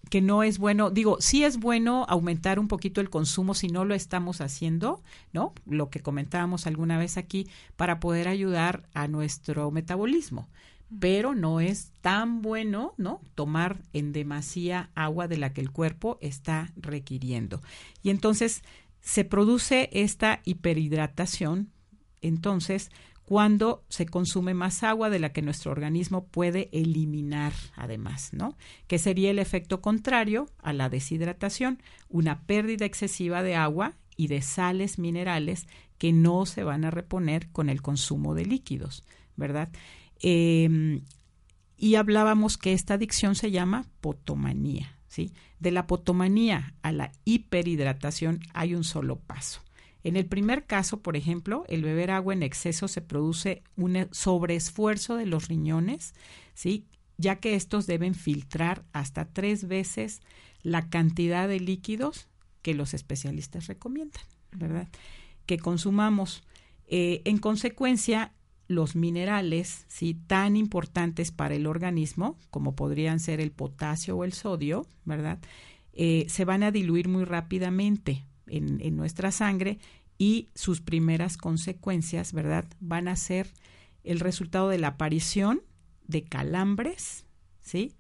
que 0.10 0.22
no 0.22 0.44
es 0.44 0.58
bueno, 0.58 0.90
digo, 0.90 1.18
sí 1.20 1.44
es 1.44 1.58
bueno 1.58 2.06
aumentar 2.08 2.60
un 2.60 2.68
poquito 2.68 3.02
el 3.02 3.10
consumo 3.10 3.54
si 3.54 3.68
no 3.68 3.86
lo 3.86 3.94
estamos 3.96 4.42
haciendo, 4.42 5.02
¿no? 5.34 5.54
Lo 5.66 5.90
que 5.90 6.02
comentábamos 6.02 6.68
alguna 6.68 6.98
vez 6.98 7.18
aquí, 7.18 7.48
para 7.76 8.00
poder 8.00 8.28
ayudar 8.28 8.84
a 8.94 9.08
nuestro 9.08 9.72
metabolismo 9.72 10.48
pero 11.00 11.36
no 11.36 11.60
es 11.60 11.92
tan 12.02 12.42
bueno, 12.42 12.94
¿no? 12.98 13.22
Tomar 13.36 13.82
en 13.94 14.14
demasía 14.14 14.90
agua 14.96 15.28
de 15.28 15.38
la 15.38 15.54
que 15.54 15.62
el 15.62 15.72
cuerpo 15.72 16.18
está 16.22 16.72
requiriendo. 16.76 17.62
Y 18.04 18.10
entonces 18.10 18.64
se 19.02 19.26
produce 19.26 19.90
esta 19.94 20.42
hiperhidratación, 20.44 21.72
entonces, 22.22 22.90
cuando 23.24 23.84
se 23.90 24.06
consume 24.06 24.54
más 24.54 24.84
agua 24.84 25.10
de 25.10 25.20
la 25.20 25.34
que 25.34 25.42
nuestro 25.42 25.72
organismo 25.72 26.26
puede 26.28 26.70
eliminar, 26.72 27.54
además, 27.76 28.30
¿no? 28.32 28.58
Que 28.88 29.00
sería 29.00 29.32
el 29.32 29.40
efecto 29.40 29.82
contrario 29.82 30.50
a 30.60 30.72
la 30.74 30.90
deshidratación, 30.90 31.82
una 32.10 32.42
pérdida 32.44 32.86
excesiva 32.86 33.44
de 33.44 33.56
agua 33.56 33.96
y 34.16 34.28
de 34.28 34.42
sales 34.42 34.98
minerales 34.98 35.68
que 35.98 36.14
no 36.14 36.46
se 36.46 36.64
van 36.64 36.86
a 36.86 36.92
reponer 36.92 37.50
con 37.50 37.70
el 37.70 37.82
consumo 37.82 38.34
de 38.34 38.46
líquidos, 38.46 39.04
¿verdad? 39.36 39.70
Eh, 40.22 41.01
y 41.78 41.95
hablábamos 41.95 42.57
que 42.57 42.74
esta 42.74 42.95
adicción 42.95 43.36
se 43.36 43.51
llama 43.51 43.86
potomanía. 44.01 44.97
¿sí? 45.07 45.32
De 45.59 45.72
la 45.72 45.88
potomanía 45.88 46.74
a 46.82 46.91
la 46.91 47.11
hiperhidratación 47.24 48.39
hay 48.53 48.74
un 48.74 48.84
solo 48.84 49.20
paso. 49.20 49.61
En 50.03 50.15
el 50.15 50.26
primer 50.26 50.65
caso, 50.65 51.01
por 51.01 51.18
ejemplo, 51.18 51.65
el 51.68 51.84
beber 51.84 52.11
agua 52.11 52.34
en 52.34 52.43
exceso 52.43 52.88
se 52.88 53.01
produce 53.01 53.63
un 53.76 54.07
sobreesfuerzo 54.11 55.15
de 55.15 55.26
los 55.26 55.47
riñones, 55.47 56.13
¿sí? 56.53 56.86
ya 57.18 57.38
que 57.38 57.55
estos 57.55 57.88
deben 57.88 58.15
filtrar 58.15 58.86
hasta 58.93 59.26
tres 59.26 59.68
veces 59.68 60.22
la 60.61 60.89
cantidad 60.89 61.47
de 61.47 61.59
líquidos 61.59 62.28
que 62.61 62.74
los 62.74 62.93
especialistas 62.93 63.68
recomiendan, 63.68 64.24
¿verdad? 64.51 64.88
Que 65.45 65.57
consumamos. 65.57 66.43
Eh, 66.88 67.22
en 67.26 67.38
consecuencia, 67.38 68.34
los 68.68 68.95
minerales, 68.95 69.86
¿sí? 69.88 70.13
tan 70.13 70.55
importantes 70.55 71.32
para 71.32 71.55
el 71.55 71.68
organismo, 71.68 72.38
como 72.49 72.76
podrían 72.76 73.20
ser 73.20 73.39
el 73.39 73.51
potasio 73.51 74.18
o 74.18 74.24
el 74.24 74.34
sodio, 74.34 74.86
¿verdad? 75.05 75.39
Eh, 75.93 76.26
se 76.30 76.45
van 76.45 76.63
a 76.63 76.72
diluir 76.72 77.07
muy 77.07 77.24
rápidamente 77.24 78.26
en, 78.45 78.95
nuestra 78.95 79.32
sangre 79.32 79.80
y 80.18 80.49
sus 80.53 80.82
primeras 80.82 81.38
consecuencias, 81.38 82.34
¿verdad? 82.34 82.65
Van 82.80 83.07
a 83.07 83.15
ser 83.15 83.49
el 84.03 84.20
resultado 84.20 84.70
de 84.70 84.78
la 84.78 84.89
aparición 84.89 85.61
de 86.07 86.24
calambres, 86.24 87.26
¿sí? 87.61 87.93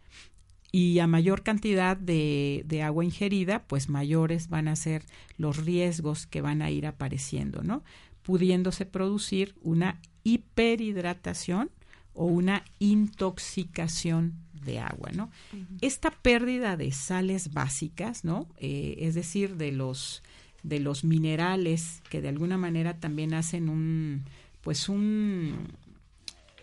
Y 0.71 0.99
a 0.99 1.07
mayor 1.07 1.43
cantidad 1.43 1.95
de, 1.95 2.63
de, 2.65 2.83
agua 2.83 3.05
ingerida, 3.05 3.63
pues 3.67 3.89
mayores 3.89 4.49
van 4.49 4.67
a 4.67 4.75
ser 4.75 5.03
los 5.37 5.65
riesgos 5.65 6.27
que 6.27 6.41
van 6.41 6.61
a 6.61 6.69
ir 6.69 6.85
apareciendo, 6.85 7.63
¿no? 7.63 7.83
Pudiéndose 8.21 8.85
producir 8.85 9.55
una 9.61 10.01
hiperhidratación 10.27 11.71
o 12.13 12.25
una 12.25 12.65
intoxicación 12.79 14.33
de 14.65 14.79
agua, 14.79 15.11
¿no? 15.13 15.31
Esta 15.79 16.11
pérdida 16.11 16.75
de 16.75 16.91
sales 16.91 17.53
básicas, 17.53 18.25
¿no? 18.25 18.47
Eh, 18.57 18.97
es 18.99 19.15
decir, 19.15 19.55
de 19.55 19.71
los 19.71 20.23
de 20.63 20.79
los 20.81 21.05
minerales 21.05 22.01
que 22.09 22.19
de 22.19 22.27
alguna 22.27 22.57
manera 22.57 22.99
también 22.99 23.33
hacen 23.33 23.69
un, 23.69 24.25
pues 24.59 24.89
un, 24.89 25.69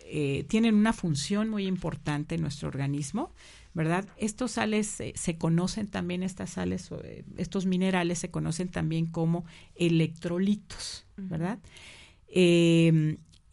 eh, 0.03 0.45
tienen 0.47 0.75
una 0.75 0.93
función 0.93 1.49
muy 1.49 1.65
importante 1.65 2.35
en 2.35 2.41
nuestro 2.41 2.67
organismo, 2.67 3.31
¿verdad? 3.73 4.05
Estos 4.17 4.51
sales 4.51 4.99
eh, 4.99 5.13
se 5.15 5.37
conocen 5.39 5.87
también, 5.87 6.21
estas 6.21 6.51
sales, 6.51 6.91
estos 7.37 7.65
minerales 7.65 8.19
se 8.19 8.29
conocen 8.29 8.67
también 8.67 9.07
como 9.07 9.45
electrolitos, 9.75 11.07
¿verdad? 11.17 11.57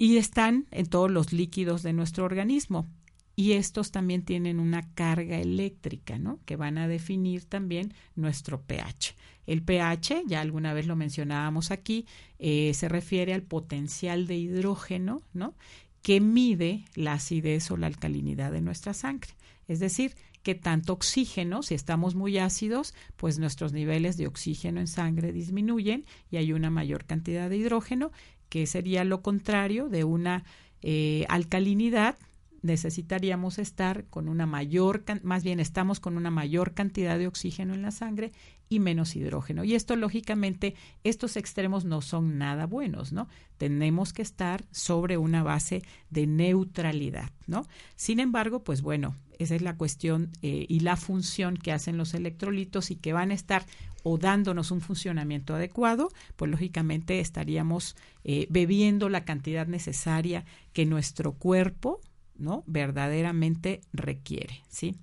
Y 0.02 0.16
están 0.16 0.66
en 0.72 0.86
todos 0.86 1.12
los 1.12 1.32
líquidos 1.32 1.84
de 1.84 1.92
nuestro 1.92 2.24
organismo. 2.24 2.88
Y 3.36 3.52
estos 3.52 3.92
también 3.92 4.24
tienen 4.24 4.58
una 4.58 4.92
carga 4.94 5.38
eléctrica, 5.38 6.18
¿no? 6.18 6.40
Que 6.44 6.56
van 6.56 6.76
a 6.76 6.88
definir 6.88 7.44
también 7.44 7.94
nuestro 8.16 8.62
pH. 8.62 9.14
El 9.46 9.62
pH, 9.62 10.24
ya 10.26 10.40
alguna 10.40 10.74
vez 10.74 10.88
lo 10.88 10.96
mencionábamos 10.96 11.70
aquí, 11.70 12.06
eh, 12.40 12.74
se 12.74 12.88
refiere 12.88 13.32
al 13.32 13.44
potencial 13.44 14.26
de 14.26 14.38
hidrógeno, 14.38 15.22
¿no? 15.34 15.54
Que 16.02 16.20
mide 16.20 16.84
la 16.96 17.12
acidez 17.12 17.70
o 17.70 17.76
la 17.76 17.86
alcalinidad 17.86 18.50
de 18.50 18.60
nuestra 18.60 18.94
sangre. 18.94 19.30
Es 19.68 19.78
decir, 19.78 20.16
que 20.42 20.54
tanto 20.54 20.92
oxígeno, 20.92 21.62
si 21.62 21.74
estamos 21.74 22.14
muy 22.14 22.38
ácidos, 22.38 22.94
pues 23.16 23.38
nuestros 23.38 23.72
niveles 23.72 24.16
de 24.16 24.26
oxígeno 24.26 24.80
en 24.80 24.88
sangre 24.88 25.32
disminuyen 25.32 26.04
y 26.30 26.36
hay 26.36 26.52
una 26.52 26.70
mayor 26.70 27.04
cantidad 27.04 27.48
de 27.48 27.56
hidrógeno 27.56 28.10
que 28.52 28.66
sería 28.66 29.02
lo 29.04 29.22
contrario 29.22 29.88
de 29.88 30.04
una 30.04 30.44
eh, 30.82 31.24
alcalinidad, 31.30 32.18
necesitaríamos 32.60 33.58
estar 33.58 34.04
con 34.04 34.28
una 34.28 34.44
mayor, 34.44 35.04
más 35.22 35.42
bien 35.42 35.58
estamos 35.58 36.00
con 36.00 36.18
una 36.18 36.30
mayor 36.30 36.74
cantidad 36.74 37.16
de 37.16 37.26
oxígeno 37.26 37.72
en 37.72 37.80
la 37.80 37.92
sangre 37.92 38.32
y 38.68 38.78
menos 38.78 39.16
hidrógeno. 39.16 39.64
Y 39.64 39.74
esto, 39.74 39.96
lógicamente, 39.96 40.74
estos 41.02 41.38
extremos 41.38 41.86
no 41.86 42.02
son 42.02 42.36
nada 42.36 42.66
buenos, 42.66 43.10
¿no? 43.10 43.26
Tenemos 43.56 44.12
que 44.12 44.20
estar 44.20 44.66
sobre 44.70 45.16
una 45.16 45.42
base 45.42 45.82
de 46.10 46.26
neutralidad, 46.26 47.30
¿no? 47.46 47.66
Sin 47.96 48.20
embargo, 48.20 48.64
pues 48.64 48.82
bueno, 48.82 49.16
esa 49.38 49.54
es 49.54 49.62
la 49.62 49.78
cuestión 49.78 50.30
eh, 50.42 50.66
y 50.68 50.80
la 50.80 50.96
función 50.96 51.56
que 51.56 51.72
hacen 51.72 51.96
los 51.96 52.12
electrolitos 52.12 52.90
y 52.90 52.96
que 52.96 53.14
van 53.14 53.30
a 53.30 53.34
estar 53.34 53.64
o 54.02 54.18
dándonos 54.18 54.70
un 54.70 54.80
funcionamiento 54.80 55.54
adecuado, 55.54 56.08
pues 56.36 56.50
lógicamente 56.50 57.20
estaríamos 57.20 57.96
eh, 58.24 58.46
bebiendo 58.50 59.08
la 59.08 59.24
cantidad 59.24 59.66
necesaria 59.66 60.44
que 60.72 60.86
nuestro 60.86 61.32
cuerpo, 61.32 62.00
¿no? 62.36 62.64
Verdaderamente 62.66 63.80
requiere, 63.92 64.62
¿sí? 64.68 64.96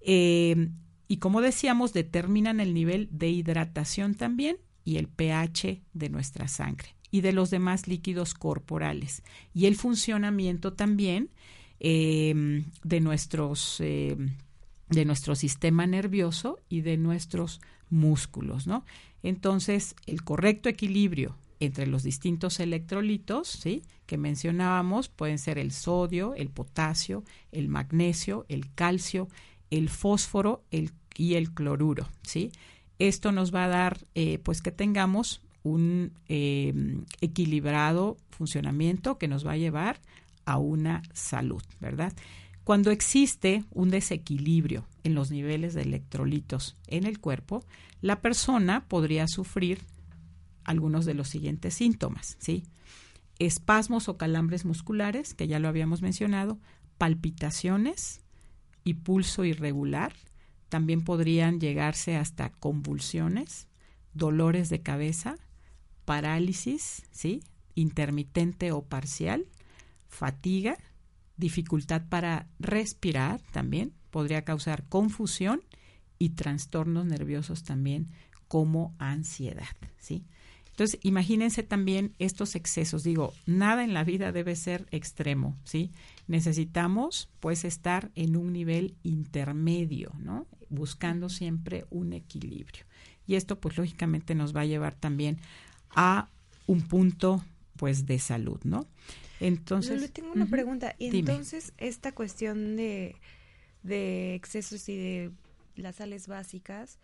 Eh, 0.00 0.68
y 1.08 1.18
como 1.18 1.40
decíamos, 1.40 1.92
determinan 1.92 2.60
el 2.60 2.74
nivel 2.74 3.08
de 3.10 3.28
hidratación 3.28 4.14
también 4.14 4.56
y 4.84 4.96
el 4.96 5.08
pH 5.08 5.82
de 5.92 6.08
nuestra 6.08 6.48
sangre 6.48 6.96
y 7.10 7.20
de 7.20 7.32
los 7.32 7.50
demás 7.50 7.86
líquidos 7.86 8.34
corporales 8.34 9.22
y 9.52 9.66
el 9.66 9.76
funcionamiento 9.76 10.72
también 10.72 11.30
eh, 11.78 12.64
de 12.82 13.00
nuestros 13.00 13.82
de 14.92 15.04
nuestro 15.04 15.34
sistema 15.34 15.86
nervioso 15.86 16.58
y 16.68 16.82
de 16.82 16.96
nuestros 16.96 17.60
músculos, 17.90 18.66
¿no? 18.66 18.84
Entonces, 19.22 19.94
el 20.06 20.22
correcto 20.22 20.68
equilibrio 20.68 21.36
entre 21.60 21.86
los 21.86 22.02
distintos 22.02 22.58
electrolitos, 22.58 23.48
¿sí? 23.48 23.82
que 24.06 24.18
mencionábamos, 24.18 25.08
pueden 25.08 25.38
ser 25.38 25.58
el 25.58 25.70
sodio, 25.70 26.34
el 26.34 26.50
potasio, 26.50 27.22
el 27.52 27.68
magnesio, 27.68 28.44
el 28.48 28.72
calcio, 28.74 29.28
el 29.70 29.88
fósforo 29.88 30.64
el, 30.70 30.90
y 31.16 31.34
el 31.34 31.52
cloruro, 31.52 32.08
¿sí? 32.22 32.50
Esto 32.98 33.32
nos 33.32 33.54
va 33.54 33.64
a 33.64 33.68
dar, 33.68 34.06
eh, 34.14 34.38
pues, 34.42 34.60
que 34.60 34.72
tengamos 34.72 35.40
un 35.62 36.12
em, 36.28 37.04
equilibrado 37.20 38.16
funcionamiento 38.30 39.18
que 39.18 39.28
nos 39.28 39.46
va 39.46 39.52
a 39.52 39.56
llevar 39.56 40.00
a 40.44 40.58
una 40.58 41.02
salud, 41.12 41.62
¿verdad? 41.80 42.12
Cuando 42.64 42.90
existe 42.90 43.64
un 43.72 43.90
desequilibrio 43.90 44.86
en 45.02 45.14
los 45.14 45.30
niveles 45.30 45.74
de 45.74 45.82
electrolitos 45.82 46.76
en 46.86 47.04
el 47.04 47.18
cuerpo, 47.18 47.64
la 48.00 48.20
persona 48.20 48.86
podría 48.86 49.26
sufrir 49.26 49.80
algunos 50.64 51.04
de 51.04 51.14
los 51.14 51.28
siguientes 51.28 51.74
síntomas, 51.74 52.36
¿sí? 52.38 52.62
Espasmos 53.38 54.08
o 54.08 54.16
calambres 54.16 54.64
musculares, 54.64 55.34
que 55.34 55.48
ya 55.48 55.58
lo 55.58 55.66
habíamos 55.66 56.02
mencionado, 56.02 56.58
palpitaciones 56.98 58.20
y 58.84 58.94
pulso 58.94 59.44
irregular, 59.44 60.12
también 60.68 61.02
podrían 61.02 61.60
llegarse 61.60 62.16
hasta 62.16 62.50
convulsiones, 62.50 63.66
dolores 64.14 64.68
de 64.68 64.82
cabeza, 64.82 65.34
parálisis, 66.04 67.02
¿sí? 67.10 67.42
intermitente 67.74 68.70
o 68.72 68.82
parcial, 68.82 69.46
fatiga, 70.08 70.78
dificultad 71.42 72.02
para 72.08 72.46
respirar 72.60 73.40
también, 73.50 73.92
podría 74.10 74.44
causar 74.44 74.84
confusión 74.84 75.60
y 76.18 76.30
trastornos 76.30 77.04
nerviosos 77.04 77.64
también 77.64 78.08
como 78.46 78.94
ansiedad, 78.98 79.76
¿sí? 79.98 80.24
Entonces, 80.70 81.00
imagínense 81.02 81.62
también 81.62 82.14
estos 82.18 82.54
excesos. 82.54 83.02
Digo, 83.02 83.34
nada 83.44 83.84
en 83.84 83.92
la 83.92 84.04
vida 84.04 84.32
debe 84.32 84.56
ser 84.56 84.86
extremo, 84.90 85.56
¿sí? 85.64 85.90
Necesitamos, 86.28 87.28
pues, 87.40 87.64
estar 87.64 88.10
en 88.14 88.36
un 88.36 88.52
nivel 88.52 88.94
intermedio, 89.02 90.12
¿no? 90.18 90.46
Buscando 90.70 91.28
siempre 91.28 91.86
un 91.90 92.12
equilibrio. 92.12 92.84
Y 93.26 93.34
esto, 93.34 93.58
pues, 93.60 93.76
lógicamente 93.76 94.34
nos 94.34 94.54
va 94.54 94.60
a 94.60 94.66
llevar 94.66 94.94
también 94.94 95.38
a 95.90 96.28
un 96.66 96.82
punto, 96.82 97.44
pues, 97.76 98.06
de 98.06 98.18
salud, 98.18 98.60
¿no? 98.64 98.86
Entonces... 99.46 100.00
le 100.00 100.08
tengo 100.08 100.32
una 100.32 100.46
pregunta. 100.46 100.94
Y 100.98 101.16
entonces, 101.16 101.72
esta 101.78 102.12
cuestión 102.12 102.76
de, 102.76 103.16
de 103.82 104.34
excesos 104.34 104.88
y 104.88 104.96
de 104.96 105.32
las 105.76 105.96
sales 105.96 106.28
básicas 106.28 106.98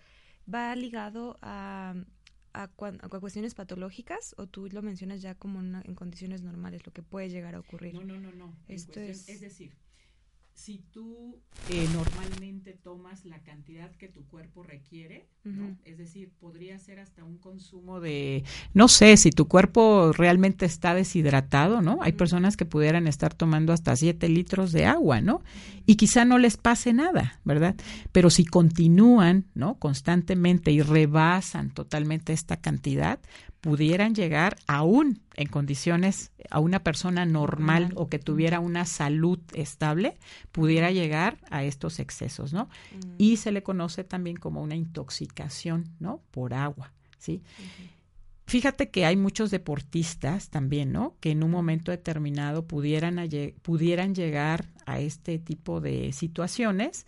va 0.53 0.74
ligado 0.74 1.39
a, 1.43 1.95
a, 2.53 2.68
cuestiones 2.68 3.55
patológicas 3.55 4.34
o 4.39 4.47
tú 4.47 4.68
lo 4.70 4.82
mencionas 4.82 5.20
ya 5.20 5.34
como 5.34 5.61
en 5.61 5.95
condiciones 5.95 6.43
normales, 6.43 6.86
lo 6.86 6.93
que 6.93 7.03
puede 7.03 7.28
llegar 7.28 7.55
a 7.55 7.61
ocurrir? 7.61 7.95
No, 7.95 8.05
no, 8.05 8.18
no, 8.18 8.32
no. 8.32 8.57
Esto 8.68 9.01
es... 9.01 9.28
es 9.28 9.41
decir, 9.41 9.72
si 10.59 10.83
tú 10.91 11.41
eh, 11.71 11.87
normalmente 11.93 12.73
tomas 12.73 13.25
la 13.25 13.39
cantidad 13.45 13.93
que 13.93 14.09
tu 14.09 14.27
cuerpo 14.27 14.65
requiere, 14.65 15.29
es 15.85 15.97
decir, 15.97 16.33
podría 16.41 16.79
ser 16.81 16.99
hasta 16.99 17.23
un 17.25 17.39
consumo 17.39 18.01
de, 18.01 18.43
no 18.75 18.89
sé, 18.89 19.17
si 19.17 19.31
tu 19.31 19.47
cuerpo 19.47 20.13
realmente 20.13 20.67
está 20.67 20.95
deshidratado, 20.95 21.81
¿no? 21.81 22.01
Hay 22.03 22.13
personas 22.13 22.57
que 22.57 22.65
pudieran 22.67 23.07
estar 23.07 23.33
tomando 23.35 23.73
hasta 23.73 23.95
7 23.95 24.29
litros 24.29 24.73
de 24.73 24.85
agua, 24.85 25.21
¿no? 25.21 25.43
Y 25.87 25.95
quizá 25.95 26.25
no 26.25 26.39
les 26.39 26.57
pase 26.57 26.93
nada, 26.93 27.41
¿verdad? 27.45 27.77
Pero 28.11 28.29
si 28.29 28.45
continúan, 28.45 29.47
¿no? 29.55 29.79
Constantemente 29.79 30.73
y 30.73 30.83
rebasan 30.83 31.71
totalmente 31.71 32.33
esta 32.33 32.57
cantidad, 32.57 33.21
pudieran 33.61 34.15
llegar 34.15 34.57
aún 34.67 35.21
en 35.35 35.49
condiciones 35.49 36.33
a 36.51 36.61
una 36.61 36.83
persona 36.83 37.27
normal 37.27 37.93
o 37.97 38.09
que 38.09 38.19
tuviera 38.19 38.61
una 38.61 38.85
salud 38.85 39.41
estable, 39.55 40.17
pudiera 40.53 40.91
llegar 40.91 41.39
a 41.51 41.65
estos 41.65 41.99
excesos, 41.99 42.53
¿no? 42.53 42.69
Y 43.19 43.37
se 43.37 43.53
le 43.53 43.63
conoce 43.63 44.05
también 44.05 44.37
como 44.37 44.63
una 44.63 44.77
intoxicación, 44.77 45.91
¿no? 45.99 46.23
Por 46.31 46.55
agua, 46.55 46.93
¿sí? 47.19 47.43
Fíjate 48.47 48.89
que 48.91 49.05
hay 49.05 49.17
muchos 49.17 49.51
deportistas 49.51 50.49
también, 50.49 50.91
¿no? 50.93 51.17
Que 51.21 51.33
en 51.33 51.43
un 51.43 51.51
momento 51.51 51.91
determinado 51.91 52.67
pudieran, 52.67 53.29
pudieran 53.61 54.15
llegar 54.15 54.71
a 54.87 55.01
este 55.01 55.39
tipo 55.39 55.81
de 55.81 56.13
situaciones 56.13 57.07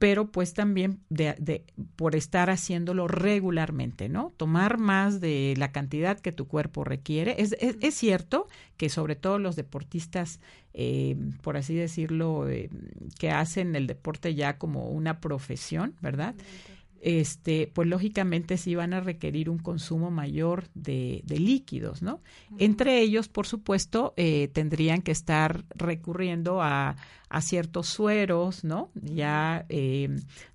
pero 0.00 0.32
pues 0.32 0.54
también 0.54 1.00
de, 1.10 1.62
por 1.94 2.16
estar 2.16 2.48
haciéndolo 2.48 3.06
regularmente, 3.06 4.08
¿no? 4.08 4.32
Tomar 4.38 4.78
más 4.78 5.20
de 5.20 5.52
la 5.58 5.72
cantidad 5.72 6.18
que 6.18 6.32
tu 6.32 6.48
cuerpo 6.48 6.84
requiere. 6.84 7.34
Es, 7.36 7.54
es, 7.60 7.94
cierto 7.96 8.48
que 8.78 8.88
sobre 8.88 9.14
todo 9.14 9.38
los 9.38 9.56
deportistas, 9.56 10.40
eh, 10.72 11.18
por 11.42 11.58
así 11.58 11.74
decirlo, 11.74 12.48
eh, 12.48 12.70
que 13.18 13.30
hacen 13.30 13.76
el 13.76 13.86
deporte 13.86 14.34
ya 14.34 14.56
como 14.56 14.88
una 14.88 15.20
profesión, 15.20 15.94
¿verdad? 16.00 16.34
Este, 17.00 17.70
pues 17.72 17.88
lógicamente 17.88 18.56
sí 18.58 18.74
van 18.74 18.92
a 18.92 19.00
requerir 19.00 19.48
un 19.48 19.58
consumo 19.58 20.10
mayor 20.10 20.68
de, 20.74 21.22
líquidos, 21.26 22.02
¿no? 22.02 22.20
Entre 22.58 23.00
ellos, 23.00 23.28
por 23.28 23.46
supuesto, 23.46 24.12
eh, 24.16 24.48
tendrían 24.48 25.02
que 25.02 25.12
estar 25.12 25.64
recurriendo 25.74 26.62
a, 26.62 26.96
ciertos 27.40 27.86
sueros, 27.86 28.64
¿no? 28.64 28.90
Ya, 28.94 29.64
eh, 29.68 30.08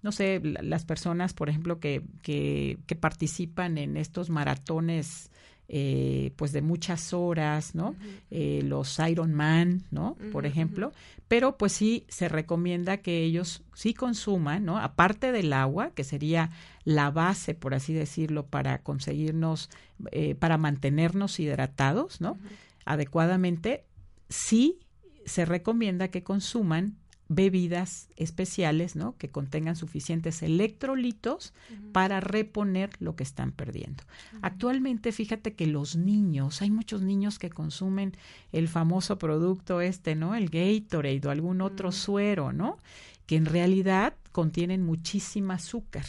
no 0.04 0.12
sé, 0.12 0.41
las 0.43 0.84
personas, 0.84 1.34
por 1.34 1.48
ejemplo, 1.48 1.80
que, 1.80 2.02
que, 2.22 2.78
que 2.86 2.96
participan 2.96 3.78
en 3.78 3.96
estos 3.96 4.30
maratones 4.30 5.32
eh, 5.68 6.32
pues 6.36 6.51
de 6.51 6.61
muchas 6.61 7.13
horas, 7.13 7.74
¿no? 7.74 7.95
eh, 8.30 8.61
los 8.63 8.99
Ironman, 8.99 9.84
¿no? 9.89 10.16
Por 10.32 10.45
ejemplo, 10.45 10.91
pero 11.28 11.57
pues 11.57 11.72
sí 11.72 12.05
se 12.07 12.30
recomienda 12.30 12.97
que 12.97 13.24
ellos 13.24 13.63
sí 13.74 13.93
consuman, 13.93 14.63
¿no? 14.63 14.78
Aparte 14.78 15.32
del 15.32 15.53
agua, 15.53 15.91
que 15.91 16.03
sería 16.03 16.51
la 16.84 17.09
base, 17.09 17.55
por 17.55 17.74
así 17.74 17.93
decirlo, 17.93 18.45
para 18.45 18.84
conseguirnos, 18.84 19.72
eh, 20.11 20.36
para 20.36 20.57
mantenernos 20.57 21.39
hidratados, 21.39 22.22
¿no? 22.22 22.38
Adecuadamente, 22.86 23.86
sí 24.30 24.80
se 25.26 25.45
recomienda 25.45 26.09
que 26.09 26.24
consuman 26.24 26.97
bebidas 27.28 28.08
especiales, 28.16 28.96
¿no? 28.96 29.18
Que 29.18 29.30
contengan 29.30 29.76
suficientes 29.76 30.44
electrolitos 30.44 31.54
para 31.92 32.20
reponer 32.20 32.92
lo 33.00 33.16
que 33.16 33.24
están 33.24 33.52
perdiendo. 33.52 34.04
Actualmente, 34.42 35.12
fíjate 35.12 35.54
que 35.54 35.66
los 35.66 35.96
niños, 35.96 36.62
hay 36.62 36.70
muchos 36.70 37.02
niños 37.02 37.40
que 37.40 37.50
consumen 37.50 38.16
el 38.52 38.68
famoso 38.68 39.18
producto 39.18 39.82
este, 39.82 40.16
¿no? 40.16 40.36
El 40.36 40.50
Gatorade 40.50 41.22
o 41.26 41.32
algún 41.32 41.62
otro 41.62 41.92
suero, 41.92 42.54
¿no? 42.54 42.78
Que 43.26 43.38
en 43.38 43.46
realidad 43.46 44.14
contienen 44.32 44.84
muchísima 44.84 45.56
azúcar 45.56 46.06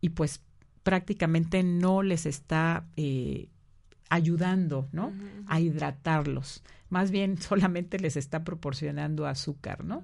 y 0.00 0.10
pues 0.10 0.40
prácticamente 0.84 1.64
no 1.64 2.02
les 2.02 2.26
está 2.26 2.84
eh, 2.96 3.48
ayudando, 4.10 4.88
¿no? 4.92 5.12
A 5.46 5.58
hidratarlos. 5.60 6.62
Más 6.88 7.10
bien 7.10 7.36
solamente 7.40 7.98
les 7.98 8.16
está 8.16 8.44
proporcionando 8.44 9.26
azúcar, 9.26 9.84
¿no? 9.84 10.02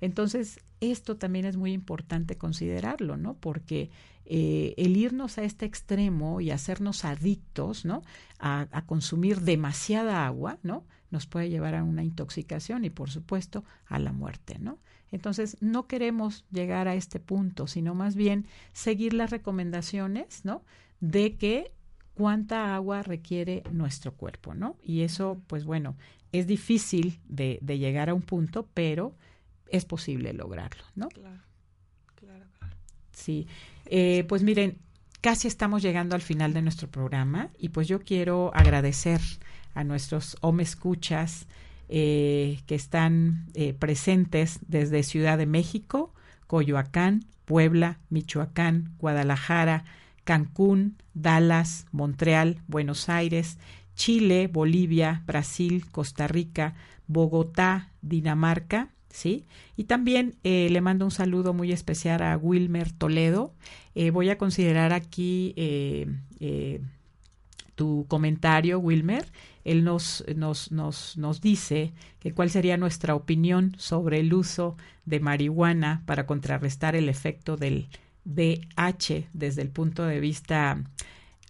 Entonces, 0.00 0.60
esto 0.80 1.16
también 1.16 1.44
es 1.44 1.56
muy 1.56 1.72
importante 1.72 2.36
considerarlo, 2.36 3.16
¿no? 3.16 3.34
Porque 3.34 3.90
eh, 4.24 4.74
el 4.76 4.96
irnos 4.96 5.38
a 5.38 5.42
este 5.42 5.66
extremo 5.66 6.40
y 6.40 6.50
hacernos 6.50 7.04
adictos, 7.04 7.84
¿no? 7.84 8.02
A, 8.38 8.68
a, 8.70 8.86
consumir 8.86 9.40
demasiada 9.40 10.26
agua, 10.26 10.58
¿no? 10.62 10.84
Nos 11.10 11.26
puede 11.26 11.50
llevar 11.50 11.74
a 11.74 11.84
una 11.84 12.04
intoxicación 12.04 12.84
y, 12.84 12.90
por 12.90 13.10
supuesto, 13.10 13.64
a 13.86 13.98
la 13.98 14.12
muerte, 14.12 14.58
¿no? 14.58 14.78
Entonces, 15.12 15.56
no 15.60 15.86
queremos 15.86 16.44
llegar 16.50 16.86
a 16.88 16.94
este 16.94 17.18
punto, 17.18 17.66
sino 17.66 17.94
más 17.94 18.14
bien 18.14 18.46
seguir 18.72 19.14
las 19.14 19.30
recomendaciones, 19.30 20.44
¿no? 20.44 20.62
De 21.00 21.36
que 21.36 21.72
cuánta 22.14 22.74
agua 22.74 23.02
requiere 23.02 23.62
nuestro 23.72 24.14
cuerpo, 24.14 24.54
¿no? 24.54 24.76
Y 24.82 25.00
eso, 25.00 25.40
pues 25.46 25.64
bueno, 25.64 25.96
es 26.32 26.46
difícil 26.46 27.18
de, 27.28 27.58
de 27.62 27.78
llegar 27.78 28.10
a 28.10 28.14
un 28.14 28.22
punto, 28.22 28.68
pero 28.74 29.16
es 29.70 29.84
posible 29.84 30.32
lograrlo, 30.32 30.82
¿no? 30.94 31.08
Claro, 31.08 31.40
claro, 32.14 32.44
claro. 32.58 32.76
Sí, 33.12 33.46
eh, 33.86 34.24
pues 34.28 34.42
miren, 34.42 34.78
casi 35.20 35.48
estamos 35.48 35.82
llegando 35.82 36.14
al 36.14 36.22
final 36.22 36.52
de 36.52 36.62
nuestro 36.62 36.88
programa 36.88 37.50
y 37.58 37.70
pues 37.70 37.88
yo 37.88 38.00
quiero 38.00 38.50
agradecer 38.54 39.20
a 39.74 39.84
nuestros 39.84 40.36
home 40.40 40.62
escuchas 40.62 41.46
eh, 41.88 42.60
que 42.66 42.74
están 42.74 43.46
eh, 43.54 43.74
presentes 43.74 44.60
desde 44.66 45.02
Ciudad 45.02 45.38
de 45.38 45.46
México, 45.46 46.14
Coyoacán, 46.46 47.24
Puebla, 47.44 47.98
Michoacán, 48.10 48.94
Guadalajara, 48.98 49.84
Cancún, 50.24 50.96
Dallas, 51.14 51.86
Montreal, 51.90 52.62
Buenos 52.68 53.08
Aires, 53.08 53.58
Chile, 53.94 54.46
Bolivia, 54.46 55.22
Brasil, 55.26 55.84
Costa 55.90 56.28
Rica, 56.28 56.74
Bogotá, 57.08 57.90
Dinamarca, 58.02 58.90
¿sí? 59.10 59.44
Y 59.76 59.84
también 59.84 60.36
eh, 60.44 60.68
le 60.70 60.80
mando 60.80 61.04
un 61.04 61.10
saludo 61.10 61.52
muy 61.52 61.72
especial 61.72 62.22
a 62.22 62.36
Wilmer 62.36 62.92
Toledo. 62.92 63.52
Eh, 63.94 64.10
voy 64.10 64.30
a 64.30 64.38
considerar 64.38 64.92
aquí 64.92 65.52
eh, 65.56 66.80
tu 67.74 68.06
comentario, 68.08 68.78
Wilmer. 68.78 69.26
Él 69.64 69.84
nos, 69.84 70.24
nos, 70.36 70.72
nos, 70.72 71.16
nos 71.18 71.40
dice 71.40 71.92
que 72.18 72.32
cuál 72.32 72.50
sería 72.50 72.76
nuestra 72.76 73.14
opinión 73.14 73.74
sobre 73.78 74.20
el 74.20 74.32
uso 74.32 74.76
de 75.04 75.20
marihuana 75.20 76.02
para 76.06 76.26
contrarrestar 76.26 76.96
el 76.96 77.08
efecto 77.08 77.56
del 77.56 77.88
DH 78.24 79.26
desde 79.32 79.62
el 79.62 79.68
punto 79.68 80.04
de 80.04 80.20
vista 80.20 80.82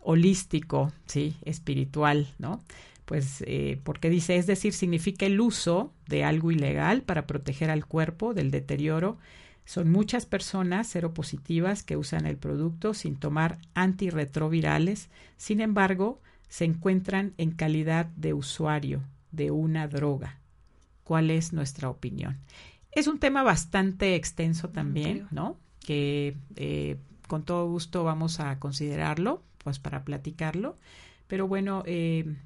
holístico, 0.02 0.92
sí, 1.06 1.36
espiritual, 1.42 2.28
¿no? 2.38 2.62
Pues 3.10 3.42
eh, 3.48 3.80
porque 3.82 4.08
dice, 4.08 4.36
es 4.36 4.46
decir, 4.46 4.72
significa 4.72 5.26
el 5.26 5.40
uso 5.40 5.92
de 6.06 6.22
algo 6.22 6.52
ilegal 6.52 7.02
para 7.02 7.26
proteger 7.26 7.68
al 7.68 7.84
cuerpo 7.84 8.34
del 8.34 8.52
deterioro. 8.52 9.18
Son 9.64 9.90
muchas 9.90 10.26
personas 10.26 10.86
seropositivas 10.86 11.82
que 11.82 11.96
usan 11.96 12.24
el 12.24 12.36
producto 12.36 12.94
sin 12.94 13.16
tomar 13.16 13.58
antirretrovirales, 13.74 15.08
sin 15.38 15.60
embargo, 15.60 16.20
se 16.48 16.66
encuentran 16.66 17.34
en 17.36 17.50
calidad 17.50 18.06
de 18.14 18.32
usuario 18.32 19.02
de 19.32 19.50
una 19.50 19.88
droga. 19.88 20.38
¿Cuál 21.02 21.32
es 21.32 21.52
nuestra 21.52 21.90
opinión? 21.90 22.38
Es 22.92 23.08
un 23.08 23.18
tema 23.18 23.42
bastante 23.42 24.14
extenso 24.14 24.68
también, 24.68 25.26
¿no? 25.32 25.56
Que 25.80 26.36
eh, 26.54 26.96
con 27.26 27.42
todo 27.42 27.66
gusto 27.66 28.04
vamos 28.04 28.38
a 28.38 28.60
considerarlo, 28.60 29.42
pues 29.64 29.80
para 29.80 30.04
platicarlo. 30.04 30.78
Pero 31.26 31.48
bueno, 31.48 31.82
eh, 31.86 32.36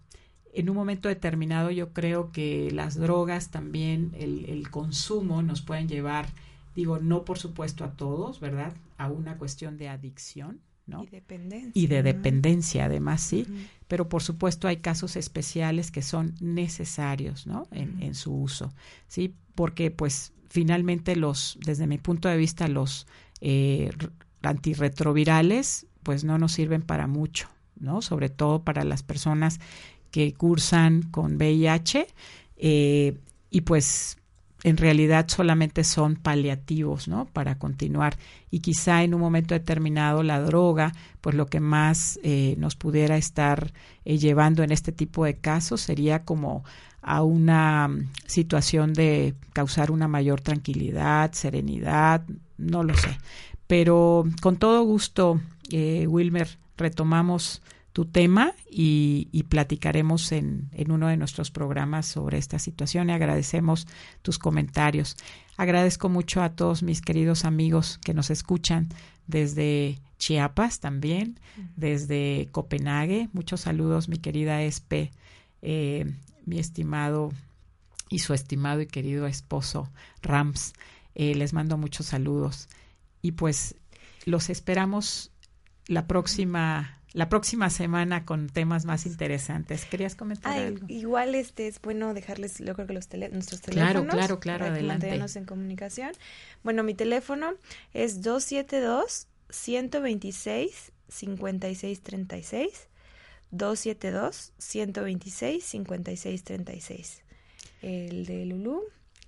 en 0.54 0.70
un 0.70 0.76
momento 0.76 1.08
determinado 1.08 1.70
yo 1.70 1.92
creo 1.92 2.30
que 2.32 2.70
las 2.70 2.94
drogas 2.96 3.50
también, 3.50 4.12
el, 4.18 4.68
consumo 4.70 5.42
nos 5.42 5.62
pueden 5.62 5.88
llevar, 5.88 6.28
digo, 6.74 6.98
no 6.98 7.24
por 7.24 7.38
supuesto 7.38 7.84
a 7.84 7.92
todos, 7.92 8.40
¿verdad? 8.40 8.72
A 8.96 9.10
una 9.10 9.36
cuestión 9.36 9.76
de 9.76 9.88
adicción, 9.88 10.60
¿no? 10.86 11.02
Y 11.04 11.08
dependencia. 11.08 11.72
Y 11.74 11.86
de 11.86 12.02
dependencia, 12.02 12.84
además, 12.86 13.20
sí. 13.20 13.46
Pero 13.88 14.08
por 14.08 14.22
supuesto 14.22 14.68
hay 14.68 14.78
casos 14.78 15.16
especiales 15.16 15.90
que 15.90 16.02
son 16.02 16.34
necesarios, 16.40 17.46
¿no? 17.46 17.66
En, 17.70 18.02
en, 18.02 18.14
su 18.14 18.34
uso, 18.34 18.72
¿sí? 19.08 19.34
Porque, 19.54 19.90
pues, 19.90 20.32
finalmente 20.48 21.16
los, 21.16 21.58
desde 21.64 21.86
mi 21.86 21.98
punto 21.98 22.28
de 22.28 22.36
vista, 22.36 22.68
los 22.68 23.06
eh, 23.40 23.90
antirretrovirales, 24.42 25.86
pues 26.04 26.22
no 26.22 26.38
nos 26.38 26.52
sirven 26.52 26.82
para 26.82 27.06
mucho, 27.06 27.48
¿no? 27.76 28.02
Sobre 28.02 28.28
todo 28.28 28.62
para 28.62 28.84
las 28.84 29.02
personas 29.02 29.58
que 30.14 30.32
cursan 30.32 31.02
con 31.10 31.38
VIH 31.38 32.06
eh, 32.56 33.18
y 33.50 33.62
pues 33.62 34.16
en 34.62 34.76
realidad 34.76 35.26
solamente 35.26 35.82
son 35.82 36.14
paliativos, 36.14 37.08
¿no? 37.08 37.24
Para 37.24 37.58
continuar. 37.58 38.16
Y 38.48 38.60
quizá 38.60 39.02
en 39.02 39.14
un 39.14 39.20
momento 39.20 39.54
determinado 39.54 40.22
la 40.22 40.40
droga, 40.40 40.92
pues 41.20 41.34
lo 41.34 41.46
que 41.46 41.58
más 41.58 42.20
eh, 42.22 42.54
nos 42.58 42.76
pudiera 42.76 43.16
estar 43.16 43.72
eh, 44.04 44.16
llevando 44.18 44.62
en 44.62 44.70
este 44.70 44.92
tipo 44.92 45.24
de 45.24 45.34
casos 45.34 45.80
sería 45.80 46.24
como 46.24 46.62
a 47.02 47.24
una 47.24 47.88
mm, 47.88 48.12
situación 48.24 48.92
de 48.92 49.34
causar 49.52 49.90
una 49.90 50.06
mayor 50.06 50.40
tranquilidad, 50.40 51.32
serenidad, 51.32 52.22
no 52.56 52.84
lo 52.84 52.94
sé. 52.96 53.18
Pero 53.66 54.24
con 54.40 54.58
todo 54.58 54.84
gusto, 54.84 55.40
Wilmer, 55.72 56.56
retomamos 56.76 57.62
tu 57.94 58.06
tema 58.06 58.52
y, 58.68 59.44
platicaremos 59.48 60.32
en, 60.32 60.68
en, 60.72 60.90
uno 60.90 61.06
de 61.06 61.16
nuestros 61.16 61.52
programas 61.52 62.06
sobre 62.06 62.38
esta 62.38 62.58
situación 62.58 63.08
y 63.08 63.12
agradecemos 63.12 63.86
tus 64.20 64.40
comentarios. 64.40 65.16
Agradezco 65.56 66.08
mucho 66.08 66.42
a 66.42 66.50
todos 66.50 66.82
mis 66.82 67.00
queridos 67.00 67.44
amigos 67.44 68.00
que 68.04 68.12
nos 68.12 68.30
escuchan 68.30 68.88
desde 69.28 70.00
Chiapas 70.18 70.80
también, 70.80 71.38
desde 71.76 72.48
Copenhague. 72.50 73.28
Muchos 73.32 73.60
saludos, 73.60 74.08
mi 74.08 74.16
querida 74.18 74.60
Espe, 74.62 75.12
eh, 75.62 76.12
mi 76.46 76.58
estimado 76.58 77.32
y 78.10 78.18
su 78.18 78.34
estimado 78.34 78.80
y 78.80 78.88
querido 78.88 79.28
esposo 79.28 79.88
Rams. 80.20 80.72
Eh, 81.14 81.36
les 81.36 81.52
mando 81.52 81.78
muchos 81.78 82.06
saludos 82.06 82.68
y 83.22 83.32
pues 83.32 83.76
los 84.24 84.50
esperamos 84.50 85.30
la 85.86 86.08
próxima 86.08 86.98
la 87.14 87.28
próxima 87.28 87.70
semana 87.70 88.26
con 88.26 88.48
temas 88.48 88.84
más 88.84 89.06
interesantes. 89.06 89.84
¿Querías 89.84 90.16
comentar 90.16 90.58
algo? 90.58 90.84
Igual 90.88 91.36
este 91.36 91.68
es 91.68 91.80
bueno 91.80 92.12
dejarles, 92.12 92.58
yo 92.58 92.74
creo 92.74 92.88
que 92.88 92.92
los 92.92 93.08
nuestros 93.30 93.60
teléfonos. 93.60 94.02
Claro, 94.02 94.08
claro, 94.08 94.40
claro, 94.40 94.64
adelante. 94.66 95.06
Mantenernos 95.06 95.36
en 95.36 95.44
comunicación. 95.44 96.10
Bueno, 96.64 96.82
mi 96.82 96.94
teléfono 96.94 97.54
es 97.92 98.20
272 98.20 99.28
126 99.48 100.92
5636 101.08 102.88
272 103.52 104.52
126 104.58 105.64
5636. 105.64 107.22
El 107.82 108.26
de 108.26 108.46
Lulú 108.46 108.82